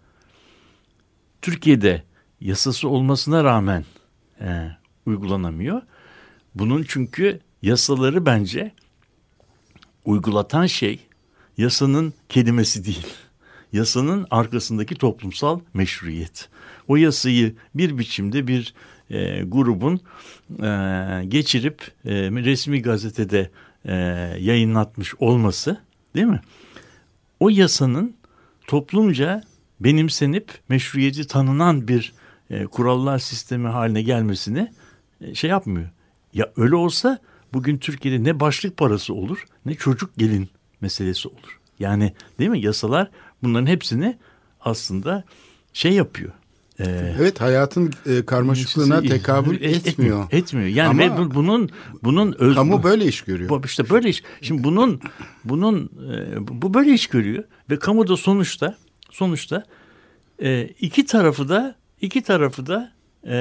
Türkiye'de 1.42 2.02
yasası 2.40 2.88
olmasına 2.88 3.44
rağmen 3.44 3.84
e, 4.40 4.70
uygulanamıyor? 5.06 5.82
Bunun 6.54 6.84
çünkü 6.88 7.40
yasaları 7.62 8.26
bence 8.26 8.72
uygulatan 10.04 10.66
şey 10.66 11.00
yasanın 11.58 12.14
kelimesi 12.28 12.84
değil. 12.84 13.06
Yasanın 13.72 14.26
arkasındaki 14.30 14.94
toplumsal 14.94 15.60
meşruiyet. 15.74 16.48
O 16.88 16.96
yasayı 16.96 17.54
bir 17.74 17.98
biçimde 17.98 18.46
bir 18.46 18.74
e, 19.10 19.42
grubun 19.42 20.00
e, 20.50 21.24
geçirip 21.24 21.82
e, 22.04 22.12
resmi 22.30 22.82
gazetede 22.82 23.50
e, 23.84 23.94
yayınlatmış 24.40 25.14
olması 25.14 25.80
değil 26.14 26.26
mi? 26.26 26.40
O 27.40 27.48
yasanın 27.48 28.16
toplumca 28.66 29.42
benimsenip 29.80 30.58
meşruiyeti 30.68 31.26
tanınan 31.26 31.88
bir 31.88 32.12
e, 32.50 32.64
kurallar 32.64 33.18
sistemi 33.18 33.68
haline 33.68 34.02
gelmesini 34.02 34.72
şey 35.34 35.50
yapmıyor. 35.50 35.88
Ya 36.34 36.52
öyle 36.56 36.74
olsa 36.74 37.18
bugün 37.52 37.76
Türkiye'de 37.78 38.24
ne 38.24 38.40
başlık 38.40 38.76
parası 38.76 39.14
olur 39.14 39.44
ne 39.66 39.74
çocuk 39.74 40.16
gelin 40.16 40.48
meselesi 40.80 41.28
olur. 41.28 41.60
Yani 41.78 42.12
değil 42.38 42.50
mi 42.50 42.60
yasalar 42.60 43.10
bunların 43.42 43.66
hepsini 43.66 44.18
aslında 44.60 45.24
şey 45.72 45.92
yapıyor. 45.92 46.32
Ee, 46.80 47.14
Evet 47.18 47.40
hayatın 47.40 47.92
e, 48.06 48.24
karmaşıklığına 48.26 49.00
tekabül 49.00 49.62
et- 49.62 49.86
etmiyor. 49.86 50.26
Etmiyor. 50.30 50.68
Yani 50.68 51.10
Ama 51.10 51.34
bunun 51.34 51.70
bunun 52.02 52.36
öz, 52.38 52.54
Kamu 52.54 52.82
böyle 52.82 53.04
iş 53.04 53.20
görüyor. 53.20 53.50
bu 53.50 53.60
işte 53.64 53.90
böyle 53.90 54.08
iş. 54.08 54.22
Şimdi 54.42 54.64
bunun 54.64 55.00
bunun 55.44 55.90
e, 56.12 56.36
bu 56.62 56.74
böyle 56.74 56.92
iş 56.92 57.06
görüyor 57.06 57.44
ve 57.70 57.78
kamu 57.78 58.08
da 58.08 58.16
sonuçta 58.16 58.76
sonuçta 59.10 59.64
e, 60.42 60.66
iki 60.80 61.06
tarafı 61.06 61.48
da 61.48 61.76
iki 62.00 62.22
tarafı 62.22 62.66
da 62.66 62.92
e, 63.24 63.34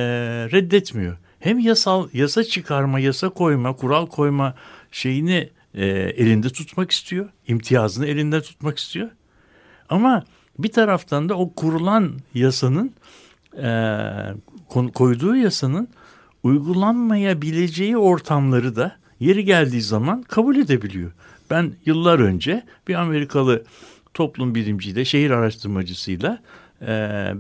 reddetmiyor. 0.52 1.18
Hem 1.46 1.60
yasal 1.60 2.08
yasa 2.14 2.44
çıkarma, 2.44 3.00
yasa 3.00 3.30
koyma, 3.30 3.76
kural 3.76 4.06
koyma 4.06 4.56
şeyini 4.92 5.50
e, 5.74 5.86
elinde 5.88 6.50
tutmak 6.50 6.92
istiyor, 6.92 7.30
imtiyazını 7.48 8.08
elinde 8.08 8.42
tutmak 8.42 8.78
istiyor. 8.78 9.10
Ama 9.90 10.24
bir 10.60 10.72
taraftan 10.72 11.30
da 11.30 11.36
o 11.38 11.54
kurulan 11.54 12.12
yasanın 12.34 12.94
e, 13.62 13.70
koyduğu 14.94 15.36
yasanın 15.36 15.88
uygulanmayabileceği 16.44 17.98
ortamları 17.98 18.76
da 18.76 18.96
yeri 19.20 19.46
geldiği 19.46 19.82
zaman 19.82 20.22
kabul 20.22 20.56
edebiliyor. 20.56 21.12
Ben 21.50 21.74
yıllar 21.86 22.20
önce 22.20 22.64
bir 22.88 22.96
Amerikalı 22.96 23.64
toplum 24.14 24.56
bilimciyle, 24.56 25.06
şehir 25.06 25.32
araştırmacısıyla 25.32 26.42
e, 26.82 26.88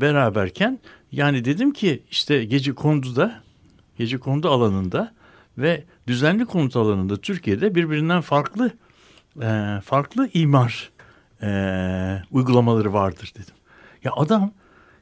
beraberken 0.01 0.79
yani 1.11 1.45
dedim 1.45 1.73
ki 1.73 2.03
işte 2.11 2.45
gece 2.45 2.73
konduda, 2.73 3.44
gece 3.97 4.17
kondu 4.17 4.49
alanında 4.49 5.13
ve 5.57 5.83
düzenli 6.07 6.45
konut 6.45 6.75
alanında 6.75 7.17
Türkiye'de 7.17 7.75
birbirinden 7.75 8.21
farklı 8.21 8.71
e, 9.41 9.79
farklı 9.83 10.29
imar 10.33 10.91
e, 11.41 12.21
uygulamaları 12.31 12.93
vardır 12.93 13.33
dedim. 13.35 13.55
Ya 14.03 14.11
adam 14.15 14.51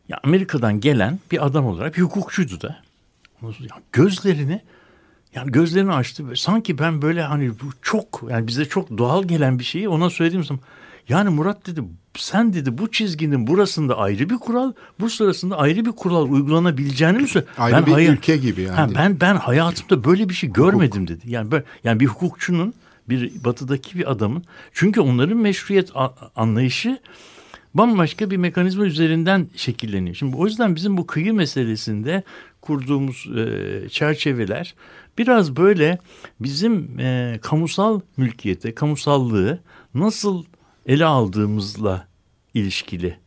ya 0.10 0.20
Amerika'dan 0.24 0.80
gelen 0.80 1.20
bir 1.32 1.46
adam 1.46 1.66
olarak 1.66 1.98
bir 1.98 2.02
hukukçuydu 2.02 2.62
da. 2.62 2.78
Ya 3.42 3.82
gözlerini 3.92 4.62
yani 5.36 5.52
gözlerini 5.52 5.94
açtı. 5.94 6.24
Sanki 6.36 6.80
ben 6.80 7.02
böyle 7.02 7.24
hani 7.24 7.50
bu 7.50 7.66
çok 7.82 8.24
yani 8.30 8.48
bize 8.48 8.66
çok 8.66 8.98
doğal 8.98 9.24
gelen 9.24 9.60
bir 9.60 9.64
şeyi 9.64 9.90
ona 9.90 10.10
söylediğim 10.10 10.44
zaman 10.44 10.62
yani 11.10 11.30
Murat 11.30 11.68
dedi 11.68 11.84
sen 12.17 12.54
dedi 12.54 12.78
bu 12.78 12.91
çizginin 12.91 13.47
burasında 13.47 13.97
ayrı 13.97 14.30
bir 14.30 14.38
kural, 14.38 14.73
bu 14.99 15.10
sırasında 15.10 15.58
ayrı 15.58 15.86
bir 15.86 15.91
kural 15.91 16.30
uygulanabileceğini 16.30 17.17
mi 17.17 17.28
söyle? 17.28 17.45
Ayrı 17.58 17.76
Ben 17.76 17.86
bir 17.86 17.91
hayat- 17.91 18.17
ülke 18.17 18.38
gibi 18.38 18.62
yani. 18.62 18.76
Ha, 18.76 18.89
ben 18.95 19.19
ben 19.19 19.36
hayatımda 19.36 20.04
böyle 20.04 20.30
bir 20.30 20.34
şey 20.34 20.54
görmedim 20.54 21.08
dedi. 21.08 21.32
Yani 21.32 21.52
böyle, 21.52 21.63
yani 21.84 21.99
bir 21.99 22.06
hukukçunun 22.06 22.73
bir 23.10 23.43
batıdaki 23.43 23.99
bir 23.99 24.12
adamın 24.12 24.43
çünkü 24.73 25.02
onların 25.02 25.38
meşruiyet 25.38 25.89
anlayışı 26.36 26.99
bambaşka 27.73 28.32
bir 28.32 28.38
mekanizma 28.38 28.86
üzerinden 28.86 29.47
şekilleniyor. 29.56 30.15
Şimdi 30.15 30.36
o 30.36 30.45
yüzden 30.45 30.76
bizim 30.76 30.97
bu 30.97 31.08
kıyı 31.08 31.34
meselesinde 31.34 32.23
kurduğumuz 32.62 33.28
e, 33.38 33.89
çerçeveler 33.89 34.76
biraz 35.17 35.56
böyle 35.56 35.97
bizim 36.39 36.99
e, 36.99 37.39
kamusal 37.41 37.99
mülkiyete, 38.17 38.76
kamusallığı 38.76 39.60
nasıl 39.93 40.43
ele 40.86 41.06
aldığımızla 41.06 42.08
ilişkili. 42.54 43.17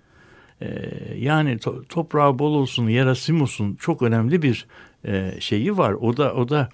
E, 0.61 0.69
yani 1.17 1.59
to, 1.59 1.85
toprağı 1.89 2.39
bol 2.39 2.55
olsun, 2.55 2.89
yarasim 2.89 3.43
olsun 3.43 3.75
çok 3.75 4.03
önemli 4.03 4.43
bir 4.43 4.67
e, 5.05 5.37
şeyi 5.41 5.79
var. 5.79 5.93
O 5.93 6.17
da 6.17 6.35
o 6.35 6.49
da 6.49 6.69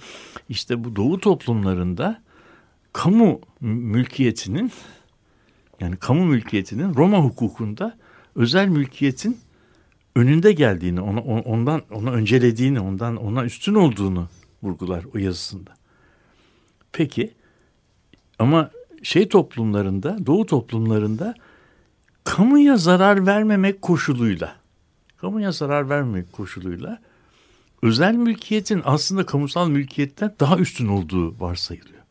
işte 0.49 0.85
bu 0.85 0.97
doğu 0.97 1.21
toplumlarında 1.21 2.23
kamu 2.92 3.40
mülkiyetinin 3.61 4.73
yani 5.81 5.97
kamu 5.97 6.25
mülkiyetinin 6.25 6.95
Roma 6.95 7.18
hukukunda 7.18 7.99
özel 8.37 8.68
mülkiyetin 8.68 9.38
önünde 10.16 10.53
geldiğini, 10.53 11.01
ona, 11.01 11.21
ondan 11.21 11.83
ona 11.90 12.11
öncelediğini, 12.11 12.81
ondan 12.81 13.16
ona 13.16 13.45
üstün 13.45 13.75
olduğunu 13.75 14.29
vurgular 14.62 15.05
o 15.14 15.18
yazısında. 15.18 15.71
Peki 16.92 17.35
ama 18.38 18.71
şey 19.03 19.29
toplumlarında, 19.29 20.27
doğu 20.27 20.47
toplumlarında 20.47 21.35
kamuya 22.25 22.77
zarar 22.77 23.27
vermemek 23.27 23.83
koşuluyla, 23.83 24.57
kamuya 25.17 25.53
zarar 25.53 25.88
vermemek 25.88 26.33
koşuluyla 26.33 26.99
özel 27.83 28.15
mülkiyetin 28.15 28.83
aslında 28.85 29.27
kamusal 29.27 29.69
mülkiyetten 29.69 30.35
daha 30.41 30.59
üstün 30.59 30.88
olduğu 30.88 31.41
varsayılıyor. 31.41 32.03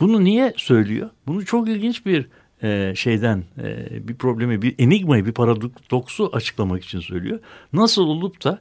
Bunu 0.00 0.24
niye 0.24 0.54
söylüyor? 0.56 1.10
Bunu 1.26 1.44
çok 1.44 1.68
ilginç 1.68 2.06
bir 2.06 2.28
e, 2.62 2.94
şeyden 2.96 3.44
e, 3.58 4.08
bir 4.08 4.14
problemi, 4.14 4.62
bir 4.62 4.74
enigmayı, 4.78 5.26
bir 5.26 5.32
paradoksu 5.32 6.30
açıklamak 6.32 6.84
için 6.84 7.00
söylüyor. 7.00 7.40
Nasıl 7.72 8.02
olup 8.02 8.44
da 8.44 8.58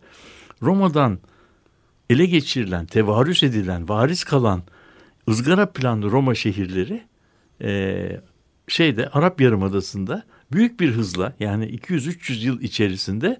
Roma'dan 0.62 1.20
ele 2.10 2.26
geçirilen, 2.26 2.86
tevarüs 2.86 3.44
edilen, 3.44 3.90
varis 3.90 4.24
kalan 4.24 4.64
ızgara 5.30 5.66
planlı 5.72 6.12
Roma 6.12 6.36
şehirleri 6.36 7.09
e, 7.62 8.22
şeyde 8.68 9.10
Arap 9.10 9.42
Yarımadası'nda 9.42 10.24
büyük 10.52 10.80
bir 10.80 10.92
hızla 10.92 11.34
yani 11.40 11.66
200-300 11.66 12.46
yıl 12.46 12.62
içerisinde 12.62 13.40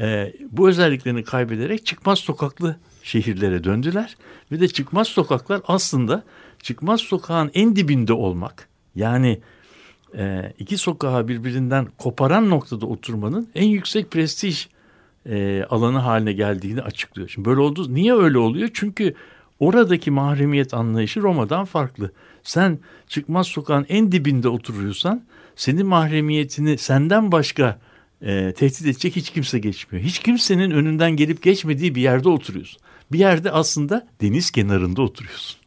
e, 0.00 0.32
bu 0.50 0.68
özelliklerini 0.68 1.24
kaybederek 1.24 1.86
çıkmaz 1.86 2.18
sokaklı 2.18 2.76
şehirlere 3.02 3.64
döndüler. 3.64 4.16
Ve 4.52 4.60
de 4.60 4.68
çıkmaz 4.68 5.08
sokaklar 5.08 5.60
aslında 5.68 6.24
çıkmaz 6.62 7.00
sokağın 7.00 7.50
en 7.54 7.76
dibinde 7.76 8.12
olmak 8.12 8.68
yani 8.94 9.40
e, 10.16 10.52
iki 10.58 10.78
sokağı 10.78 11.28
birbirinden 11.28 11.86
koparan 11.98 12.50
noktada 12.50 12.86
oturmanın 12.86 13.48
en 13.54 13.66
yüksek 13.66 14.10
prestij 14.10 14.68
e, 15.26 15.64
alanı 15.70 15.98
haline 15.98 16.32
geldiğini 16.32 16.82
açıklıyor. 16.82 17.28
Şimdi 17.28 17.48
böyle 17.48 17.60
oldu. 17.60 17.94
Niye 17.94 18.14
öyle 18.14 18.38
oluyor? 18.38 18.68
Çünkü 18.74 19.14
oradaki 19.60 20.10
mahremiyet 20.10 20.74
anlayışı 20.74 21.22
Roma'dan 21.22 21.64
farklı. 21.64 22.12
Sen 22.48 22.78
çıkmaz 23.08 23.46
sokağın 23.46 23.86
en 23.88 24.12
dibinde 24.12 24.48
oturuyorsan 24.48 25.22
senin 25.56 25.86
mahremiyetini 25.86 26.78
senden 26.78 27.32
başka 27.32 27.78
e, 28.22 28.52
tehdit 28.52 28.82
edecek 28.82 29.16
hiç 29.16 29.30
kimse 29.30 29.58
geçmiyor. 29.58 30.04
Hiç 30.04 30.18
kimsenin 30.18 30.70
önünden 30.70 31.10
gelip 31.10 31.42
geçmediği 31.42 31.94
bir 31.94 32.02
yerde 32.02 32.28
oturuyorsun. 32.28 32.80
Bir 33.12 33.18
yerde 33.18 33.50
aslında 33.50 34.06
deniz 34.20 34.50
kenarında 34.50 35.02
oturuyorsun. 35.02 35.58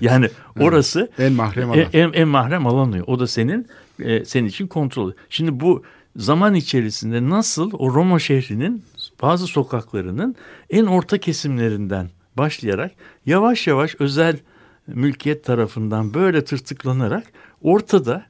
yani 0.00 0.28
orası 0.60 1.10
en 1.18 1.32
mahrem 1.32 1.70
alan. 1.70 1.84
En, 1.92 2.12
en 2.12 2.28
mahrem 2.28 2.66
alan 2.66 3.10
O 3.10 3.18
da 3.18 3.26
senin 3.26 3.66
e, 3.98 4.24
senin 4.24 4.48
için 4.48 4.66
kontrol. 4.66 5.12
Şimdi 5.30 5.60
bu 5.60 5.82
zaman 6.16 6.54
içerisinde 6.54 7.28
nasıl 7.28 7.70
o 7.72 7.94
Roma 7.94 8.18
şehrinin 8.18 8.82
bazı 9.22 9.46
sokaklarının 9.46 10.36
en 10.70 10.86
orta 10.86 11.18
kesimlerinden 11.18 12.10
başlayarak 12.36 12.92
yavaş 13.26 13.66
yavaş 13.66 13.94
özel 13.98 14.38
mülkiyet 14.86 15.44
tarafından 15.44 16.14
böyle 16.14 16.44
tırtıklanarak 16.44 17.32
ortada 17.62 18.26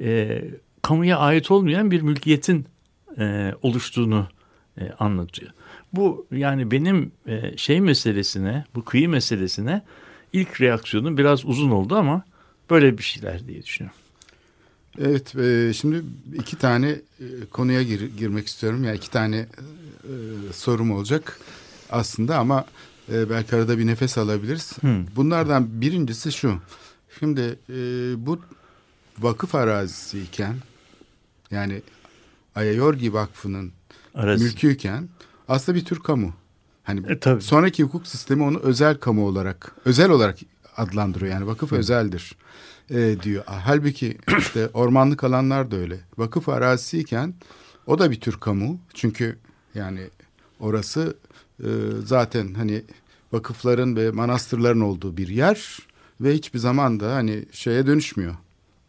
e, 0.00 0.44
kamuya 0.82 1.18
ait 1.18 1.50
olmayan 1.50 1.90
bir 1.90 2.02
mülkiyetin 2.02 2.66
e, 3.18 3.54
oluştuğunu 3.62 4.28
e, 4.80 4.90
anlatıyor. 4.98 5.50
Bu 5.92 6.26
yani 6.32 6.70
benim 6.70 7.12
e, 7.26 7.56
şey 7.56 7.80
meselesine, 7.80 8.64
bu 8.74 8.84
kıyı 8.84 9.08
meselesine 9.08 9.82
ilk 10.32 10.60
reaksiyonum 10.60 11.18
biraz 11.18 11.44
uzun 11.44 11.70
oldu 11.70 11.96
ama 11.96 12.24
böyle 12.70 12.98
bir 12.98 13.02
şeyler 13.02 13.46
diye 13.46 13.62
düşünüyorum. 13.62 13.98
Evet, 15.00 15.36
e, 15.36 15.72
şimdi 15.74 16.02
iki 16.34 16.56
tane 16.56 16.88
e, 17.20 17.26
konuya 17.50 17.82
gir, 17.82 18.16
girmek 18.16 18.46
istiyorum. 18.46 18.84
Yani 18.84 18.96
iki 18.96 19.10
tane 19.10 19.36
e, 19.36 20.12
sorum 20.52 20.90
olacak 20.90 21.40
aslında 21.90 22.38
ama 22.38 22.64
e, 23.12 23.30
belki 23.30 23.56
arada 23.56 23.78
bir 23.78 23.86
nefes 23.86 24.18
alabiliriz. 24.18 24.72
Hmm. 24.80 25.06
Bunlardan 25.16 25.80
birincisi 25.80 26.32
şu. 26.32 26.58
Şimdi 27.18 27.58
e, 27.70 27.76
bu 28.26 28.40
vakıf 29.18 29.54
arazisi 29.54 30.20
iken 30.20 30.56
yani 31.50 31.82
Ayayorgi 32.54 33.12
Vakfı'nın 33.12 33.72
Arası. 34.14 34.44
mülküyken 34.44 35.08
aslında 35.48 35.78
bir 35.78 35.84
tür 35.84 35.98
kamu. 36.00 36.32
Hani 36.84 37.12
e, 37.12 37.18
tabii. 37.18 37.42
sonraki 37.42 37.82
hukuk 37.82 38.06
sistemi 38.06 38.42
onu 38.42 38.58
özel 38.58 38.96
kamu 38.96 39.26
olarak, 39.26 39.72
özel 39.84 40.10
olarak 40.10 40.38
adlandırıyor. 40.76 41.32
Yani 41.32 41.46
vakıf 41.46 41.70
Hı. 41.70 41.76
özeldir 41.76 42.36
e, 42.90 43.16
diyor. 43.22 43.44
Halbuki 43.46 44.18
işte 44.38 44.68
ormanlık 44.68 45.24
alanlar 45.24 45.70
da 45.70 45.76
öyle. 45.76 46.00
Vakıf 46.18 46.48
arazisiyken 46.48 47.34
o 47.86 47.98
da 47.98 48.10
bir 48.10 48.20
tür 48.20 48.40
kamu. 48.40 48.78
Çünkü 48.94 49.38
yani 49.74 50.00
orası 50.60 51.16
e, 51.64 51.68
zaten 52.04 52.54
hani 52.54 52.82
vakıfların 53.32 53.96
ve 53.96 54.10
manastırların 54.10 54.80
olduğu 54.80 55.16
bir 55.16 55.28
yer 55.28 55.78
ve 56.20 56.34
hiçbir 56.34 56.58
zaman 56.58 57.00
da 57.00 57.14
hani 57.14 57.44
şeye 57.52 57.86
dönüşmüyor. 57.86 58.34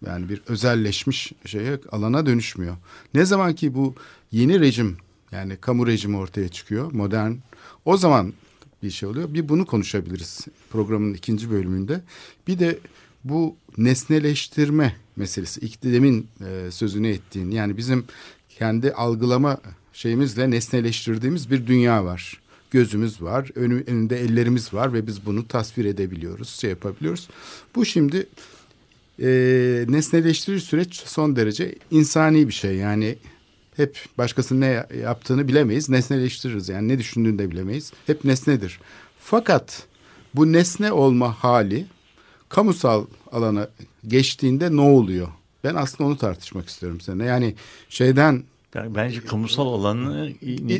Yani 0.05 0.29
bir 0.29 0.41
özelleşmiş 0.47 1.34
şeye 1.45 1.79
alana 1.91 2.25
dönüşmüyor. 2.25 2.77
Ne 3.13 3.25
zaman 3.25 3.55
ki 3.55 3.75
bu 3.75 3.95
yeni 4.32 4.60
rejim 4.60 4.97
yani 5.32 5.58
kamu 5.58 5.88
rejimi 5.88 6.17
ortaya 6.17 6.49
çıkıyor 6.49 6.91
modern 6.91 7.32
o 7.86 7.97
zaman 7.97 8.34
bir 8.84 8.91
şey 8.91 9.10
oluyor. 9.10 9.34
Bir 9.34 9.49
bunu 9.49 9.65
konuşabiliriz 9.65 10.47
programın 10.71 11.13
ikinci 11.13 11.51
bölümünde. 11.51 12.01
Bir 12.47 12.60
de 12.60 12.79
bu 13.23 13.55
nesneleştirme 13.77 14.95
meselesi. 15.15 15.60
İlk 15.60 15.84
demin 15.84 16.27
e, 16.45 16.71
sözünü 16.71 17.08
ettiğin 17.08 17.51
yani 17.51 17.77
bizim 17.77 18.05
kendi 18.49 18.93
algılama 18.93 19.58
şeyimizle 19.93 20.51
nesneleştirdiğimiz 20.51 21.51
bir 21.51 21.67
dünya 21.67 22.05
var. 22.05 22.39
Gözümüz 22.71 23.21
var, 23.21 23.49
önü, 23.55 23.84
önünde 23.88 24.19
ellerimiz 24.21 24.73
var 24.73 24.93
ve 24.93 25.08
biz 25.08 25.25
bunu 25.25 25.47
tasvir 25.47 25.86
edebiliyoruz, 25.86 26.49
şey 26.49 26.69
yapabiliyoruz. 26.69 27.27
Bu 27.75 27.86
şimdi 27.86 28.27
e, 29.21 29.29
nesneleştirici 29.88 30.65
süreç 30.65 30.95
son 30.95 31.36
derece 31.36 31.75
insani 31.91 32.47
bir 32.47 32.53
şey. 32.53 32.75
Yani 32.75 33.15
hep 33.75 33.99
başkasının 34.17 34.62
ne 34.62 34.86
yaptığını 35.01 35.47
bilemeyiz, 35.47 35.89
nesneleştiririz. 35.89 36.69
Yani 36.69 36.88
ne 36.88 36.99
düşündüğünü 36.99 37.39
de 37.39 37.51
bilemeyiz. 37.51 37.93
Hep 38.08 38.25
nesnedir. 38.25 38.79
Fakat 39.19 39.84
bu 40.36 40.53
nesne 40.53 40.91
olma 40.91 41.43
hali 41.43 41.86
kamusal 42.49 43.05
alana 43.32 43.67
geçtiğinde 44.08 44.75
ne 44.75 44.82
oluyor? 44.82 45.27
Ben 45.63 45.75
aslında 45.75 46.10
onu 46.10 46.17
tartışmak 46.17 46.69
istiyorum 46.69 47.01
seninle. 47.01 47.25
Yani 47.25 47.55
şeyden 47.89 48.43
yani 48.75 48.95
bence 48.95 49.21
kamusal 49.21 49.67
alanı 49.67 50.32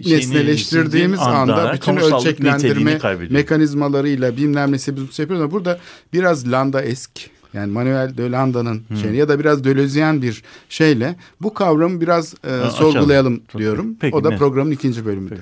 nesneleştirdiğimiz 0.06 1.19
anda, 1.19 1.56
anda 1.56 1.73
bütün 1.73 1.97
ölçeklendirme 1.97 2.99
mekanizmalarıyla 3.30 4.38
bilmem 4.38 4.71
nesi 4.71 4.95
biz 4.95 5.19
yapıyoruz 5.19 5.41
ama 5.43 5.52
burada 5.52 5.80
biraz 6.13 6.52
Landa 6.52 6.82
esk 6.82 7.30
yani 7.54 7.71
Manuel 7.71 8.17
de 8.17 8.32
Landa'nın 8.32 8.84
hmm. 8.88 8.97
şeyini 8.97 9.17
ya 9.17 9.30
da 9.30 9.39
biraz 9.39 9.63
Deleuzean 9.63 10.21
bir 10.21 10.43
şeyle 10.69 11.15
bu 11.41 11.54
kavramı 11.54 12.02
biraz 12.02 12.36
e, 12.43 12.49
ha, 12.49 12.71
sorgulayalım 12.71 13.34
açalım. 13.34 13.60
diyorum. 13.60 13.95
Peki, 13.99 14.15
o 14.15 14.23
da 14.23 14.30
ne? 14.30 14.38
programın 14.38 14.71
ikinci. 14.71 15.04
Peki. 15.04 15.41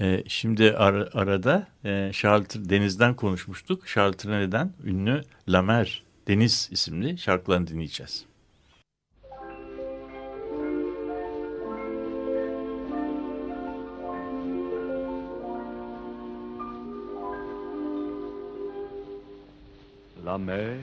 Ee, 0.00 0.24
şimdi 0.28 0.72
ar 0.72 0.94
arada 1.12 1.66
e, 1.84 2.10
Charles 2.14 2.48
Deniz'den 2.54 3.14
konuşmuştuk. 3.14 3.86
Charles 3.86 4.16
Trene'den 4.16 4.72
ünlü 4.84 5.22
Lamer 5.48 6.02
Deniz 6.28 6.68
isimli 6.72 7.18
şarkılarını 7.18 7.66
dinleyeceğiz. 7.66 8.24
La 20.28 20.36
mer 20.36 20.76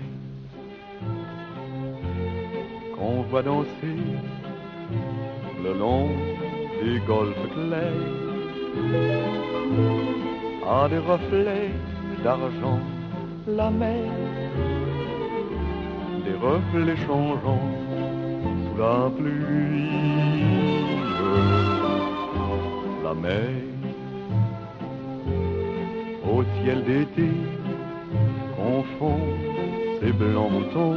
qu'on 2.96 3.22
voit 3.30 3.44
danser 3.44 4.00
le 5.64 5.72
long 5.82 6.10
du 6.82 7.00
golfe 7.02 7.46
clair 7.54 7.94
a 10.68 10.90
des 10.90 11.04
reflets 11.12 11.72
d'argent 12.24 12.80
la 13.48 13.70
mer 13.70 14.12
reflets 16.46 16.98
changeants 17.08 17.70
sous 18.64 18.78
la 18.78 19.10
pluie. 19.18 19.90
La 23.04 23.14
mer 23.14 23.50
au 26.34 26.44
ciel 26.56 26.84
d'été 26.84 27.30
confond 28.66 29.20
ses 30.00 30.12
blancs 30.12 30.52
moutons 30.52 30.96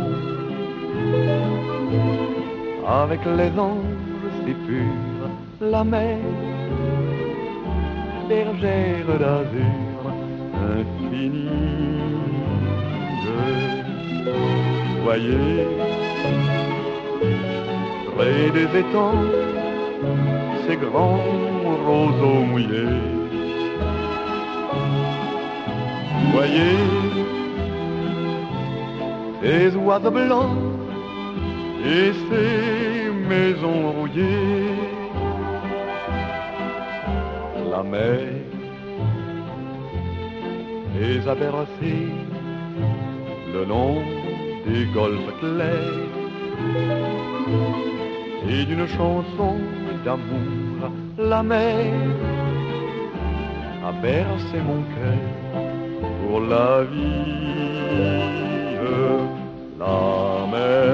avec 3.03 3.21
les 3.39 3.53
anges 3.69 4.31
si 4.45 4.53
purs. 4.65 5.29
La 5.61 5.85
mer, 5.85 6.19
bergère 8.29 9.11
d'azur 9.23 10.03
infinie. 10.77 11.49
Voyez, 15.05 15.67
près 18.15 18.51
des 18.57 18.69
étangs, 18.83 19.25
ces 20.67 20.77
grands 20.77 21.25
roseaux 21.87 22.43
mouillés. 22.51 23.03
Voyez, 26.33 27.38
ces 29.43 29.77
oiseaux 29.77 30.11
blancs 30.11 30.57
et 31.85 32.13
ces 32.29 33.11
maisons 33.29 33.93
rouillées. 33.93 34.75
La 37.71 37.83
mer 37.83 38.19
les 40.99 41.29
a 41.29 41.35
bercés 41.35 42.09
le 43.53 43.65
long 43.65 44.03
des 44.67 44.85
golfes 44.93 45.33
clairs 45.41 46.09
et 48.49 48.65
d'une 48.65 48.87
chanson 48.89 49.57
d'amour, 50.05 50.91
la 51.19 51.43
mer 51.43 51.93
a 53.87 53.93
bercé 54.03 54.59
mon 54.67 54.83
cœur 54.95 55.23
pour 56.27 56.41
la 56.41 56.83
vie. 56.85 58.39
La 59.79 60.45
mer 60.51 60.89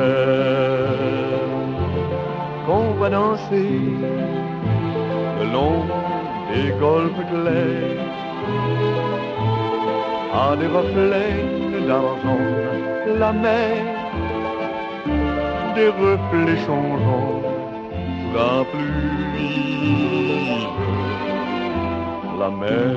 qu'on 2.66 2.92
voit 2.98 3.08
danser 3.08 3.80
le 5.38 5.44
long 5.50 5.86
des 6.52 6.68
golfes 6.78 7.24
clairs 7.30 8.04
a 10.34 10.54
des 10.56 10.66
reflets 10.66 11.86
d'argent, 11.88 12.44
la 13.18 13.32
mer, 13.32 13.76
des 15.74 15.88
reflets 15.88 16.60
changeants 16.66 17.40
sous 18.20 18.32
la 18.36 18.64
pluie. 18.70 19.14
La 22.38 22.50
mer, 22.50 22.96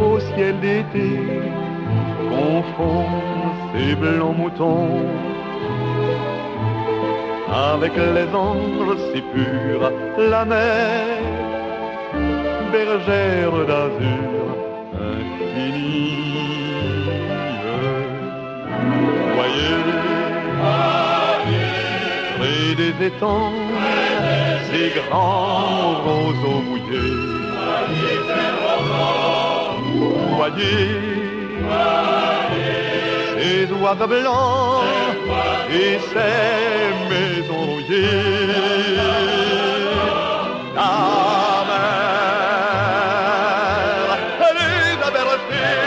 au 0.00 0.18
ciel 0.18 0.58
d'été, 0.58 1.08
confond 2.40 3.06
ses 3.72 3.94
blancs 3.94 4.36
moutons 4.36 4.88
avec 7.72 7.92
les 7.96 8.28
anges 8.34 8.96
si 9.12 9.20
purs, 9.32 9.86
la 10.32 10.44
mer, 10.44 11.06
bergère 12.72 13.56
d'azur 13.68 14.42
infinie. 15.12 16.20
Voyez, 19.36 19.78
près 22.38 22.74
des 22.82 23.06
étangs, 23.08 23.52
ces 24.68 24.88
grands 24.98 25.94
roseaux 26.04 26.62
mouillés. 26.68 27.20
Voyez, 30.36 31.39
ces 33.38 33.66
oiseaux 33.72 34.06
blancs 34.06 34.84
et 35.70 35.98
ces 36.10 36.90
maisons 37.10 37.64
rouillées. 37.66 38.96
La 40.74 40.92
mer, 41.70 42.10
elle 44.46 44.60
les 44.70 44.96
a 45.06 45.10
bercés 45.16 45.78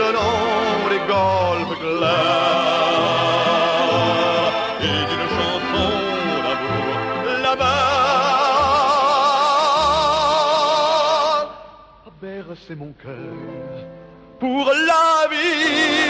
le 0.00 0.08
long 0.16 0.78
des 0.92 1.02
golfes 1.12 1.76
clairs 1.80 2.94
et 4.80 5.00
d'une 5.10 5.28
chanson 5.36 5.90
d'amour 6.44 6.96
là-bas 7.42 7.84
a 12.06 12.08
bercé 12.20 12.72
mon 12.74 12.92
cœur 12.92 13.36
pour 14.38 14.66
la 14.66 15.28
vie. 15.30 16.03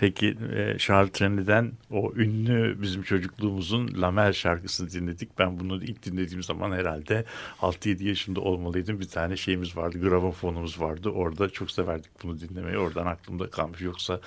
Peki 0.00 0.36
e, 0.56 0.78
Charles 0.78 1.12
Treny'den 1.12 1.72
o 1.90 2.12
ünlü 2.16 2.82
bizim 2.82 3.02
çocukluğumuzun 3.02 4.00
Lamel 4.00 4.32
şarkısını 4.32 4.90
dinledik. 4.90 5.38
Ben 5.38 5.60
bunu 5.60 5.84
ilk 5.84 6.06
dinlediğim 6.06 6.42
zaman 6.42 6.72
herhalde 6.72 7.24
6-7 7.60 8.04
yaşında 8.04 8.40
olmalıydım. 8.40 9.00
Bir 9.00 9.08
tane 9.08 9.36
şeyimiz 9.36 9.76
vardı, 9.76 10.00
gramofonumuz 10.00 10.80
vardı. 10.80 11.08
Orada 11.08 11.48
çok 11.48 11.70
severdik 11.70 12.10
bunu 12.22 12.40
dinlemeyi. 12.40 12.78
Oradan 12.78 13.06
aklımda 13.06 13.50
kalmış. 13.50 13.80
Yoksa 13.80 14.20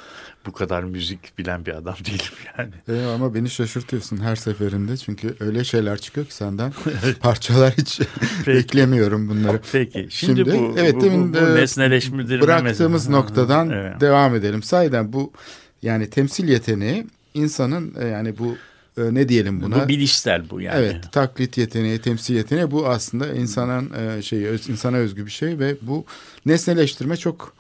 bu 0.46 0.52
kadar 0.52 0.84
müzik 0.84 1.38
bilen 1.38 1.66
bir 1.66 1.76
adam 1.76 1.96
değilim 2.06 2.34
yani. 2.58 3.00
E, 3.00 3.06
ama 3.06 3.34
beni 3.34 3.50
şaşırtıyorsun 3.50 4.18
her 4.18 4.36
seferinde 4.36 4.98
çünkü 4.98 5.36
öyle 5.40 5.64
şeyler 5.64 5.98
çıkıyor 5.98 6.28
ki 6.28 6.36
senden 6.36 6.74
parçalar 7.22 7.74
hiç 7.78 8.02
beklemiyorum 8.48 9.30
bunları. 9.30 9.62
Peki 9.72 10.08
şimdi, 10.10 10.10
Şimdi, 10.10 10.46
bu, 10.46 10.76
evet, 10.78 10.96
bu, 10.96 11.02
bu, 11.02 11.34
bu 11.34 11.56
nesneleşmedir. 11.56 12.42
Bıraktığımız 12.42 13.10
noktadan 13.10 13.70
Evet. 13.70 14.02
devam 14.02 14.36
edelim. 14.36 14.64
Sayeden 14.64 15.14
bu 15.14 15.34
yani 15.84 16.10
temsil 16.10 16.48
yeteneği 16.48 17.06
insanın 17.34 17.96
e, 18.00 18.08
yani 18.08 18.38
bu 18.38 18.58
e, 18.98 19.14
ne 19.14 19.30
diyelim 19.30 19.62
buna? 19.62 19.84
Bu 19.84 19.88
bilişsel 19.88 20.50
bu 20.50 20.62
yani. 20.62 20.78
Evet, 20.80 21.12
taklit 21.12 21.58
yeteneği, 21.58 22.00
temsil 22.00 22.36
yeteneği 22.36 22.72
bu 22.72 22.88
aslında 22.88 23.34
insanın 23.34 23.92
e, 23.94 24.22
şeyi 24.22 24.48
insana 24.70 24.98
özgü 24.98 25.26
bir 25.26 25.32
şey 25.32 25.60
ve 25.60 25.76
bu 25.82 26.06
nesneleştirme 26.46 27.18
çok 27.18 27.56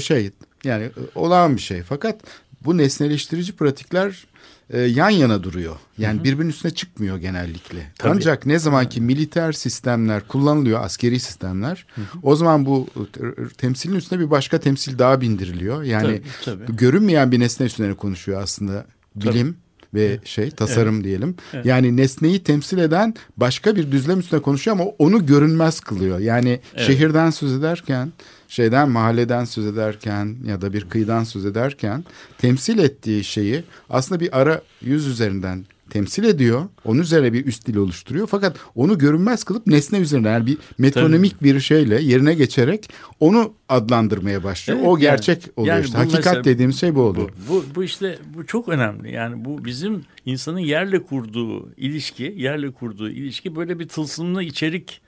şey 0.00 0.30
yani 0.64 0.90
olağan 1.14 1.56
bir 1.56 1.60
şey. 1.60 1.82
Fakat 1.82 2.20
bu 2.64 2.78
nesneleştirici 2.78 3.52
pratikler 3.52 4.26
e, 4.70 4.80
yan 4.80 5.10
yana 5.10 5.42
duruyor. 5.42 5.76
Yani 5.98 6.24
birbirinin 6.24 6.50
üstüne 6.50 6.74
çıkmıyor 6.74 7.16
genellikle. 7.16 7.92
Tabii. 7.98 8.12
Ancak 8.16 8.46
ne 8.46 8.58
zaman 8.58 8.88
ki 8.88 9.00
militer 9.00 9.52
sistemler 9.52 10.28
kullanılıyor, 10.28 10.84
askeri 10.84 11.20
sistemler, 11.20 11.86
o 12.22 12.36
zaman 12.36 12.66
bu 12.66 12.86
e, 12.98 13.48
temsilin 13.58 13.94
üstüne 13.94 14.20
bir 14.20 14.30
başka 14.30 14.60
temsil 14.60 14.98
daha 14.98 15.20
bindiriliyor. 15.20 15.82
Yani 15.82 16.22
Tabii, 16.44 16.58
tabii. 16.66 16.76
görünmeyen 16.76 17.32
bir 17.32 17.40
nesne 17.40 17.66
üstüne 17.66 17.94
konuşuyor 17.94 18.42
aslında 18.42 18.86
bilim 19.16 19.56
ve 19.94 20.18
şey 20.24 20.50
tasarım 20.50 21.04
diyelim. 21.04 21.36
Yani 21.64 21.96
nesneyi 21.96 22.42
temsil 22.42 22.78
eden 22.78 23.14
başka 23.36 23.76
bir 23.76 23.92
düzlem 23.92 24.20
üstüne 24.20 24.42
konuşuyor 24.42 24.76
ama 24.76 24.90
onu 24.98 25.26
görünmez 25.26 25.80
kılıyor. 25.80 26.18
Yani 26.18 26.60
şehirden 26.76 27.30
söz 27.30 27.52
ederken, 27.52 28.12
şeyden 28.48 28.90
mahalleden 28.90 29.44
söz 29.44 29.66
ederken 29.66 30.36
ya 30.46 30.60
da 30.60 30.72
bir 30.72 30.88
kıyıdan 30.88 31.24
söz 31.24 31.46
ederken 31.46 32.04
temsil 32.38 32.78
ettiği 32.78 33.24
şeyi 33.24 33.64
aslında 33.90 34.20
bir 34.20 34.40
ara 34.40 34.62
yüz 34.82 35.06
üzerinden 35.06 35.64
temsil 35.90 36.24
ediyor. 36.24 36.62
Onun 36.84 37.00
üzerine 37.00 37.32
bir 37.32 37.46
üst 37.46 37.66
dil 37.66 37.76
oluşturuyor. 37.76 38.26
Fakat 38.26 38.56
onu 38.74 38.98
görünmez 38.98 39.44
kılıp 39.44 39.66
nesne 39.66 39.98
üzerine 39.98 40.28
yani 40.28 40.46
bir 40.46 40.58
metronomik 40.78 41.42
bir 41.42 41.60
şeyle 41.60 42.02
yerine 42.02 42.34
geçerek 42.34 42.90
onu 43.20 43.52
adlandırmaya 43.68 44.44
başlıyor. 44.44 44.78
Evet, 44.78 44.88
o 44.88 44.90
yani- 44.90 45.00
gerçek 45.00 45.42
oluyor 45.56 45.74
yani 45.76 45.84
işte. 45.84 45.98
Hakikat 45.98 46.24
mesela- 46.24 46.44
dediğimiz 46.44 46.80
şey 46.80 46.94
bu 46.94 47.00
oluyor. 47.00 47.28
Bu, 47.48 47.54
bu, 47.54 47.64
bu 47.74 47.84
işte 47.84 48.18
bu 48.34 48.46
çok 48.46 48.68
önemli. 48.68 49.12
Yani 49.12 49.44
bu 49.44 49.64
bizim 49.64 50.04
insanın 50.26 50.58
yerle 50.58 51.02
kurduğu 51.02 51.72
ilişki, 51.76 52.34
yerle 52.36 52.70
kurduğu 52.70 53.10
ilişki 53.10 53.56
böyle 53.56 53.78
bir 53.78 53.88
tılsımlı 53.88 54.42
içerik 54.42 55.00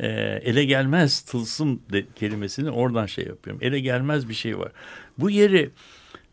e, 0.00 0.08
ele 0.42 0.64
gelmez 0.64 1.20
tılsım 1.20 1.80
de, 1.92 2.06
kelimesini 2.14 2.70
oradan 2.70 3.06
şey 3.06 3.26
yapıyorum. 3.26 3.62
Ele 3.64 3.80
gelmez 3.80 4.28
bir 4.28 4.34
şey 4.34 4.58
var. 4.58 4.72
Bu 5.18 5.30
yeri 5.30 5.70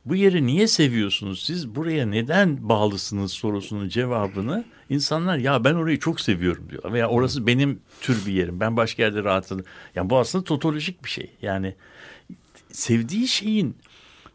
bu 0.06 0.16
yeri 0.16 0.46
niye 0.46 0.68
seviyorsunuz 0.68 1.44
siz? 1.44 1.76
Buraya 1.76 2.06
neden 2.06 2.70
bağlısınız 2.70 3.32
sorusunun 3.32 3.90
cevabını 3.90 4.66
insanlar 4.90 5.38
ya 5.38 5.64
ben 5.64 5.74
orayı 5.74 6.00
çok 6.00 6.22
seviyorum 6.22 6.70
diyor. 6.70 6.94
Veya 6.94 7.10
orası 7.10 7.48
benim 7.48 7.80
tür 8.02 8.26
bir 8.26 8.34
yerim. 8.34 8.60
Ben 8.60 8.78
başka 8.78 9.04
yerde 9.04 9.24
rahatım. 9.24 9.64
Yani 9.96 10.10
bu 10.10 10.18
aslında 10.18 10.44
totolojik 10.44 11.04
bir 11.04 11.10
şey. 11.10 11.32
Yani 11.42 11.76
sevdiği 12.72 13.28
şeyin 13.28 13.78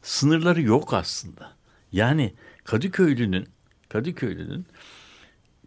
sınırları 0.02 0.62
yok 0.62 0.94
aslında. 0.94 1.52
Yani 1.92 2.34
Kadıköylünün 2.64 3.48
Kadıköylünün 3.88 4.66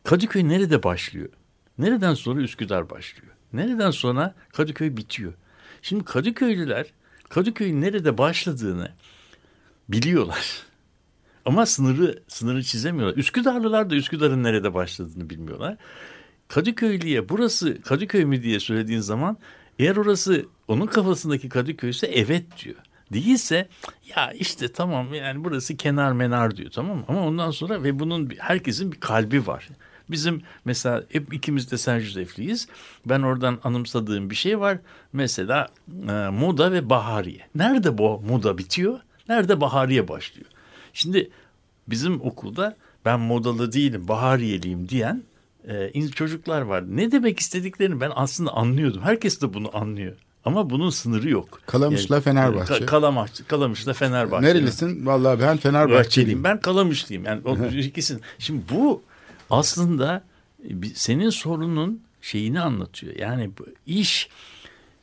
Kadıköy 0.03 0.47
nerede 0.47 0.83
başlıyor? 0.83 1.29
Nereden 1.77 2.13
sonra 2.13 2.41
Üsküdar 2.41 2.89
başlıyor? 2.89 3.33
Nereden 3.53 3.91
sonra 3.91 4.35
Kadıköy 4.53 4.97
bitiyor. 4.97 5.33
Şimdi 5.81 6.05
Kadıköylüler 6.05 6.85
Kadıköy'ün 7.29 7.81
nerede 7.81 8.17
başladığını 8.17 8.91
biliyorlar. 9.89 10.63
Ama 11.45 11.65
sınırı 11.65 12.23
sınırı 12.27 12.63
çizemiyorlar. 12.63 13.17
Üsküdarlılar 13.17 13.89
da 13.89 13.95
Üsküdar'ın 13.95 14.43
nerede 14.43 14.73
başladığını 14.73 15.29
bilmiyorlar. 15.29 15.77
Kadıköylüye 16.47 17.29
burası 17.29 17.81
Kadıköy 17.81 18.25
mü 18.25 18.43
diye 18.43 18.59
söylediğin 18.59 18.99
zaman 18.99 19.37
eğer 19.79 19.95
orası 19.95 20.45
onun 20.67 20.85
kafasındaki 20.85 21.49
Kadıköy 21.49 21.89
ise 21.89 22.07
evet 22.07 22.45
diyor. 22.63 22.75
Değilse 23.13 23.67
ya 24.15 24.31
işte 24.31 24.67
tamam 24.71 25.13
yani 25.13 25.43
burası 25.43 25.77
kenar 25.77 26.11
menar 26.11 26.57
diyor 26.57 26.71
tamam 26.71 26.97
mı? 26.97 27.05
Ama 27.07 27.27
ondan 27.27 27.51
sonra 27.51 27.83
ve 27.83 27.99
bunun 27.99 28.31
herkesin 28.37 28.91
bir 28.91 28.99
kalbi 28.99 29.47
var. 29.47 29.69
Bizim 30.11 30.41
mesela 30.65 31.03
hep 31.09 31.33
ikimiz 31.33 31.71
de 31.71 31.77
San 31.77 31.99
Josef'liyiz. 31.99 32.67
Ben 33.05 33.21
oradan 33.21 33.59
anımsadığım 33.63 34.29
bir 34.29 34.35
şey 34.35 34.59
var. 34.59 34.77
Mesela 35.13 35.67
e, 36.09 36.11
moda 36.29 36.71
ve 36.71 36.89
bahariye. 36.89 37.47
Nerede 37.55 37.97
bu 37.97 38.21
moda 38.29 38.57
bitiyor? 38.57 38.99
Nerede 39.29 39.61
bahariye 39.61 40.07
başlıyor? 40.07 40.47
Şimdi 40.93 41.29
bizim 41.87 42.21
okulda 42.21 42.75
ben 43.05 43.19
modalı 43.19 43.71
değilim, 43.71 44.07
bahariyeliyim 44.07 44.89
diyen 44.89 45.23
e, 45.67 46.09
çocuklar 46.09 46.61
var. 46.61 46.83
Ne 46.97 47.11
demek 47.11 47.39
istediklerini 47.39 48.01
ben 48.01 48.11
aslında 48.15 48.51
anlıyordum. 48.51 49.01
Herkes 49.01 49.41
de 49.41 49.53
bunu 49.53 49.77
anlıyor. 49.77 50.13
Ama 50.45 50.69
bunun 50.69 50.89
sınırı 50.89 51.29
yok. 51.29 51.59
Kalamış'la 51.65 52.21
Fenerbahçe. 52.21 52.73
Ka- 52.73 52.85
Kalamış, 52.85 53.31
Kalamış'la 53.47 53.93
Fenerbahçe. 53.93 54.47
Nerelisin? 54.47 55.05
Vallahi 55.05 55.39
ben 55.39 55.57
Fenerbahçeliyim. 55.57 56.05
Bahçeliyim. 56.05 56.43
Ben 56.43 56.61
Kalamışlıyım. 56.61 57.25
Yani 57.25 57.41
o 57.45 57.57
ikisinin. 57.65 58.21
Şimdi 58.39 58.61
bu 58.69 59.01
aslında 59.51 60.23
bir- 60.63 60.93
senin 60.95 61.29
sorunun 61.29 62.01
şeyini 62.21 62.61
anlatıyor. 62.61 63.15
Yani 63.15 63.51
bu 63.59 63.65
iş 63.87 64.29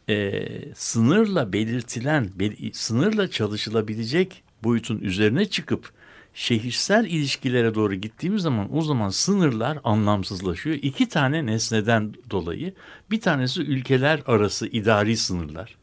e, 0.08 0.44
sınırla 0.74 1.52
belirtilen, 1.52 2.30
bel- 2.40 2.70
sınırla 2.72 3.30
çalışılabilecek 3.30 4.42
boyutun 4.64 4.98
üzerine 5.00 5.44
çıkıp 5.44 5.90
şehirsel 6.34 7.04
ilişkilere 7.04 7.74
doğru 7.74 7.94
gittiğimiz 7.94 8.42
zaman 8.42 8.76
o 8.76 8.82
zaman 8.82 9.08
sınırlar 9.10 9.78
anlamsızlaşıyor. 9.84 10.76
İki 10.82 11.08
tane 11.08 11.46
nesneden 11.46 12.14
dolayı 12.30 12.74
bir 13.10 13.20
tanesi 13.20 13.60
ülkeler 13.62 14.22
arası 14.26 14.66
idari 14.66 15.16
sınırlar. 15.16 15.76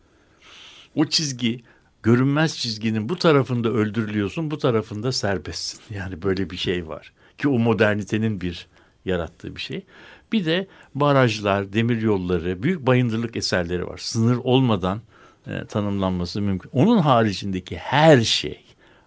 O 0.96 1.06
çizgi 1.06 1.64
görünmez 2.04 2.58
çizginin 2.58 3.10
bu 3.10 3.16
tarafında 3.16 3.70
öldürülüyorsun, 3.70 4.52
bu 4.52 4.58
tarafında 4.58 5.12
serbestsin. 5.12 5.80
Yani 5.96 6.22
böyle 6.22 6.50
bir 6.50 6.58
şey 6.58 6.88
var. 6.88 7.14
Ki 7.38 7.48
o 7.48 7.60
modernitenin 7.60 8.42
bir 8.42 8.68
yarattığı 9.06 9.56
bir 9.56 9.62
şey. 9.62 9.84
Bir 10.32 10.46
de 10.46 10.68
barajlar, 10.96 11.74
demir 11.74 12.02
yolları, 12.02 12.64
büyük 12.64 12.88
bayındırlık 12.88 13.36
eserleri 13.36 13.88
var. 13.88 13.98
Sınır 13.98 14.38
olmadan 14.44 15.02
e, 15.48 15.66
tanımlanması 15.66 16.42
mümkün. 16.42 16.70
Onun 16.74 16.98
haricindeki 16.98 17.78
her 17.78 18.22
şey 18.22 18.64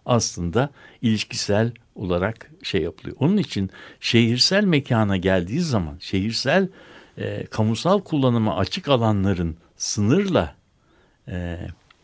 aslında 0.06 0.70
ilişkisel 1.02 1.72
olarak 1.94 2.50
şey 2.62 2.82
yapılıyor. 2.82 3.16
Onun 3.20 3.36
için 3.36 3.70
şehirsel 4.00 4.64
mekana 4.64 5.16
geldiği 5.16 5.60
zaman 5.60 5.96
şehirsel 6.00 6.68
e, 7.18 7.46
kamusal 7.46 8.00
kullanıma 8.00 8.56
açık 8.56 8.88
alanların 8.88 9.56
sınırla 9.76 10.54
e, 11.28 11.58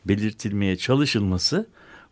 belirtilmeye 0.05 0.77
çalışılması 0.77 1.67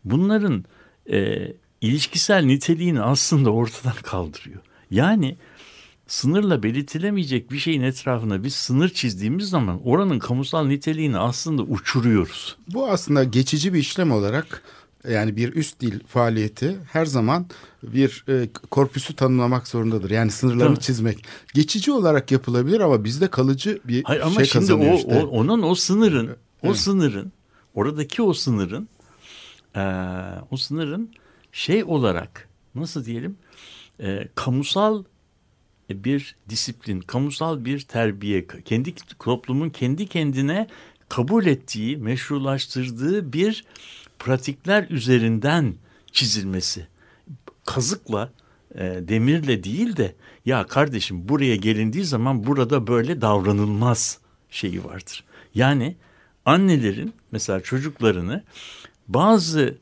bunların 0.05 0.65
e, 1.11 1.49
ilişkisel 1.83 2.45
niteliğini 2.45 3.01
aslında 3.03 3.51
ortadan 3.51 3.95
kaldırıyor. 4.03 4.61
Yani 4.91 5.37
sınırla 6.07 6.63
belirtilemeyecek 6.63 7.51
bir 7.53 7.59
şeyin 7.59 7.83
etrafına 7.83 8.45
biz 8.45 8.55
sınır 8.55 8.89
çizdiğimiz 8.89 9.49
zaman 9.49 9.81
oranın 9.85 10.19
kamusal 10.19 10.67
niteliğini 10.67 11.19
aslında 11.19 11.63
uçuruyoruz. 11.63 12.57
Bu 12.69 12.89
aslında 12.91 13.25
geçici 13.25 13.75
bir 13.75 13.79
işlem 13.79 14.13
olarak 14.13 14.63
yani 15.11 15.37
bir 15.37 15.53
üst 15.55 15.81
dil 15.81 16.01
faaliyeti 16.07 16.77
her 16.93 17.07
zaman 17.07 17.47
bir 17.83 18.25
e, 18.29 18.49
korpüsü 18.71 19.15
tanımlamak 19.17 19.69
zorundadır. 19.69 20.11
Yani 20.11 20.31
sınırlarını 20.31 20.75
Tabii. 20.75 20.85
çizmek. 20.85 21.25
Geçici 21.55 21.93
olarak 21.93 22.33
yapılabilir 22.33 22.81
ama 22.81 23.05
bizde 23.05 23.29
kalıcı 23.29 23.81
bir 23.85 24.05
Hayır 24.05 24.21
ama 24.21 24.35
şey 24.35 24.45
şimdi 24.45 24.67
kazanıyor 24.67 24.93
o, 24.93 24.97
işte. 24.97 25.15
o- 25.23 25.27
onun 25.29 25.63
o 25.63 25.75
sınırın 25.75 26.27
o 26.29 26.35
Evet. 26.63 26.77
sınırın 26.77 27.33
oradaki 27.75 28.23
o 28.23 28.33
sınırın 28.33 28.89
eee, 29.77 29.83
o 30.51 30.57
sınırın 30.57 31.11
şey 31.53 31.85
olarak 31.85 32.49
nasıl 32.75 33.05
diyelim 33.05 33.37
eee, 33.99 34.29
kamusal 34.35 35.05
bir 35.91 36.37
disiplin, 36.49 37.01
kamusal 37.01 37.65
bir 37.65 37.81
terbiye, 37.81 38.47
kendi 38.65 38.95
toplumun 39.19 39.71
kendi 39.71 40.07
kendine 40.07 40.67
kabul 41.09 41.47
ettiği, 41.47 41.97
meşrulaştırdığı 41.97 43.33
bir 43.33 43.65
pratikler 44.19 44.87
üzerinden 44.91 45.75
çizilmesi. 46.13 46.87
Kazıkla, 47.65 48.33
e, 48.75 48.81
demirle 49.09 49.65
değil 49.65 49.97
de 49.97 50.15
ya 50.47 50.67
kardeşim 50.67 51.29
buraya 51.29 51.57
gelindiği 51.57 52.05
zaman 52.05 52.47
burada 52.47 52.87
böyle 52.87 53.21
davranılmaz 53.21 54.19
şeyi 54.51 54.85
vardır. 54.85 55.25
Yani 55.55 55.97
annelerin 56.45 57.13
mesela 57.33 57.61
çocuklarını 57.61 58.45
bazı 59.09 59.79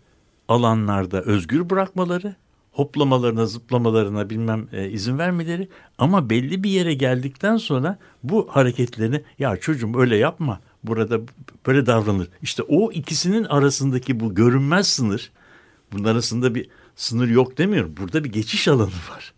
alanlarda 0.51 1.23
özgür 1.23 1.71
bırakmaları, 1.71 2.35
hoplamalarına, 2.73 3.47
zıplamalarına 3.47 4.31
bilmem 4.31 4.69
e, 4.73 4.89
izin 4.91 5.19
vermeleri 5.19 5.69
ama 5.99 6.31
belli 6.31 6.65
bir 6.65 6.71
yere 6.71 6.95
geldikten 6.95 7.57
sonra 7.57 7.99
bu 8.23 8.49
hareketlerini 8.51 9.23
ya 9.39 9.57
çocuğum 9.57 9.93
öyle 9.97 10.17
yapma 10.17 10.61
burada 10.85 11.21
böyle 11.67 11.87
davranır. 11.87 12.29
İşte 12.43 12.63
o 12.63 12.93
ikisinin 12.93 13.45
arasındaki 13.45 14.21
bu 14.21 14.35
görünmez 14.35 14.89
sınır 14.89 15.31
bunun 15.93 16.05
arasında 16.05 16.55
bir 16.55 16.69
sınır 16.97 17.29
yok 17.29 17.59
demiyorum. 17.59 17.95
Burada 18.01 18.25
bir 18.25 18.33
geçiş 18.33 18.69
alanı 18.69 18.87
var. 19.11 19.33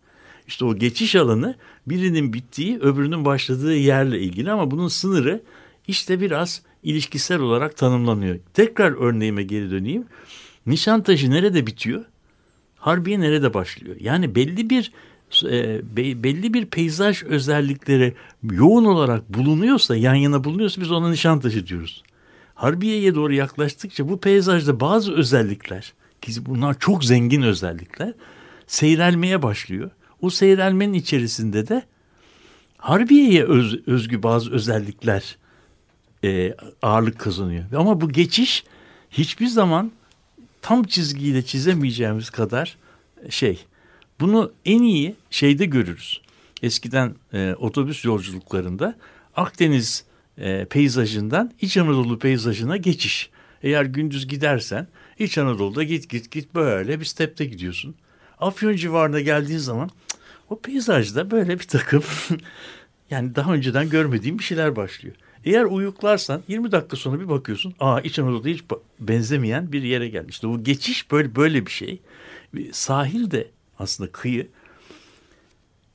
İşte 0.47 0.65
o 0.65 0.77
geçiş 0.77 1.17
alanı 1.17 1.57
birinin 1.87 2.33
bittiği 2.33 2.79
öbürünün 2.79 3.25
başladığı 3.25 3.77
yerle 3.77 4.21
ilgili 4.21 4.51
ama 4.51 4.71
bunun 4.71 4.89
sınırı 4.89 5.43
işte 5.89 6.21
biraz 6.21 6.63
ilişkisel 6.83 7.41
olarak 7.41 7.77
tanımlanıyor. 7.77 8.39
Tekrar 8.55 8.93
örneğime 8.93 9.43
geri 9.43 9.71
döneyim. 9.71 10.05
Nişantaşı 10.67 11.31
nerede 11.31 11.67
bitiyor? 11.67 12.05
Harbiye 12.77 13.21
nerede 13.21 13.55
başlıyor? 13.55 13.97
Yani 14.01 14.35
belli 14.35 14.71
bir 14.71 14.93
e, 15.45 15.81
be- 15.97 16.23
belli 16.23 16.55
bir 16.55 16.67
peyzaj 16.67 17.23
özellikleri 17.23 18.15
yoğun 18.51 18.85
olarak 18.85 19.35
bulunuyorsa, 19.35 19.97
yan 19.97 20.15
yana 20.15 20.45
bulunuyorsa 20.45 20.81
biz 20.81 20.91
ona 20.91 21.11
Nişantaşı 21.11 21.67
diyoruz. 21.67 22.03
Harbiye'ye 22.55 23.15
doğru 23.15 23.35
yaklaştıkça 23.35 24.09
bu 24.09 24.21
peyzajda 24.21 24.81
bazı 24.81 25.13
özellikler 25.13 25.93
ki 26.21 26.33
bunlar 26.47 26.79
çok 26.79 27.05
zengin 27.05 27.43
özellikler 27.43 28.13
seyrelmeye 28.67 29.43
başlıyor. 29.43 29.91
O 30.21 30.31
seyrelmenin 30.31 30.93
içerisinde 30.93 31.69
de 31.69 31.83
Harbiye'ye 32.79 33.45
öz- 33.45 33.89
özgü 33.89 34.23
bazı 34.23 34.51
özellikler 34.53 35.37
e, 36.25 36.55
ağırlık 36.83 37.19
kazanıyor. 37.19 37.65
Ama 37.77 38.01
bu 38.01 38.09
geçiş 38.09 38.65
hiçbir 39.11 39.47
zaman 39.47 39.93
tam 40.63 40.85
çizgiyle 40.85 41.43
çizemeyeceğimiz 41.45 42.31
kadar 42.31 42.77
şey. 43.31 43.65
Bunu 44.21 44.53
en 44.65 44.83
iyi 44.83 45.15
şeyde 45.31 45.65
görürüz. 45.65 46.21
Eskiden 46.63 47.15
e, 47.33 47.55
otobüs 47.59 48.05
yolculuklarında 48.05 48.97
Akdeniz 49.37 50.05
e, 50.39 50.65
peyzajından 50.65 51.53
İç 51.61 51.77
Anadolu 51.77 52.19
peyzajına 52.19 52.77
geçiş. 52.77 53.31
Eğer 53.63 53.85
gündüz 53.85 54.29
gidersen 54.29 54.87
İç 55.19 55.39
Anadolu'da 55.39 55.83
git 55.83 56.09
git 56.11 56.31
git 56.31 56.55
böyle 56.55 57.01
bir 57.01 57.05
stepte 57.05 57.45
gidiyorsun. 57.45 57.95
Afyon 58.39 58.77
civarına 58.77 59.21
geldiğin 59.21 59.59
zaman 59.59 59.91
o 60.51 60.61
peyzajda 60.61 61.31
böyle 61.31 61.59
bir 61.59 61.65
takım 61.65 62.03
yani 63.11 63.35
daha 63.35 63.53
önceden 63.53 63.89
görmediğim 63.89 64.39
bir 64.39 64.45
şeyler 64.45 64.77
başlıyor. 64.77 65.17
Eğer 65.45 65.65
uyuklarsan 65.65 66.43
20 66.49 66.73
dakika 66.73 66.97
sonra 66.97 67.21
bir 67.21 67.29
bakıyorsun. 67.29 67.75
Aa 67.81 68.01
İç 68.01 68.19
Anadolu'da 68.19 68.49
hiç 68.49 68.65
benzemeyen 69.01 69.73
bir 69.73 69.83
yere 69.83 70.09
geldi. 70.09 70.27
İşte 70.29 70.49
bu 70.49 70.65
geçiş 70.65 71.11
böyle 71.11 71.37
böyle 71.37 71.67
bir 71.67 71.71
şey. 71.71 72.01
Sahil 72.73 73.31
de 73.31 73.51
aslında 73.79 74.13
kıyı 74.13 74.49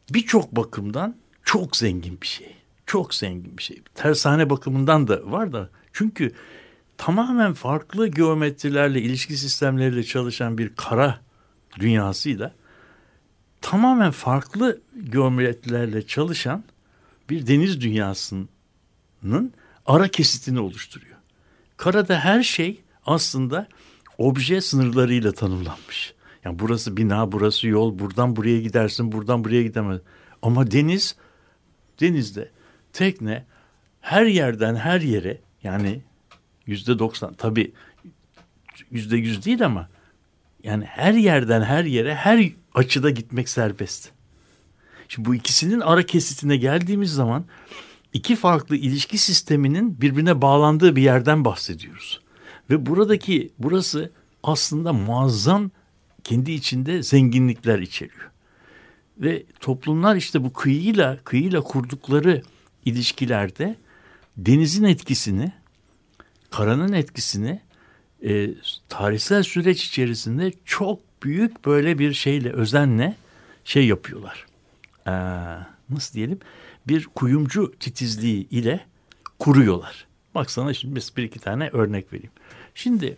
birçok 0.10 0.56
bakımdan 0.56 1.16
çok 1.44 1.76
zengin 1.76 2.22
bir 2.22 2.28
şey. 2.28 2.56
Çok 2.86 3.16
zengin 3.16 3.58
bir 3.58 3.64
şey. 3.64 3.82
Tersane 3.96 4.50
bakımından 4.50 5.08
da 5.08 5.32
var 5.32 5.54
da 5.54 5.70
çünkü 5.94 6.32
tamamen 6.98 7.54
farklı 7.54 8.08
geometrilerle, 8.08 9.02
ilişki 9.02 9.38
sistemleriyle 9.38 10.04
çalışan 10.04 10.58
bir 10.58 10.72
kara 10.76 11.20
dünyasıyla 11.80 12.54
tamamen 13.62 14.12
farklı 14.12 14.82
geometrilerle 15.12 16.08
çalışan 16.08 16.64
bir 17.30 17.48
deniz 17.48 17.82
dünyasının 17.82 18.50
ara 19.86 20.08
kesitini 20.08 20.60
oluşturuyor. 20.60 21.18
Karada 21.78 22.20
her 22.20 22.44
şey 22.44 22.82
aslında 23.06 23.68
obje 24.18 24.62
sınırlarıyla 24.62 25.32
tanımlanmış. 25.32 26.14
Yani 26.46 26.60
burası 26.60 26.98
bina, 26.98 27.32
burası 27.32 27.68
yol, 27.68 28.00
buradan 28.00 28.36
buraya 28.36 28.62
gidersin, 28.62 29.12
buradan 29.12 29.44
buraya 29.44 29.64
gidemez. 29.64 30.02
Ama 30.42 30.72
deniz, 30.72 31.16
denizde 32.02 32.52
tekne 32.94 33.46
her 34.02 34.26
yerden 34.26 34.76
her 34.76 35.02
yere 35.02 35.42
yani 35.64 36.02
yüzde 36.66 37.00
doksan 37.00 37.34
tabii 37.34 37.72
yüzde 38.92 39.18
yüz 39.18 39.46
değil 39.46 39.66
ama 39.66 39.90
yani 40.64 40.86
her 40.86 41.14
yerden 41.14 41.62
her 41.62 41.84
yere 41.84 42.16
her 42.16 42.52
açıda 42.74 43.10
gitmek 43.10 43.50
serbest. 43.50 44.10
Şimdi 45.08 45.30
bu 45.30 45.36
ikisinin 45.36 45.80
ara 45.80 46.04
kesitine 46.04 46.58
geldiğimiz 46.58 47.14
zaman 47.14 47.46
iki 48.18 48.36
farklı 48.36 48.76
ilişki 48.76 49.18
sisteminin 49.18 50.02
birbirine 50.02 50.42
bağlandığı 50.42 50.96
bir 50.96 51.02
yerden 51.02 51.46
bahsediyoruz. 51.46 52.22
Ve 52.70 52.86
buradaki 52.86 53.52
burası 53.60 54.12
aslında 54.44 54.94
muazzam 54.94 55.72
kendi 56.24 56.52
içinde 56.52 57.04
zenginlikler 57.04 57.80
içeriyor. 57.80 58.32
Ve 59.18 59.44
toplumlar 59.60 60.16
işte 60.16 60.44
bu 60.44 60.54
kıyıyla 60.54 61.18
kıyıyla 61.24 61.62
kurdukları 61.62 62.42
ilişkilerde 62.86 63.76
denizin 64.38 64.84
etkisini, 64.84 65.52
karanın 66.50 66.94
etkisini 66.94 67.62
e, 68.24 68.50
tarihsel 68.90 69.44
süreç 69.44 69.86
içerisinde 69.86 70.54
çok 70.66 71.00
büyük 71.24 71.66
böyle 71.66 72.00
bir 72.00 72.14
şeyle 72.14 72.52
özenle 72.52 73.16
şey 73.64 73.88
yapıyorlar. 73.88 74.46
Ee, 75.08 75.12
nasıl 75.90 76.14
diyelim? 76.14 76.40
Bir 76.88 77.06
kuyumcu 77.06 77.74
titizliği 77.80 78.50
ile 78.50 78.86
kuruyorlar. 79.40 80.08
Bak 80.36 80.52
sana 80.52 80.74
şimdi 80.74 81.00
bir 81.18 81.24
iki 81.24 81.40
tane 81.40 81.70
örnek 81.70 82.14
vereyim. 82.14 82.32
Şimdi 82.76 83.18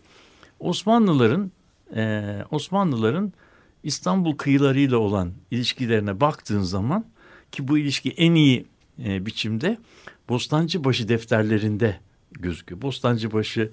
Osmanlıların 0.59 1.51
e, 1.95 2.23
Osmanlıların 2.51 3.33
İstanbul 3.83 4.35
kıyılarıyla 4.35 4.97
olan 4.97 5.33
ilişkilerine 5.51 6.19
baktığın 6.19 6.61
zaman 6.61 7.05
ki 7.51 7.67
bu 7.67 7.77
ilişki 7.77 8.11
en 8.11 8.35
iyi 8.35 8.65
e, 9.05 9.25
biçimde 9.25 9.77
Bostancıbaşı 10.29 11.07
defterlerinde 11.07 11.99
gözüküyor. 12.31 12.81
Bostancıbaşı 12.81 13.71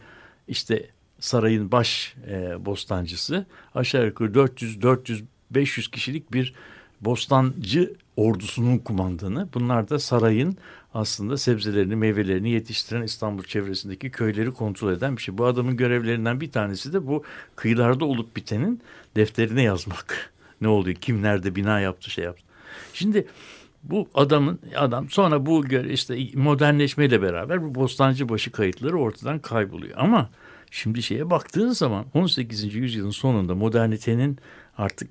işte 0.49 0.91
sarayın 1.21 1.73
baş 1.73 2.15
e, 2.29 2.65
bostancısı 2.65 3.47
aşağı 3.75 4.07
yukarı 4.07 4.35
400 4.35 4.83
400 4.83 5.25
500 5.51 5.91
kişilik 5.91 6.33
bir 6.33 6.55
bostancı 7.01 7.95
ordusunun 8.17 8.79
kumandanı. 8.79 9.49
Bunlar 9.55 9.89
da 9.89 9.99
sarayın 9.99 10.57
aslında 10.95 11.37
sebzelerini, 11.37 11.97
meyvelerini 11.97 12.51
yetiştiren 12.51 13.03
İstanbul 13.03 13.43
çevresindeki 13.43 14.11
köyleri 14.11 14.51
kontrol 14.51 14.93
eden 14.93 15.17
bir 15.17 15.23
şey. 15.23 15.39
Bu 15.39 15.47
adamın 15.47 15.77
görevlerinden 15.77 16.41
bir 16.41 16.51
tanesi 16.51 16.93
de 16.93 17.07
bu 17.07 17.25
kıyılarda 17.57 18.05
olup 18.05 18.37
bitenin 18.37 18.81
defterine 19.17 19.63
yazmak. 19.63 20.33
Ne 20.61 20.69
oluyor? 20.69 20.97
Kim 20.97 21.23
nerede 21.23 21.55
bina 21.55 21.81
yaptı, 21.81 22.11
şey 22.11 22.25
yaptı. 22.25 22.43
Şimdi 22.93 23.27
bu 23.83 24.09
adamın 24.15 24.61
adam 24.77 25.11
sonra 25.11 25.47
bu 25.47 25.67
işte 25.67 26.19
modernleşmeyle 26.35 27.23
beraber 27.23 27.63
bu 27.63 27.75
bostancı 27.75 28.29
başı 28.29 28.53
kayıtları 28.53 28.99
ortadan 28.99 29.39
kayboluyor. 29.39 29.95
Ama 29.97 30.31
şimdi 30.71 31.03
şeye 31.03 31.31
baktığın 31.31 31.71
zaman 31.71 32.07
18. 32.15 32.75
yüzyılın 32.75 33.11
sonunda 33.11 33.55
modernitenin 33.55 34.39
artık 34.79 35.11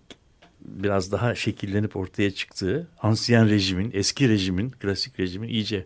biraz 0.68 1.12
daha 1.12 1.36
şekillenip 1.36 1.96
ortaya 1.96 2.32
çıktığı 2.32 2.88
ansiyen 3.02 3.50
rejimin, 3.50 3.92
eski 3.94 4.30
rejimin, 4.30 4.70
klasik 4.70 5.20
rejimin 5.20 5.48
iyice 5.48 5.86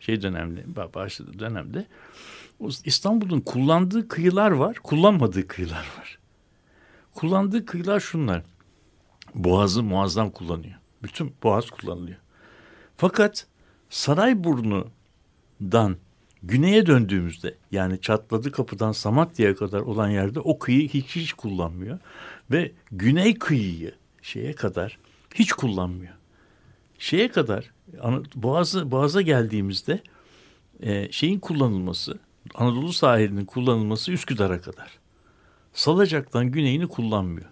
şey 0.00 0.22
dönemli, 0.22 0.64
başladığı 0.94 1.38
dönemde 1.38 1.86
İstanbul'un 2.84 3.40
kullandığı 3.40 4.08
kıyılar 4.08 4.50
var, 4.50 4.76
kullanmadığı 4.82 5.46
kıyılar 5.46 5.86
var. 5.98 6.18
Kullandığı 7.14 7.66
kıyılar 7.66 8.00
şunlar. 8.00 8.42
Boğazı 9.34 9.82
muazzam 9.82 10.30
kullanıyor. 10.30 10.74
Bütün 11.02 11.34
boğaz 11.42 11.70
kullanılıyor. 11.70 12.18
Fakat 12.96 13.46
Sarayburnu'dan 13.90 15.96
güneye 16.42 16.86
döndüğümüzde 16.86 17.54
yani 17.72 18.00
Çatladı 18.00 18.52
Kapı'dan 18.52 18.92
Samatya'ya 18.92 19.54
kadar 19.54 19.80
olan 19.80 20.08
yerde 20.08 20.40
o 20.40 20.58
kıyı 20.58 20.88
hiç 20.88 21.16
hiç 21.16 21.32
kullanmıyor. 21.32 21.98
Ve 22.50 22.72
güney 22.92 23.34
kıyıyı 23.34 23.94
şeye 24.26 24.52
kadar 24.52 24.98
hiç 25.34 25.52
kullanmıyor. 25.52 26.14
Şeye 26.98 27.30
kadar 27.30 27.70
Boğaz'a 28.34 28.90
Boğaz'a 28.90 29.22
geldiğimizde 29.22 30.02
e, 30.80 31.12
şeyin 31.12 31.38
kullanılması 31.38 32.18
Anadolu 32.54 32.92
sahilinin 32.92 33.44
kullanılması 33.44 34.12
Üsküdar'a 34.12 34.60
kadar. 34.60 34.98
Salacak'tan 35.72 36.46
güneyini 36.46 36.86
kullanmıyor. 36.86 37.46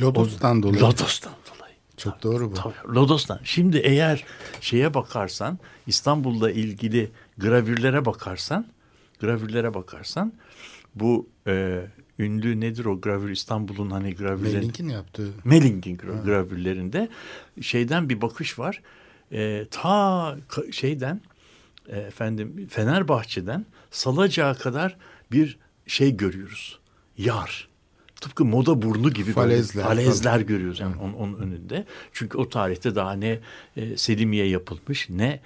Lodos'tan 0.00 0.62
dolayı. 0.62 0.82
Lodos'tan 0.82 1.32
dolayı. 1.32 1.74
Çok 1.96 2.12
tabii, 2.12 2.22
doğru 2.22 2.50
bu. 2.50 2.54
Tabii, 2.54 2.94
Lodos'tan. 2.94 3.40
Şimdi 3.44 3.78
eğer 3.78 4.24
şeye 4.60 4.94
bakarsan 4.94 5.58
İstanbul'la 5.86 6.50
ilgili 6.50 7.10
gravürlere 7.38 8.04
bakarsan 8.04 8.66
gravürlere 9.20 9.74
bakarsan 9.74 10.32
bu 10.94 11.28
e, 11.46 11.86
ünlü 12.20 12.60
nedir 12.60 12.84
o 12.84 13.00
gravür 13.00 13.30
İstanbul'un 13.30 13.90
hani 13.90 14.14
gravürleri. 14.14 14.54
Melling'in 14.54 14.88
yaptığı. 14.88 15.30
Melling'in 15.44 15.96
gra- 15.96 16.24
gravürlerinde 16.24 17.08
şeyden 17.60 18.08
bir 18.08 18.20
bakış 18.20 18.58
var. 18.58 18.82
E, 19.32 19.66
ta 19.70 20.36
şeyden 20.70 21.20
e, 21.88 21.98
efendim 21.98 22.66
Fenerbahçe'den 22.70 23.66
Salacak'a 23.90 24.62
kadar 24.62 24.96
bir 25.32 25.58
şey 25.86 26.16
görüyoruz. 26.16 26.78
Yar. 27.18 27.68
Tıpkı 28.20 28.44
moda 28.44 28.82
burnu 28.82 29.10
gibi 29.10 29.32
falezler, 29.32 29.84
falezler 29.84 30.40
görüyoruz 30.40 30.80
yani 30.80 30.96
onun, 30.96 31.12
onun 31.12 31.38
önünde. 31.38 31.86
Çünkü 32.12 32.38
o 32.38 32.48
tarihte 32.48 32.94
daha 32.94 33.12
ne 33.12 33.38
e, 33.76 33.96
Selimiye 33.96 34.46
yapılmış 34.46 35.08
ne 35.10 35.40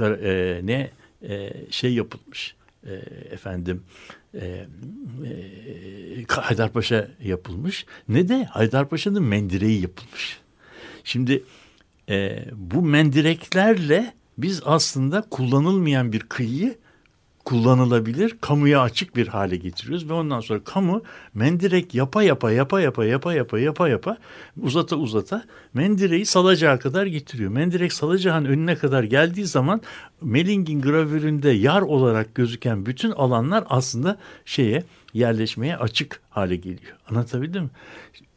e, 0.00 0.60
ne 0.62 0.90
e, 1.22 1.52
şey 1.70 1.94
yapılmış 1.94 2.54
e, 2.86 2.92
efendim 3.30 3.82
e, 4.34 4.46
e, 4.46 4.66
Haydarpaşa 6.28 7.08
yapılmış 7.24 7.86
ne 8.08 8.28
de 8.28 8.44
Haydarpaşa'nın 8.44 9.22
mendireği 9.22 9.82
yapılmış. 9.82 10.40
Şimdi 11.04 11.44
e, 12.08 12.44
bu 12.52 12.82
mendireklerle 12.82 14.14
biz 14.38 14.62
aslında 14.64 15.20
kullanılmayan 15.30 16.12
bir 16.12 16.20
kıyıyı 16.20 16.78
kullanılabilir, 17.44 18.36
kamuya 18.40 18.80
açık 18.80 19.16
bir 19.16 19.28
hale 19.28 19.56
getiriyoruz 19.56 20.08
ve 20.08 20.12
ondan 20.12 20.40
sonra 20.40 20.64
kamu 20.64 21.02
mendirek 21.34 21.94
yapa 21.94 22.22
yapa 22.22 22.52
yapa 22.52 22.80
yapa 22.80 23.04
yapa 23.04 23.34
yapa 23.34 23.58
yapa 23.58 23.88
yapa 23.88 24.18
uzata 24.62 24.96
uzata 24.96 25.44
mendireği 25.74 26.26
salacağa 26.26 26.78
kadar 26.78 27.06
getiriyor. 27.06 27.50
Mendirek 27.50 27.92
salacağın 27.92 28.44
önüne 28.44 28.76
kadar 28.76 29.02
geldiği 29.02 29.46
zaman 29.46 29.80
Melling'in 30.20 30.80
gravüründe 30.80 31.50
yar 31.50 31.82
olarak 31.82 32.34
gözüken 32.34 32.86
bütün 32.86 33.10
alanlar 33.10 33.64
aslında 33.68 34.18
şeye 34.44 34.84
yerleşmeye 35.14 35.76
açık 35.76 36.20
hale 36.30 36.56
geliyor. 36.56 36.96
Anlatabildim 37.10 37.62
mi? 37.62 37.70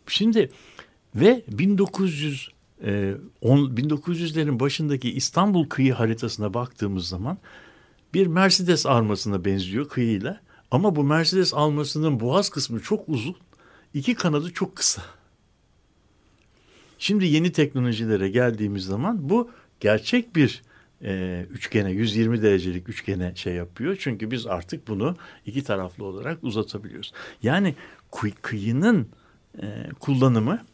Şimdi 0.07 0.49
ve 1.15 1.43
1900 1.47 2.49
e, 2.83 3.13
1900'lerin 3.43 4.59
başındaki 4.59 5.11
İstanbul 5.11 5.69
kıyı 5.69 5.93
haritasına 5.93 6.53
baktığımız 6.53 7.07
zaman 7.07 7.37
bir 8.13 8.27
Mercedes 8.27 8.85
armasına 8.85 9.45
benziyor 9.45 9.89
kıyıyla. 9.89 10.41
Ama 10.71 10.95
bu 10.95 11.03
Mercedes 11.03 11.53
armasının 11.53 12.19
boğaz 12.19 12.49
kısmı 12.49 12.79
çok 12.79 13.09
uzun, 13.09 13.35
iki 13.93 14.15
kanadı 14.15 14.53
çok 14.53 14.75
kısa. 14.75 15.01
Şimdi 16.99 17.25
yeni 17.25 17.51
teknolojilere 17.51 18.29
geldiğimiz 18.29 18.85
zaman 18.85 19.29
bu 19.29 19.51
gerçek 19.79 20.35
bir 20.35 20.61
e, 21.03 21.45
üçgene, 21.51 21.91
120 21.91 22.41
derecelik 22.41 22.89
üçgene 22.89 23.35
şey 23.35 23.53
yapıyor. 23.53 23.97
Çünkü 23.99 24.31
biz 24.31 24.47
artık 24.47 24.87
bunu 24.87 25.15
iki 25.45 25.63
taraflı 25.63 26.05
olarak 26.05 26.43
uzatabiliyoruz. 26.43 27.13
Yani 27.43 27.75
kıy, 28.11 28.31
kıyının 28.41 29.07
e, 29.61 29.89
kullanımı 29.99 30.65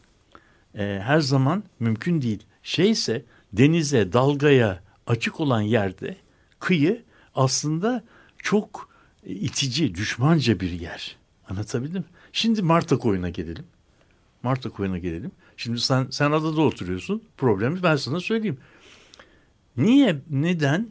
e, 0.74 1.00
her 1.02 1.20
zaman 1.20 1.64
mümkün 1.80 2.22
değil. 2.22 2.42
Şeyse 2.62 3.24
denize, 3.52 4.12
dalgaya 4.12 4.82
açık 5.06 5.40
olan 5.40 5.60
yerde 5.60 6.16
kıyı 6.58 7.02
aslında 7.34 8.04
çok 8.38 8.88
itici, 9.24 9.94
düşmanca 9.94 10.60
bir 10.60 10.70
yer. 10.70 11.16
Anlatabildim 11.48 12.04
Şimdi 12.32 12.62
Marta 12.62 12.98
koyuna 12.98 13.28
gelelim. 13.28 13.64
Marta 14.42 14.70
koyuna 14.70 14.98
gelelim. 14.98 15.32
Şimdi 15.56 15.80
sen 15.80 16.06
sen 16.10 16.30
adada 16.30 16.60
oturuyorsun. 16.60 17.22
Problemi 17.36 17.82
ben 17.82 17.96
sana 17.96 18.20
söyleyeyim. 18.20 18.58
Niye, 19.76 20.20
neden 20.30 20.88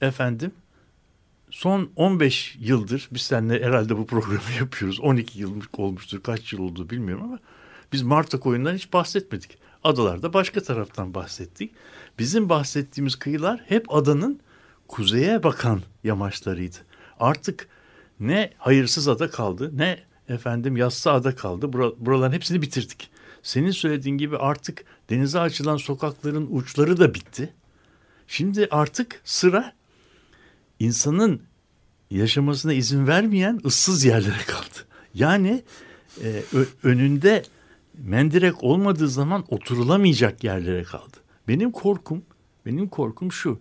efendim 0.00 0.52
son 1.50 1.90
15 1.96 2.56
yıldır 2.60 3.08
biz 3.12 3.22
seninle 3.22 3.64
herhalde 3.64 3.96
bu 3.96 4.06
programı 4.06 4.40
yapıyoruz. 4.60 5.00
12 5.00 5.40
yıl 5.40 5.62
olmuştur. 5.72 6.22
Kaç 6.22 6.52
yıl 6.52 6.60
oldu 6.60 6.90
bilmiyorum 6.90 7.24
ama 7.24 7.38
biz 7.92 8.02
Marta 8.02 8.40
koyundan 8.40 8.74
hiç 8.74 8.92
bahsetmedik. 8.92 9.58
Adalarda 9.84 10.32
başka 10.32 10.62
taraftan 10.62 11.14
bahsettik. 11.14 11.72
Bizim 12.18 12.48
bahsettiğimiz 12.48 13.16
kıyılar 13.16 13.64
hep 13.66 13.94
adanın 13.94 14.40
kuzeye 14.92 15.42
bakan 15.42 15.82
yamaçlarıydı. 16.04 16.76
Artık 17.20 17.68
ne 18.20 18.50
hayırsız 18.58 19.08
ada 19.08 19.30
kaldı 19.30 19.70
ne 19.74 19.98
efendim 20.28 20.76
yassı 20.76 21.12
ada 21.12 21.34
kaldı. 21.34 21.72
buraların 21.72 22.32
hepsini 22.32 22.62
bitirdik. 22.62 23.10
Senin 23.42 23.70
söylediğin 23.70 24.18
gibi 24.18 24.36
artık 24.36 24.84
denize 25.10 25.40
açılan 25.40 25.76
sokakların 25.76 26.48
uçları 26.50 27.00
da 27.00 27.14
bitti. 27.14 27.52
Şimdi 28.26 28.68
artık 28.70 29.20
sıra 29.24 29.72
insanın 30.78 31.42
yaşamasına 32.10 32.72
izin 32.72 33.06
vermeyen 33.06 33.60
ıssız 33.64 34.04
yerlere 34.04 34.44
kaldı. 34.46 34.86
Yani 35.14 35.62
e, 36.22 36.42
önünde 36.82 37.42
mendirek 37.98 38.62
olmadığı 38.64 39.08
zaman 39.08 39.44
oturulamayacak 39.48 40.44
yerlere 40.44 40.82
kaldı. 40.82 41.16
Benim 41.48 41.72
korkum, 41.72 42.22
benim 42.66 42.88
korkum 42.88 43.32
şu. 43.32 43.60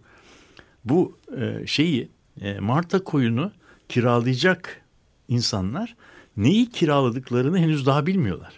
Bu 0.85 1.17
e, 1.37 1.67
şeyi 1.67 2.09
e, 2.41 2.59
Marta 2.59 3.03
koyunu 3.03 3.51
kiralayacak 3.89 4.81
insanlar 5.27 5.95
neyi 6.37 6.69
kiraladıklarını 6.69 7.57
henüz 7.57 7.85
daha 7.85 8.05
bilmiyorlar. 8.05 8.53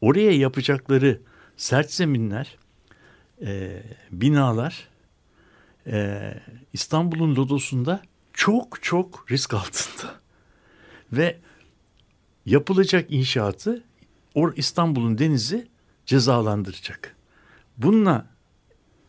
Oraya 0.00 0.32
yapacakları 0.32 1.20
sert 1.56 1.92
zeminler, 1.92 2.58
e, 3.42 3.82
binalar 4.10 4.88
e, 5.86 6.34
İstanbul'un 6.72 7.36
lodosunda 7.36 8.02
çok 8.32 8.82
çok 8.82 9.26
risk 9.30 9.54
altında. 9.54 10.14
Ve 11.12 11.38
yapılacak 12.46 13.10
inşaatı 13.10 13.84
or 14.34 14.52
İstanbul'un 14.56 15.18
denizi 15.18 15.68
cezalandıracak. 16.06 17.16
Bununla 17.76 18.26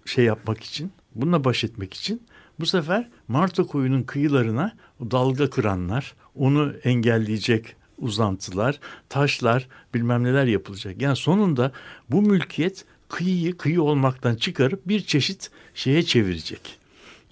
şey 0.06 0.26
yapmak 0.26 0.64
için, 0.64 0.92
bununla 1.16 1.44
baş 1.44 1.64
etmek 1.64 1.94
için 1.94 2.22
bu 2.60 2.66
sefer 2.66 3.10
Marta 3.28 3.64
koyunun 3.64 4.04
kıyılarına 4.04 4.76
dalga 5.12 5.50
kıranlar, 5.50 6.14
onu 6.36 6.74
engelleyecek 6.84 7.76
uzantılar, 7.98 8.80
taşlar, 9.10 9.68
bilmem 9.94 10.24
neler 10.24 10.46
yapılacak. 10.46 11.02
Yani 11.02 11.16
sonunda 11.16 11.72
bu 12.10 12.22
mülkiyet 12.22 12.86
kıyıyı 13.10 13.58
kıyı 13.58 13.82
olmaktan 13.82 14.36
çıkarıp 14.36 14.88
bir 14.88 15.02
çeşit 15.02 15.52
şeye 15.74 16.04
çevirecek. 16.04 16.78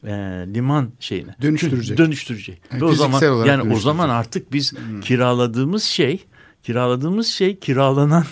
Ee, 0.04 0.10
liman 0.54 0.90
şeyine 1.00 1.36
Dönüştürecek. 1.42 1.98
dönüştürecek. 1.98 2.62
Yani 2.72 2.82
Ve 2.82 2.86
o 2.86 2.94
zaman 2.94 3.46
yani 3.46 3.74
o 3.74 3.80
zaman 3.80 4.10
artık 4.10 4.54
biz 4.54 4.74
kiraladığımız 5.02 5.84
şey 5.84 6.26
kiraladığımız 6.64 7.28
şey 7.28 7.60
kiralanan 7.60 8.26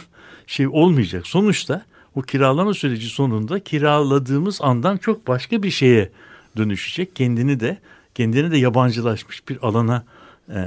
şey 0.48 0.68
olmayacak. 0.68 1.28
Sonuçta 1.28 1.86
o 2.16 2.22
kiralama 2.22 2.74
süreci 2.74 3.08
sonunda 3.08 3.60
kiraladığımız 3.60 4.62
andan 4.62 4.98
çok 4.98 5.28
başka 5.28 5.64
bir 5.64 5.72
şeye 5.72 6.10
dönüşecek. 6.58 7.16
Kendini 7.16 7.60
de 7.60 7.78
kendini 8.16 8.52
de 8.52 8.58
yabancılaşmış 8.58 9.50
bir 9.50 9.58
alana 9.68 10.06
e, 10.50 10.60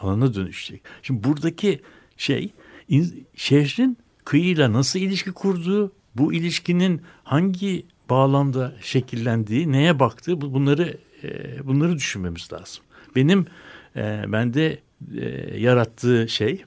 alana 0.00 0.34
dönüşecek. 0.34 0.82
Şimdi 1.02 1.24
buradaki 1.24 1.80
şey 2.16 2.52
in- 2.88 3.26
şehrin 3.36 3.98
kıyıyla 4.24 4.72
nasıl 4.72 4.98
ilişki 4.98 5.32
kurduğu, 5.32 5.92
bu 6.14 6.32
ilişkinin 6.32 7.02
hangi 7.24 7.86
bağlamda 8.10 8.72
şekillendiği, 8.80 9.72
neye 9.72 9.98
baktığı 9.98 10.40
bu- 10.40 10.52
bunları 10.54 10.96
e, 11.24 11.66
bunları 11.66 11.96
düşünmemiz 11.96 12.52
lazım. 12.52 12.84
Benim 13.16 13.46
e, 13.96 14.24
bende 14.28 14.78
e, 15.16 15.24
yarattığı 15.58 16.28
şey 16.28 16.64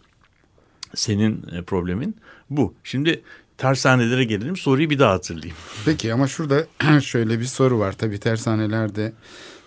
senin 0.95 1.45
e, 1.51 1.61
problemin 1.61 2.15
bu. 2.49 2.73
Şimdi 2.83 3.21
tersanelere 3.57 4.23
gelelim. 4.23 4.57
Soruyu 4.57 4.89
bir 4.89 4.99
daha 4.99 5.13
hatırlayayım. 5.13 5.57
Peki 5.85 6.13
ama 6.13 6.27
şurada 6.27 6.65
şöyle 7.01 7.39
bir 7.39 7.45
soru 7.45 7.79
var. 7.79 7.93
Tabii 7.93 8.19
tersanelerde 8.19 9.13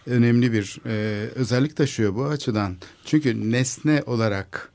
önemli 0.06 0.52
bir 0.52 0.78
e, 0.86 1.26
özellik 1.34 1.76
taşıyor 1.76 2.14
bu 2.14 2.24
açıdan. 2.24 2.76
Çünkü 3.04 3.50
nesne 3.50 4.02
olarak 4.06 4.70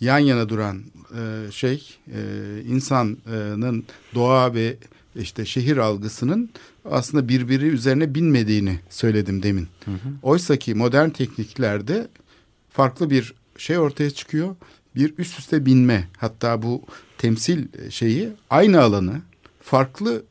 yan 0.00 0.18
yana 0.18 0.48
duran 0.48 0.82
e, 1.18 1.50
şey 1.50 1.98
e, 2.14 2.20
insanın 2.68 3.84
doğa 4.14 4.54
ve 4.54 4.76
işte 5.16 5.44
şehir 5.46 5.76
algısının 5.76 6.50
aslında 6.84 7.28
birbiri 7.28 7.66
üzerine 7.66 8.14
binmediğini 8.14 8.80
söyledim 8.90 9.42
demin. 9.42 9.68
Oysa 10.22 10.56
ki 10.56 10.74
modern 10.74 11.10
tekniklerde 11.10 12.08
farklı 12.70 13.10
bir 13.10 13.34
şey 13.58 13.78
ortaya 13.78 14.10
çıkıyor. 14.10 14.56
Bir 14.96 15.14
üst 15.18 15.38
üste 15.38 15.66
binme 15.66 16.08
hatta 16.16 16.62
bu 16.62 16.82
temsil 17.18 17.90
şeyi 17.90 18.28
aynı 18.50 18.80
alanı 18.80 19.22
farklı 19.60 20.22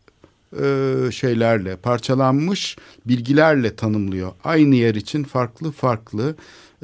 e, 0.63 1.11
şeylerle 1.11 1.75
parçalanmış 1.75 2.77
bilgilerle 3.05 3.75
tanımlıyor. 3.75 4.31
Aynı 4.43 4.75
yer 4.75 4.95
için 4.95 5.23
farklı 5.23 5.71
farklı 5.71 6.35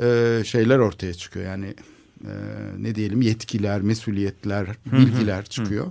e, 0.01 0.41
şeyler 0.45 0.79
ortaya 0.79 1.13
çıkıyor. 1.13 1.45
Yani 1.45 1.73
e, 2.21 2.31
ne 2.77 2.95
diyelim 2.95 3.21
yetkiler, 3.21 3.81
mesuliyetler, 3.81 4.67
bilgiler 4.85 5.45
çıkıyor. 5.45 5.87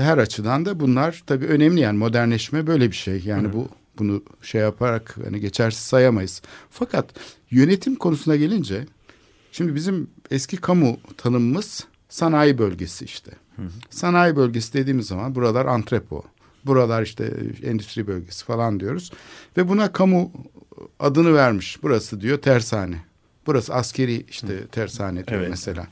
Her 0.00 0.18
açıdan 0.18 0.66
da 0.66 0.80
bunlar 0.80 1.22
tabii 1.26 1.46
önemli 1.46 1.80
yani 1.80 1.98
modernleşme 1.98 2.66
böyle 2.66 2.90
bir 2.90 2.96
şey. 2.96 3.22
Yani 3.24 3.52
bu 3.52 3.68
bunu 3.98 4.22
şey 4.42 4.60
yaparak 4.60 5.16
hani 5.24 5.40
geçersiz 5.40 5.82
sayamayız. 5.82 6.42
Fakat 6.70 7.10
yönetim 7.50 7.94
konusuna 7.94 8.36
gelince 8.36 8.86
şimdi 9.52 9.74
bizim 9.74 10.10
eski 10.30 10.56
kamu 10.56 10.96
tanımımız 11.16 11.86
sanayi 12.16 12.58
bölgesi 12.58 13.04
işte. 13.04 13.30
Sanayi 13.90 14.36
bölgesi 14.36 14.72
dediğimiz 14.72 15.06
zaman 15.06 15.34
buralar 15.34 15.66
antrepo. 15.66 16.22
Buralar 16.66 17.02
işte 17.02 17.34
endüstri 17.62 18.06
bölgesi 18.06 18.44
falan 18.44 18.80
diyoruz. 18.80 19.10
Ve 19.56 19.68
buna 19.68 19.92
kamu 19.92 20.32
adını 21.00 21.34
vermiş. 21.34 21.78
Burası 21.82 22.20
diyor 22.20 22.38
tersane. 22.38 22.96
Burası 23.46 23.74
askeri 23.74 24.26
işte 24.28 24.66
tersane 24.66 25.26
diyor 25.26 25.40
Evet. 25.40 25.50
mesela. 25.50 25.86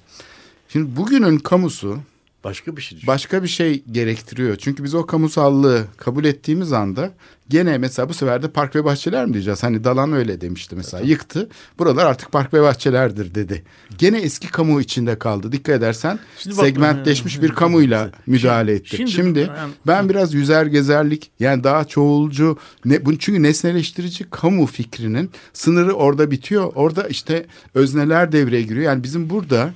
Şimdi 0.68 0.96
bugünün 0.96 1.38
kamusu 1.38 1.98
Başka 2.44 2.76
bir 2.76 2.82
şey 2.82 2.98
düşün. 2.98 3.06
başka 3.06 3.42
bir 3.42 3.48
şey 3.48 3.82
gerektiriyor. 3.92 4.56
Çünkü 4.56 4.84
biz 4.84 4.94
o 4.94 5.06
kamusallığı 5.06 5.84
kabul 5.96 6.24
ettiğimiz 6.24 6.72
anda 6.72 7.10
gene 7.48 7.78
mesela 7.78 8.08
bu 8.08 8.14
sefer 8.14 8.42
de 8.42 8.48
park 8.48 8.76
ve 8.76 8.84
bahçeler 8.84 9.26
mi 9.26 9.32
diyeceğiz? 9.32 9.62
Hani 9.62 9.84
Dalan 9.84 10.12
öyle 10.12 10.40
demişti 10.40 10.76
mesela 10.76 11.02
yıktı. 11.04 11.48
Buralar 11.78 12.06
artık 12.06 12.32
park 12.32 12.54
ve 12.54 12.62
bahçelerdir 12.62 13.34
dedi. 13.34 13.64
Gene 13.98 14.18
eski 14.20 14.48
kamu 14.50 14.80
içinde 14.80 15.18
kaldı. 15.18 15.52
Dikkat 15.52 15.74
edersen 15.76 16.18
Şimdi 16.38 16.56
bak- 16.56 16.64
segmentleşmiş 16.66 17.42
bir 17.42 17.48
kamuyla 17.50 18.10
müdahale 18.26 18.72
ettik. 18.72 18.96
şimdi- 18.96 19.10
Şimdi, 19.10 19.38
yani- 19.38 19.72
ben 19.86 20.08
biraz 20.08 20.34
yüzer 20.34 20.66
gezerlik 20.66 21.30
yani 21.40 21.64
daha 21.64 21.84
çoğulcu 21.84 22.58
ne, 22.84 23.00
çünkü 23.18 23.42
nesneleştirici 23.42 24.24
kamu 24.30 24.66
fikrinin 24.66 25.30
sınırı 25.52 25.92
orada 25.92 26.30
bitiyor. 26.30 26.72
Orada 26.74 27.08
işte 27.08 27.46
özneler 27.74 28.32
devreye 28.32 28.62
giriyor. 28.62 28.84
Yani 28.84 29.02
bizim 29.02 29.30
burada 29.30 29.70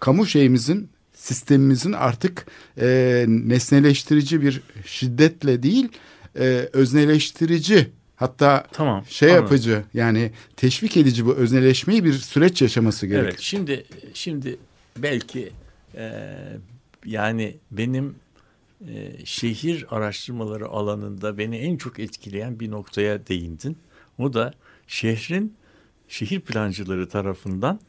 kamu 0.00 0.26
şeyimizin 0.26 0.88
sistemimizin 1.20 1.92
artık 1.92 2.46
e, 2.80 3.24
nesneleştirici 3.28 4.42
bir 4.42 4.62
şiddetle 4.84 5.62
değil 5.62 5.88
e, 6.38 6.68
özneleştirici 6.72 7.90
hatta 8.16 8.66
Tamam, 8.72 9.04
şey 9.08 9.28
anladım. 9.28 9.44
yapıcı 9.44 9.84
yani 9.94 10.32
teşvik 10.56 10.96
edici 10.96 11.26
bu 11.26 11.34
özneleşmeyi 11.34 12.04
bir 12.04 12.12
süreç 12.12 12.62
yaşaması 12.62 13.06
gerekiyor. 13.06 13.28
Evet 13.30 13.40
şimdi 13.40 13.84
şimdi 14.14 14.56
belki 14.96 15.52
e, 15.94 16.12
yani 17.04 17.56
benim 17.70 18.14
e, 18.88 19.12
şehir 19.24 19.86
araştırmaları 19.90 20.68
alanında 20.68 21.38
beni 21.38 21.56
en 21.56 21.76
çok 21.76 21.98
etkileyen 21.98 22.60
bir 22.60 22.70
noktaya 22.70 23.26
değindin. 23.26 23.76
O 24.18 24.32
da 24.32 24.54
şehrin 24.86 25.54
şehir 26.08 26.40
plancıları 26.40 27.08
tarafından 27.08 27.80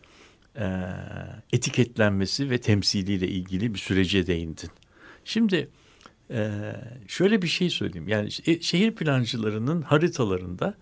e, 0.56 0.66
etiketlenmesi 1.54 2.49
ve 2.49 2.58
temsiliyle 2.58 3.28
ilgili 3.28 3.74
bir 3.74 3.80
sürece 3.80 4.28
değindin. 4.28 4.70
Şimdi 5.26 5.70
e, 6.32 6.52
şöyle 7.08 7.41
bir 7.41 7.47
şey 7.47 7.70
söyleyeyim. 7.70 8.08
Yani 8.08 8.28
şe- 8.28 8.62
şehir 8.62 8.91
plancılarının 8.91 9.82
haritalarında 9.82 10.74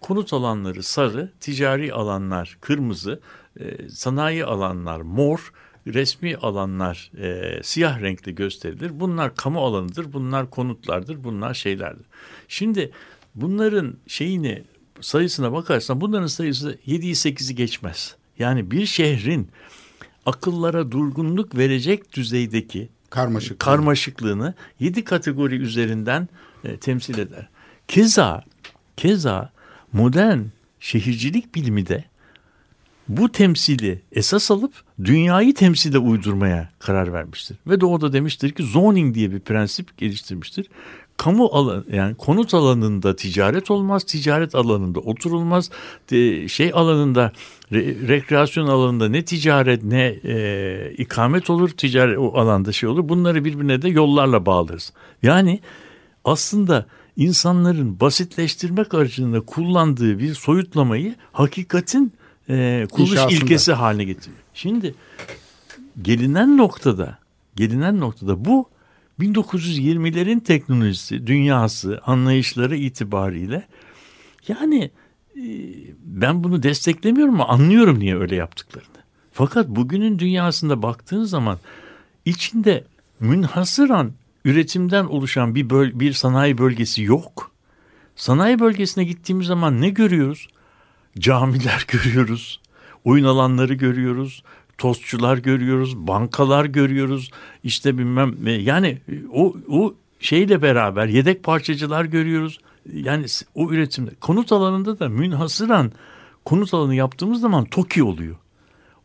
konut 0.00 0.32
alanları 0.32 0.82
sarı, 0.82 1.32
ticari 1.40 1.92
alanlar 1.92 2.58
kırmızı, 2.60 3.20
e, 3.60 3.88
sanayi 3.88 4.44
alanlar 4.44 5.00
mor, 5.00 5.52
resmi 5.86 6.36
alanlar 6.36 7.10
e, 7.18 7.60
siyah 7.62 8.00
renkli 8.00 8.34
gösterilir. 8.34 9.00
Bunlar 9.00 9.34
kamu 9.34 9.60
alanıdır, 9.60 10.12
bunlar 10.12 10.50
konutlardır, 10.50 11.24
bunlar 11.24 11.54
şeylerdir. 11.54 12.06
Şimdi 12.48 12.90
bunların 13.34 13.96
şeyini 14.06 14.64
sayısına 15.00 15.52
bakarsan 15.52 16.00
bunların 16.00 16.26
sayısı 16.26 16.78
7'yi 16.86 17.14
8'i 17.14 17.54
geçmez. 17.54 18.16
Yani 18.38 18.70
bir 18.70 18.86
şehrin 18.86 19.48
akıllara 20.26 20.92
durgunluk 20.92 21.56
verecek 21.56 22.12
düzeydeki 22.12 22.88
Karmaşık. 23.10 23.58
karmaşıklığını 23.58 24.54
yedi 24.80 25.04
kategori 25.04 25.54
üzerinden 25.54 26.28
e, 26.64 26.76
temsil 26.76 27.18
eder. 27.18 27.48
Keza 27.88 28.44
keza 28.96 29.52
modern 29.92 30.40
şehircilik 30.80 31.54
bilimi 31.54 31.86
de 31.86 32.04
bu 33.08 33.32
temsili 33.32 34.02
esas 34.12 34.50
alıp 34.50 34.72
dünyayı 35.04 35.54
temsile 35.54 35.98
uydurmaya 35.98 36.70
karar 36.78 37.12
vermiştir. 37.12 37.56
Ve 37.66 37.80
de 37.80 37.86
o 37.86 38.00
da 38.00 38.12
demiştir 38.12 38.52
ki 38.52 38.62
zoning 38.62 39.14
diye 39.14 39.32
bir 39.32 39.40
prensip 39.40 39.98
geliştirmiştir. 39.98 40.66
Kamu 41.16 41.46
alanı 41.52 41.84
yani 41.92 42.14
konut 42.14 42.54
alanında 42.54 43.16
ticaret 43.16 43.70
olmaz, 43.70 44.04
ticaret 44.04 44.54
alanında 44.54 45.00
oturulmaz, 45.00 45.70
de, 46.10 46.48
şey 46.48 46.70
alanında 46.74 47.32
re- 47.72 48.08
rekreasyon 48.08 48.66
alanında 48.66 49.08
ne 49.08 49.24
ticaret 49.24 49.84
ne 49.84 50.04
e, 50.24 50.92
ikamet 50.98 51.50
olur, 51.50 51.68
ticaret 51.68 52.18
o 52.18 52.38
alanda 52.38 52.72
şey 52.72 52.88
olur. 52.88 53.08
Bunları 53.08 53.44
birbirine 53.44 53.82
de 53.82 53.88
yollarla 53.88 54.46
bağlarız. 54.46 54.92
Yani 55.22 55.60
aslında 56.24 56.86
insanların 57.16 58.00
basitleştirmek 58.00 58.94
aracılığında 58.94 59.40
kullandığı 59.40 60.18
bir 60.18 60.34
soyutlamayı 60.34 61.14
hakikatin 61.32 62.12
e, 62.48 62.86
kuruluş 62.90 63.10
İnşasında. 63.10 63.34
ilkesi 63.34 63.72
haline 63.72 64.04
getiriyor. 64.04 64.38
Şimdi 64.54 64.94
gelinen 66.02 66.56
noktada 66.56 67.18
gelinen 67.56 68.00
noktada 68.00 68.44
bu 68.44 68.68
1920'lerin 69.20 70.40
teknolojisi, 70.40 71.26
dünyası, 71.26 72.00
anlayışları 72.06 72.76
itibariyle 72.76 73.66
yani 74.48 74.90
e, 75.36 75.44
ben 76.04 76.44
bunu 76.44 76.62
desteklemiyorum 76.62 77.34
ama 77.34 77.48
anlıyorum 77.48 77.98
niye 77.98 78.16
öyle 78.16 78.34
yaptıklarını. 78.34 78.96
Fakat 79.32 79.68
bugünün 79.68 80.18
dünyasında 80.18 80.82
baktığın 80.82 81.24
zaman 81.24 81.58
içinde 82.24 82.84
münhasıran 83.20 84.12
üretimden 84.44 85.04
oluşan 85.04 85.54
bir 85.54 85.70
böl- 85.70 86.00
bir 86.00 86.12
sanayi 86.12 86.58
bölgesi 86.58 87.02
yok. 87.02 87.52
Sanayi 88.16 88.58
bölgesine 88.58 89.04
gittiğimiz 89.04 89.46
zaman 89.46 89.80
ne 89.80 89.90
görüyoruz? 89.90 90.48
Camiler 91.18 91.86
görüyoruz, 91.92 92.60
oyun 93.04 93.24
alanları 93.24 93.74
görüyoruz, 93.74 94.42
tostçular 94.78 95.38
görüyoruz, 95.38 95.96
bankalar 95.96 96.64
görüyoruz. 96.64 97.30
İşte 97.64 97.98
bilmem 97.98 98.34
yani 98.60 98.98
o 99.32 99.54
o 99.68 99.94
şeyle 100.20 100.62
beraber 100.62 101.06
yedek 101.06 101.42
parçacılar 101.42 102.04
görüyoruz. 102.04 102.58
Yani 102.92 103.26
o 103.54 103.70
üretimde 103.70 104.10
konut 104.20 104.52
alanında 104.52 104.98
da 104.98 105.08
münhasıran 105.08 105.92
konut 106.44 106.74
alanı 106.74 106.94
yaptığımız 106.94 107.40
zaman 107.40 107.64
TOKİ 107.64 108.02
oluyor. 108.02 108.36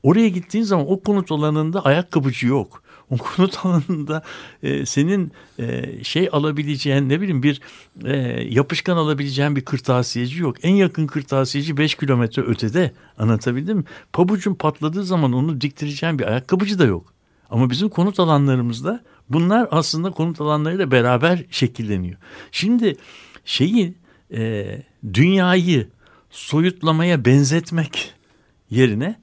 Oraya 0.03 0.29
gittiğin 0.29 0.63
zaman 0.63 0.91
o 0.91 0.99
konut 0.99 1.31
alanında 1.31 1.85
ayakkabıcı 1.85 2.47
yok. 2.47 2.83
Konut 3.19 3.65
alanında 3.65 4.23
e, 4.63 4.85
senin 4.85 5.31
e, 5.59 6.03
şey 6.03 6.29
alabileceğin 6.31 7.09
ne 7.09 7.21
bileyim 7.21 7.43
bir 7.43 7.61
e, 8.05 8.17
yapışkan 8.43 8.97
alabileceğin 8.97 9.55
bir 9.55 9.65
kırtasiyeci 9.65 10.41
yok. 10.41 10.55
En 10.63 10.75
yakın 10.75 11.07
kırtasiyeci 11.07 11.77
5 11.77 11.95
kilometre 11.95 12.41
ötede 12.41 12.91
anlatabildim 13.17 13.77
mi? 13.77 13.83
Pabucun 14.13 14.53
patladığı 14.53 15.03
zaman 15.03 15.33
onu 15.33 15.61
diktireceğin 15.61 16.19
bir 16.19 16.27
ayakkabıcı 16.27 16.79
da 16.79 16.85
yok. 16.85 17.13
Ama 17.49 17.69
bizim 17.69 17.89
konut 17.89 18.19
alanlarımızda 18.19 19.03
bunlar 19.29 19.67
aslında 19.71 20.11
konut 20.11 20.41
alanlarıyla 20.41 20.91
beraber 20.91 21.45
şekilleniyor. 21.49 22.17
Şimdi 22.51 22.97
şeyi 23.45 23.93
e, 24.33 24.65
dünyayı 25.13 25.87
soyutlamaya 26.29 27.25
benzetmek 27.25 28.13
yerine 28.69 29.21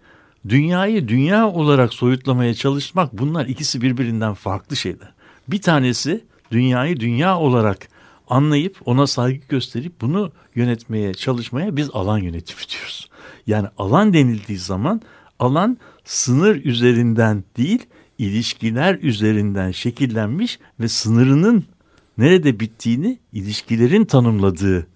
dünyayı 0.49 1.09
dünya 1.09 1.49
olarak 1.49 1.95
soyutlamaya 1.95 2.55
çalışmak 2.55 3.13
bunlar 3.13 3.47
ikisi 3.47 3.83
birbirinden 3.83 4.35
farklı 4.35 4.77
şeyler. 4.77 5.13
Bir 5.49 5.63
tanesi 5.63 6.25
dünyayı 6.53 7.01
dünya 7.01 7.39
olarak 7.39 7.89
anlayıp 8.29 8.77
ona 8.85 9.07
saygı 9.07 9.47
gösterip 9.49 10.01
bunu 10.01 10.33
yönetmeye 10.55 11.15
çalışmaya 11.15 11.77
biz 11.77 11.91
alan 11.93 12.19
yönetimi 12.19 12.61
diyoruz. 12.69 13.09
Yani 13.47 13.69
alan 13.79 14.13
denildiği 14.13 14.59
zaman 14.59 15.03
alan 15.39 15.79
sınır 16.05 16.65
üzerinden 16.65 17.45
değil 17.57 17.87
ilişkiler 18.19 18.99
üzerinden 19.03 19.71
şekillenmiş 19.71 20.59
ve 20.81 20.89
sınırının 20.89 21.65
nerede 22.19 22.61
bittiğini 22.61 23.19
ilişkilerin 23.33 24.05
tanımladığı 24.05 24.87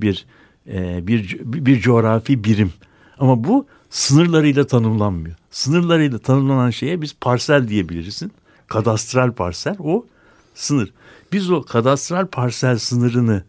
bir 0.00 0.26
e, 0.66 1.06
bir 1.06 1.38
bir 1.44 1.80
coğrafi 1.80 2.44
birim. 2.44 2.72
Ama 3.18 3.44
bu 3.44 3.66
sınırlarıyla 3.92 4.66
tanımlanmıyor. 4.66 5.36
Sınırlarıyla 5.50 6.18
tanımlanan 6.18 6.70
şeye 6.70 7.02
biz 7.02 7.14
parsel 7.20 7.68
diyebilirsin. 7.68 8.32
Kadastral 8.66 9.32
parsel 9.32 9.76
o 9.78 10.06
sınır. 10.54 10.92
Biz 11.32 11.50
o 11.50 11.62
kadastral 11.62 12.26
parsel 12.26 12.78
sınırını 12.78 13.42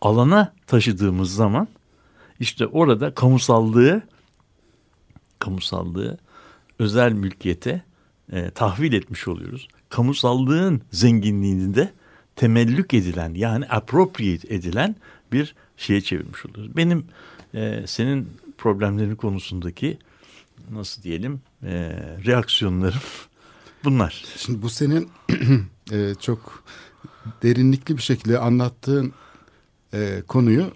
alana 0.00 0.52
taşıdığımız 0.66 1.34
zaman 1.34 1.68
işte 2.40 2.66
orada 2.66 3.14
kamusallığı 3.14 4.02
kamusallığı 5.38 6.18
özel 6.78 7.12
mülkiyete 7.12 7.82
e, 8.32 8.50
tahvil 8.50 8.92
etmiş 8.92 9.28
oluyoruz. 9.28 9.68
Kamusallığın 9.88 10.82
zenginliğini 10.92 11.74
de 11.74 11.92
temellük 12.36 12.94
edilen 12.94 13.34
yani 13.34 13.66
appropriate 13.68 14.54
edilen 14.54 14.96
bir 15.32 15.54
şeye 15.76 16.00
çevirmiş 16.00 16.46
oluyoruz. 16.46 16.76
Benim 16.76 17.06
e, 17.54 17.84
senin 17.86 18.28
problemlerin 18.62 19.14
konusundaki 19.16 19.98
nasıl 20.70 21.02
diyelim 21.02 21.40
e, 21.62 21.70
reaksiyonlarım 22.26 23.00
bunlar. 23.84 24.24
Şimdi 24.36 24.62
bu 24.62 24.70
senin 24.70 25.08
e, 25.92 26.14
çok 26.20 26.64
derinlikli 27.42 27.96
bir 27.96 28.02
şekilde 28.02 28.38
anlattığın 28.38 29.12
e, 29.94 30.22
konuyu 30.28 30.70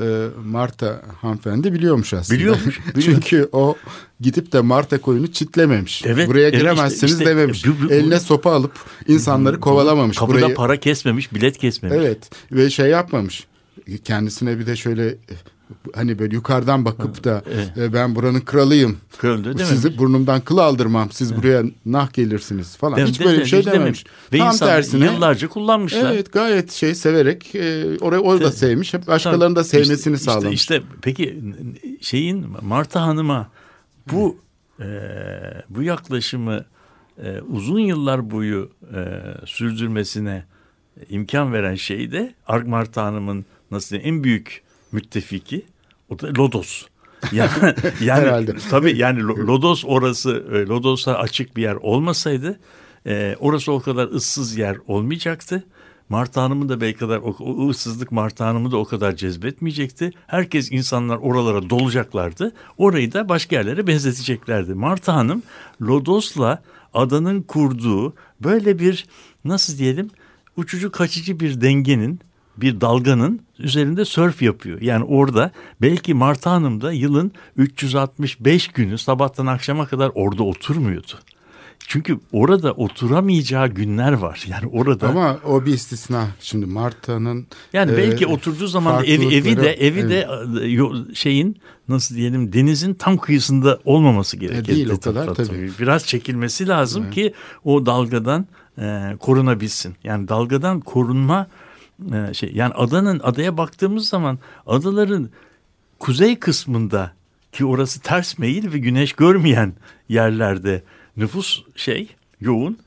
e, 0.00 0.26
Marta 0.44 1.02
hanımefendi 1.20 1.72
biliyormuş 1.72 2.14
aslında. 2.14 2.38
Biliyormuş, 2.40 2.80
Çünkü 3.00 3.48
o 3.52 3.76
gidip 4.20 4.52
de 4.52 4.60
Marta 4.60 5.00
koyunu 5.00 5.32
çitlememiş. 5.32 6.02
Evet, 6.06 6.28
Buraya 6.28 6.48
evet, 6.48 6.60
giremezsiniz 6.60 7.12
işte- 7.12 7.24
işte 7.24 7.26
dememiş. 7.26 7.66
bu- 7.66 7.88
bu- 7.88 7.92
Eline 7.92 8.20
sopa 8.20 8.52
alıp 8.52 8.72
insanları 9.08 9.60
kovalamamış. 9.60 10.16
Kapıda 10.18 10.38
Burayı, 10.38 10.54
para 10.54 10.80
kesmemiş, 10.80 11.34
bilet 11.34 11.58
kesmemiş. 11.58 11.96
Evet 11.98 12.30
ve 12.52 12.70
şey 12.70 12.90
yapmamış. 12.90 13.46
Kendisine 14.04 14.58
bir 14.58 14.66
de 14.66 14.76
şöyle 14.76 15.16
hani 15.94 16.18
böyle 16.18 16.34
yukarıdan 16.34 16.84
bakıp 16.84 17.24
da 17.24 17.42
e, 17.76 17.92
ben 17.92 18.14
buranın 18.14 18.40
kralıyım. 18.40 18.98
Kralı 19.18 19.44
dememiş. 19.44 19.64
Sizi 19.64 19.98
burnumdan 19.98 20.40
kıl 20.40 20.58
aldırmam. 20.58 21.10
Siz 21.10 21.36
buraya 21.36 21.62
nah 21.86 22.12
gelirsiniz 22.12 22.76
falan. 22.76 22.98
Dem- 22.98 23.06
Hiç 23.06 23.20
böyle 23.20 23.40
bir 23.40 23.46
şey 23.46 23.58
hiç 23.58 23.66
dememiş. 23.66 24.04
Ve 24.32 24.38
Tam 24.38 24.56
tersine 24.56 25.04
yıllarca 25.04 25.48
kullanmışlar. 25.48 26.12
Evet 26.12 26.32
gayet 26.32 26.72
şey 26.72 26.94
severek 26.94 27.54
e, 27.54 27.84
orayı 28.00 28.22
o 28.22 28.40
da 28.40 28.52
sevmiş. 28.52 28.94
Hep 28.94 29.06
başkalarının 29.06 29.56
da 29.56 29.64
sevmesini 29.64 30.14
işte, 30.14 30.24
sağlamış. 30.24 30.54
İşte, 30.54 30.82
peki 31.02 31.42
şeyin 32.00 32.46
Marta 32.62 33.02
Hanım'a 33.02 33.50
bu 34.12 34.36
e, 34.80 34.86
bu 35.68 35.82
yaklaşımı 35.82 36.64
e, 37.22 37.40
uzun 37.40 37.78
yıllar 37.78 38.30
boyu 38.30 38.70
e, 38.94 39.22
sürdürmesine 39.46 40.44
imkan 41.08 41.52
veren 41.52 41.74
şey 41.74 42.12
de 42.12 42.34
Ark 42.46 42.66
Marta 42.66 43.04
Hanım'ın 43.04 43.44
nasıl 43.70 43.96
diyeyim, 43.96 44.14
en 44.14 44.24
büyük 44.24 44.65
müttefiki 44.96 45.64
o 46.08 46.18
da 46.18 46.26
Lodos. 46.38 46.86
Yani, 47.32 47.50
yani 48.00 48.20
Herhalde. 48.20 48.54
tabii 48.70 48.98
yani 48.98 49.20
Lo- 49.20 49.46
Lodos 49.46 49.84
orası 49.86 50.44
e, 50.52 50.66
Lodos'a 50.66 51.14
açık 51.14 51.56
bir 51.56 51.62
yer 51.62 51.74
olmasaydı 51.74 52.58
e, 53.06 53.36
orası 53.40 53.72
o 53.72 53.80
kadar 53.80 54.08
ıssız 54.08 54.56
yer 54.56 54.76
olmayacaktı. 54.86 55.64
Marta 56.08 56.42
Hanım'ı 56.42 56.68
da 56.68 56.80
belki 56.80 56.98
kadar 56.98 57.18
o, 57.18 57.36
o 57.40 57.68
ıssızlık 57.70 58.12
Marta 58.12 58.46
Hanım'ı 58.46 58.70
da 58.70 58.76
o 58.76 58.84
kadar 58.84 59.16
cezbetmeyecekti. 59.16 60.10
Herkes 60.26 60.72
insanlar 60.72 61.16
oralara 61.16 61.70
dolacaklardı. 61.70 62.52
Orayı 62.78 63.12
da 63.12 63.28
başka 63.28 63.56
yerlere 63.56 63.86
benzeteceklerdi. 63.86 64.74
Marta 64.74 65.14
Hanım 65.14 65.42
Lodos'la 65.82 66.62
adanın 66.94 67.42
kurduğu 67.42 68.14
böyle 68.40 68.78
bir 68.78 69.06
nasıl 69.44 69.78
diyelim 69.78 70.10
uçucu 70.56 70.90
kaçıcı 70.92 71.40
bir 71.40 71.60
dengenin 71.60 72.20
bir 72.56 72.80
dalganın 72.80 73.40
üzerinde 73.58 74.04
sörf 74.04 74.42
yapıyor. 74.42 74.80
Yani 74.80 75.04
orada 75.04 75.50
belki 75.82 76.14
Marta 76.14 76.50
Hanım 76.50 76.80
da 76.80 76.92
yılın 76.92 77.32
365 77.56 78.68
günü 78.68 78.98
sabahtan 78.98 79.46
akşama 79.46 79.86
kadar 79.86 80.10
orada 80.14 80.42
oturmuyordu. 80.42 81.12
Çünkü 81.78 82.18
orada 82.32 82.72
oturamayacağı 82.72 83.68
günler 83.68 84.12
var. 84.12 84.44
Yani 84.48 84.66
orada 84.66 85.08
Ama 85.08 85.38
o 85.44 85.66
bir 85.66 85.72
istisna. 85.72 86.28
Şimdi 86.40 86.66
Marta'nın 86.66 87.46
yani 87.72 87.92
e, 87.92 87.96
belki 87.96 88.26
oturduğu 88.26 88.66
zaman 88.66 89.04
evi, 89.04 89.34
evi 89.34 89.56
de 89.56 89.72
evi 89.72 90.08
de 90.08 90.28
e, 91.10 91.14
şeyin 91.14 91.56
nasıl 91.88 92.14
diyelim 92.14 92.52
denizin 92.52 92.94
tam 92.94 93.18
kıyısında 93.18 93.78
olmaması 93.84 94.36
gerekir. 94.36 94.66
değil 94.66 94.88
o 94.88 95.00
kadar 95.00 95.34
tabii. 95.34 95.70
Biraz 95.80 96.06
çekilmesi 96.06 96.68
lazım 96.68 97.10
ki 97.10 97.34
o 97.64 97.86
dalgadan 97.86 98.46
e, 98.78 99.16
korunabilsin. 99.20 99.94
Yani 100.04 100.28
dalgadan 100.28 100.80
korunma 100.80 101.46
e, 102.12 102.34
şey 102.34 102.52
yani 102.54 102.74
adanın 102.74 103.20
adaya 103.22 103.56
baktığımız 103.56 104.08
zaman 104.08 104.38
adaların 104.66 105.30
kuzey 105.98 106.38
kısmında 106.38 107.12
ki 107.52 107.64
orası 107.64 108.00
ters 108.00 108.38
meyil 108.38 108.72
ve 108.72 108.78
güneş 108.78 109.12
görmeyen 109.12 109.72
yerlerde 110.08 110.82
nüfus 111.16 111.62
şey 111.76 112.08
yoğun 112.40 112.78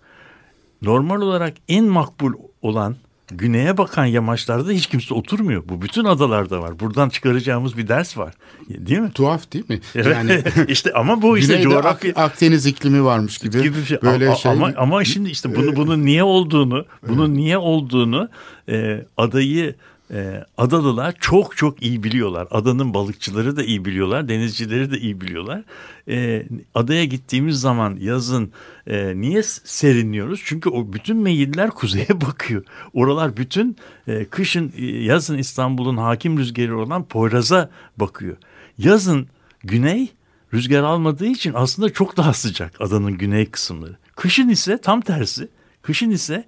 normal 0.81 1.21
olarak 1.21 1.53
en 1.67 1.85
makbul 1.85 2.33
olan 2.61 2.95
güneye 3.31 3.77
bakan 3.77 4.05
yamaçlarda 4.05 4.71
hiç 4.71 4.87
kimse 4.87 5.13
oturmuyor. 5.13 5.63
Bu 5.69 5.81
bütün 5.81 6.05
adalarda 6.05 6.61
var. 6.61 6.79
Buradan 6.79 7.09
çıkaracağımız 7.09 7.77
bir 7.77 7.87
ders 7.87 8.17
var. 8.17 8.33
Değil 8.69 8.99
mi? 8.99 9.11
tuhaf 9.11 9.51
değil 9.53 9.65
mi? 9.69 9.79
Evet. 9.95 10.07
Yani 10.15 10.43
işte 10.67 10.93
ama 10.93 11.21
bu 11.21 11.37
işte 11.37 11.53
Güneyde 11.53 11.69
coğrafya 11.69 12.11
Ak- 12.11 12.17
Akdeniz 12.17 12.65
iklimi 12.65 13.03
varmış 13.03 13.37
gibi. 13.37 13.61
gibi 13.61 13.77
bir 13.77 13.85
şey. 13.85 13.97
Böyle 14.01 14.29
A- 14.29 14.31
a- 14.31 14.35
şey. 14.35 14.51
ama 14.51 14.71
ama 14.77 15.03
şimdi 15.03 15.29
işte 15.29 15.55
bunu 15.55 15.75
bunun 15.75 16.05
niye 16.05 16.23
olduğunu, 16.23 16.85
bunun 17.07 17.33
niye 17.33 17.57
olduğunu 17.57 18.29
e, 18.69 19.05
adayı 19.17 19.75
e, 20.13 20.43
Adalılar 20.57 21.15
çok 21.19 21.57
çok 21.57 21.83
iyi 21.83 22.03
biliyorlar. 22.03 22.47
Adanın 22.51 22.93
balıkçıları 22.93 23.55
da 23.55 23.63
iyi 23.63 23.85
biliyorlar, 23.85 24.29
denizcileri 24.29 24.91
de 24.91 24.97
iyi 24.99 25.21
biliyorlar. 25.21 25.63
E, 26.07 26.45
adaya 26.75 27.05
gittiğimiz 27.05 27.59
zaman 27.59 27.97
yazın 28.01 28.51
e, 28.87 29.21
niye 29.21 29.43
serinliyoruz? 29.63 30.41
Çünkü 30.45 30.69
o 30.69 30.93
bütün 30.93 31.17
meyiller 31.17 31.69
kuzeye 31.69 32.07
bakıyor. 32.21 32.63
Oralar 32.93 33.37
bütün 33.37 33.77
e, 34.07 34.25
kışın 34.25 34.73
e, 34.77 34.85
yazın 34.85 35.37
İstanbul'un 35.37 35.97
hakim 35.97 36.37
rüzgarı 36.37 36.79
olan 36.79 37.03
Poyraz'a 37.03 37.69
bakıyor. 37.97 38.37
Yazın 38.77 39.27
güney 39.63 40.07
rüzgar 40.53 40.83
almadığı 40.83 41.25
için 41.25 41.53
aslında 41.55 41.93
çok 41.93 42.17
daha 42.17 42.33
sıcak 42.33 42.81
adanın 42.81 43.17
güney 43.17 43.45
kısımları. 43.45 43.97
Kışın 44.15 44.49
ise 44.49 44.77
tam 44.77 45.01
tersi. 45.01 45.47
Kışın 45.81 46.09
ise 46.09 46.45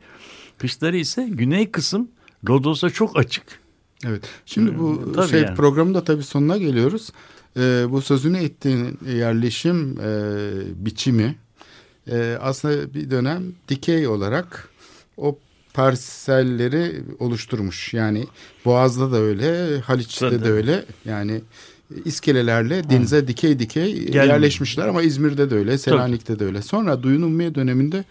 kışları 0.58 0.98
ise 0.98 1.28
güney 1.32 1.72
kısım 1.72 2.08
Rodos'a 2.48 2.90
çok 2.90 3.20
açık. 3.20 3.44
Evet. 4.06 4.24
Şimdi 4.46 4.80
bu 4.80 5.12
tabii 5.16 5.30
şey 5.30 5.42
yani. 5.42 5.56
programın 5.56 5.94
da 5.94 6.04
tabii 6.04 6.24
sonuna 6.24 6.58
geliyoruz. 6.58 7.10
Ee, 7.58 7.86
bu 7.90 8.02
sözünü 8.02 8.38
ettiğin 8.38 9.00
yerleşim 9.08 10.00
e, 10.00 10.06
biçimi 10.86 11.36
e, 12.12 12.38
aslında 12.42 12.94
bir 12.94 13.12
dönem 13.12 13.44
dikey 13.68 14.08
olarak 14.08 14.70
o 15.18 15.38
parselleri 15.74 17.04
oluşturmuş. 17.20 17.94
Yani 17.94 18.28
Boğaz'da 18.66 19.12
da 19.12 19.18
öyle, 19.18 19.80
Haliç'te 19.80 20.30
Tabii. 20.30 20.44
de 20.44 20.52
öyle. 20.52 20.86
Yani 21.06 21.42
iskelelerle 22.06 22.90
denize 22.90 23.28
dikey 23.28 23.60
dikey 23.60 24.10
yerleşmişler 24.14 24.88
ama 24.88 25.02
İzmir'de 25.02 25.50
de 25.50 25.56
öyle, 25.56 25.78
Selanik'te 25.78 26.40
de 26.40 26.46
öyle. 26.46 26.62
Sonra 26.62 27.04
Duyun 27.04 27.22
Ummiye 27.22 27.56
döneminde 27.56 28.06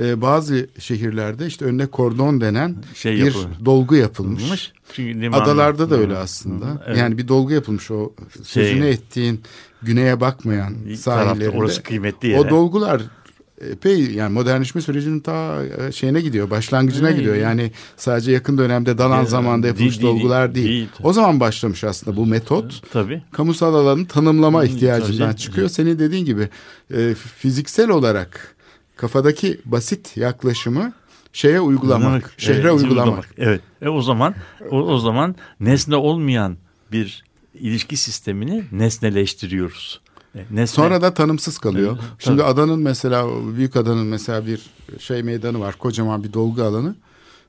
e, 0.00 0.20
bazı 0.20 0.66
şehirlerde 0.78 1.46
işte 1.46 1.64
önüne 1.64 1.86
kordon 1.86 2.40
denen 2.40 2.76
Şey 2.94 3.12
bir 3.16 3.24
yapılmış. 3.24 3.58
dolgu 3.64 3.96
yapılmış. 3.96 4.72
Çünkü 4.92 5.30
Adalarda 5.30 5.90
da 5.90 5.96
öyle 5.96 6.16
aslında. 6.16 6.66
Evet. 6.86 6.98
Yani 6.98 7.18
bir 7.18 7.28
dolgu 7.28 7.52
yapılmış 7.52 7.90
o 7.90 8.12
sözünü 8.42 8.80
Şey- 8.82 8.90
ettiğin 8.90 9.40
güneye 9.82 10.20
bakmayan 10.20 10.74
sahillerinde. 10.96 11.56
orası 11.58 11.82
kıymetli 11.82 12.28
yere. 12.28 12.40
O 12.40 12.50
dolgular 12.50 13.02
epey 13.70 14.10
yani 14.10 14.32
modernleşme 14.32 14.80
sürecinin 14.80 15.20
ta 15.20 15.64
e, 15.64 15.92
şeyine 15.92 16.20
gidiyor, 16.20 16.50
başlangıcına 16.50 17.08
Evet. 17.08 17.18
gidiyor. 17.18 17.36
Yani 17.36 17.72
sadece 17.96 18.32
yakın 18.32 18.58
dönemde 18.58 18.98
Danan 18.98 19.24
Ee, 19.24 19.28
zamanında 19.28 19.66
yapılmış 19.66 19.90
değil, 19.92 20.02
değil, 20.02 20.14
dolgular 20.22 20.54
değil. 20.54 20.68
değil. 20.68 20.88
O 21.02 21.12
zaman 21.12 21.40
başlamış 21.40 21.84
aslında 21.84 22.16
bu 22.16 22.26
metot. 22.26 22.82
Tabii. 22.92 23.22
Kamusal 23.32 23.74
alanı 23.74 24.06
tanımlama 24.06 24.64
ihtiyacından 24.64 25.30
tabii. 25.30 25.40
çıkıyor. 25.40 25.68
Senin 25.68 25.98
dediğin 25.98 26.24
gibi 26.24 26.48
e, 26.94 27.14
fiziksel 27.14 27.90
olarak 27.90 28.53
kafadaki 28.96 29.60
basit 29.64 30.16
yaklaşımı 30.16 30.92
şeye 31.32 31.60
uygulamak, 31.60 32.34
şehre 32.38 32.68
Evet, 32.68 32.82
uygulamak. 32.82 33.30
Evet. 33.38 33.60
E 33.82 33.88
o 33.88 34.02
zaman 34.02 34.34
o, 34.70 34.76
o 34.82 34.98
zaman 34.98 35.34
nesne 35.60 35.96
olmayan 35.96 36.56
bir 36.92 37.24
ilişki 37.54 37.96
sistemini 37.96 38.64
nesneleştiriyoruz. 38.72 40.00
E, 40.34 40.38
Nesne, 40.38 40.66
Sonra 40.66 41.02
da 41.02 41.14
tanımsız 41.14 41.58
kalıyor. 41.58 41.98
Evet, 42.00 42.10
Şimdi 42.18 42.38
tabii. 42.38 42.48
adanın 42.50 42.80
mesela 42.80 43.26
büyük 43.56 43.76
adanın 43.76 44.06
mesela 44.06 44.46
bir 44.46 44.60
şey 44.98 45.22
meydanı 45.22 45.60
var. 45.60 45.74
Kocaman 45.78 46.24
bir 46.24 46.32
dolgu 46.32 46.62
alanı. 46.62 46.96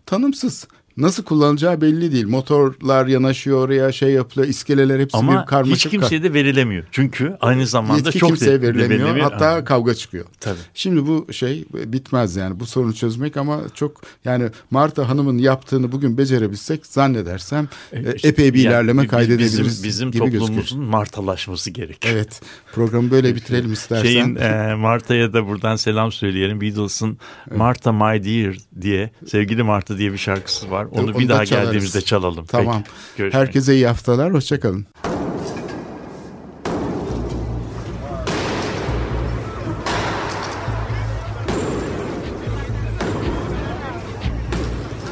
Tanımsız. 0.06 0.68
Nasıl 0.98 1.24
kullanacağı 1.24 1.82
belli 1.82 2.12
değil. 2.12 2.28
Motorlar 2.28 3.08
yanaşıyor 3.08 3.66
oraya 3.66 3.92
şey 3.92 4.10
yapılıyor. 4.12 4.48
iskeleler 4.48 5.00
hepsi 5.00 5.18
ama 5.18 5.42
bir 5.42 5.46
karmaşık. 5.48 5.76
hiç 5.86 5.92
kimseye 5.92 6.24
de 6.24 6.34
verilemiyor. 6.34 6.84
Çünkü 6.92 7.38
aynı 7.42 7.68
zamanda 7.68 7.98
Yetki 7.98 8.20
çok 8.20 8.28
kimseye 8.30 8.62
de- 8.62 8.68
verilemiyor. 8.68 9.20
Hatta 9.20 9.52
Ha, 9.54 9.64
kavga 9.64 9.94
çıkıyor. 9.96 10.26
Tabii. 10.40 10.58
Şimdi 10.74 11.08
bu 11.08 11.28
şey 11.34 11.66
bitmez 11.74 12.36
yani 12.36 12.60
bu 12.60 12.66
sorunu 12.66 12.94
çözmek 12.94 13.38
ama 13.38 13.60
çok 13.74 14.02
yani 14.26 14.50
Marta 14.72 15.10
Hanım'ın 15.10 15.38
yaptığını 15.38 15.92
bugün 15.92 16.18
becerebilsek 16.18 16.86
zannedersem 16.86 17.68
e, 17.94 18.16
işte 18.16 18.28
epey 18.28 18.54
bir 18.54 18.60
yani 18.60 18.72
ilerleme 18.74 19.04
bi- 19.04 19.08
kaydedebiliriz 19.08 19.60
Bizim, 19.66 19.84
bizim 19.84 20.12
gibi 20.12 20.20
gözüküyor. 20.24 20.40
toplumumuzun 20.42 20.84
martalaşması 20.84 21.72
gerek. 21.72 22.06
Evet 22.06 22.42
programı 22.74 23.12
böyle 23.12 23.36
bitirelim 23.36 23.74
istersen. 23.74 24.04
Şeyin 24.04 24.36
e, 24.36 24.76
Marta'ya 24.76 25.34
da 25.34 25.48
buradan 25.48 25.76
selam 25.76 26.12
söyleyelim. 26.12 26.62
Beatles'ın 26.62 27.18
Marta 27.56 27.92
My 27.92 28.24
Dear 28.24 28.56
diye 28.82 29.12
sevgili 29.28 29.64
Marta 29.64 29.98
diye 29.98 30.12
bir 30.14 30.18
şarkısı 30.18 30.72
var. 30.72 30.85
Onu, 30.92 31.02
Onu 31.06 31.20
bir 31.20 31.30
da 31.30 31.34
daha 31.34 31.46
çalarız. 31.46 31.66
geldiğimizde 31.68 32.02
çalalım. 32.02 32.46
Tamam. 32.46 32.84
Peki, 32.84 33.18
görüşmek 33.18 33.42
Herkese 33.42 33.74
iyi 33.76 33.88
haftalar. 33.88 34.34
Hoşçakalın. 34.34 34.86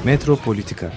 Metropolitika 0.04 0.92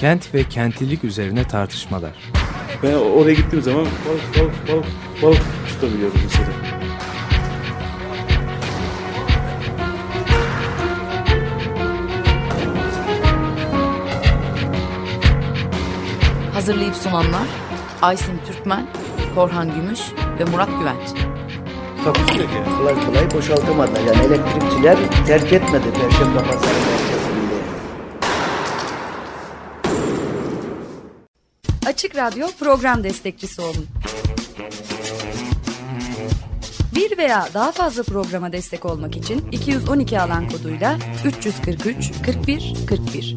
Kent 0.00 0.34
ve 0.34 0.44
kentlilik 0.44 1.04
üzerine 1.04 1.44
tartışmalar. 1.48 2.10
Ben 2.82 2.94
oraya 2.94 3.34
gittiğim 3.34 3.62
zaman 3.64 3.84
balık 3.84 4.38
balık 4.38 4.68
balık 4.68 4.86
balık 5.22 5.42
tutabiliyordum 5.68 6.20
mesela. 6.24 6.77
Hazırlayıp 16.58 16.94
sunanlar 16.94 17.46
Aysin 18.02 18.40
Türkmen, 18.46 18.86
Korhan 19.34 19.74
Gümüş 19.74 20.00
ve 20.38 20.44
Murat 20.44 20.68
Güvenç. 20.78 21.08
Takusuyor 22.04 22.48
ki. 22.48 22.54
Kolay 22.78 23.06
kolay 23.06 23.30
boşaltamadılar. 23.30 24.00
Yani 24.00 24.26
elektrikçiler 24.26 24.98
terk 25.26 25.52
etmedi 25.52 25.92
Perşembe 25.92 26.38
Pazarı 26.38 26.78
merkezinde. 26.78 27.54
Açık 31.86 32.16
Radyo 32.16 32.46
program 32.60 33.04
destekçisi 33.04 33.62
olun. 33.62 33.86
Bir 36.94 37.18
veya 37.18 37.48
daha 37.54 37.72
fazla 37.72 38.02
programa 38.02 38.52
destek 38.52 38.84
olmak 38.84 39.16
için 39.16 39.48
212 39.52 40.20
alan 40.20 40.48
koduyla 40.48 40.98
343 41.24 42.12
41 42.26 42.74
41 42.88 43.36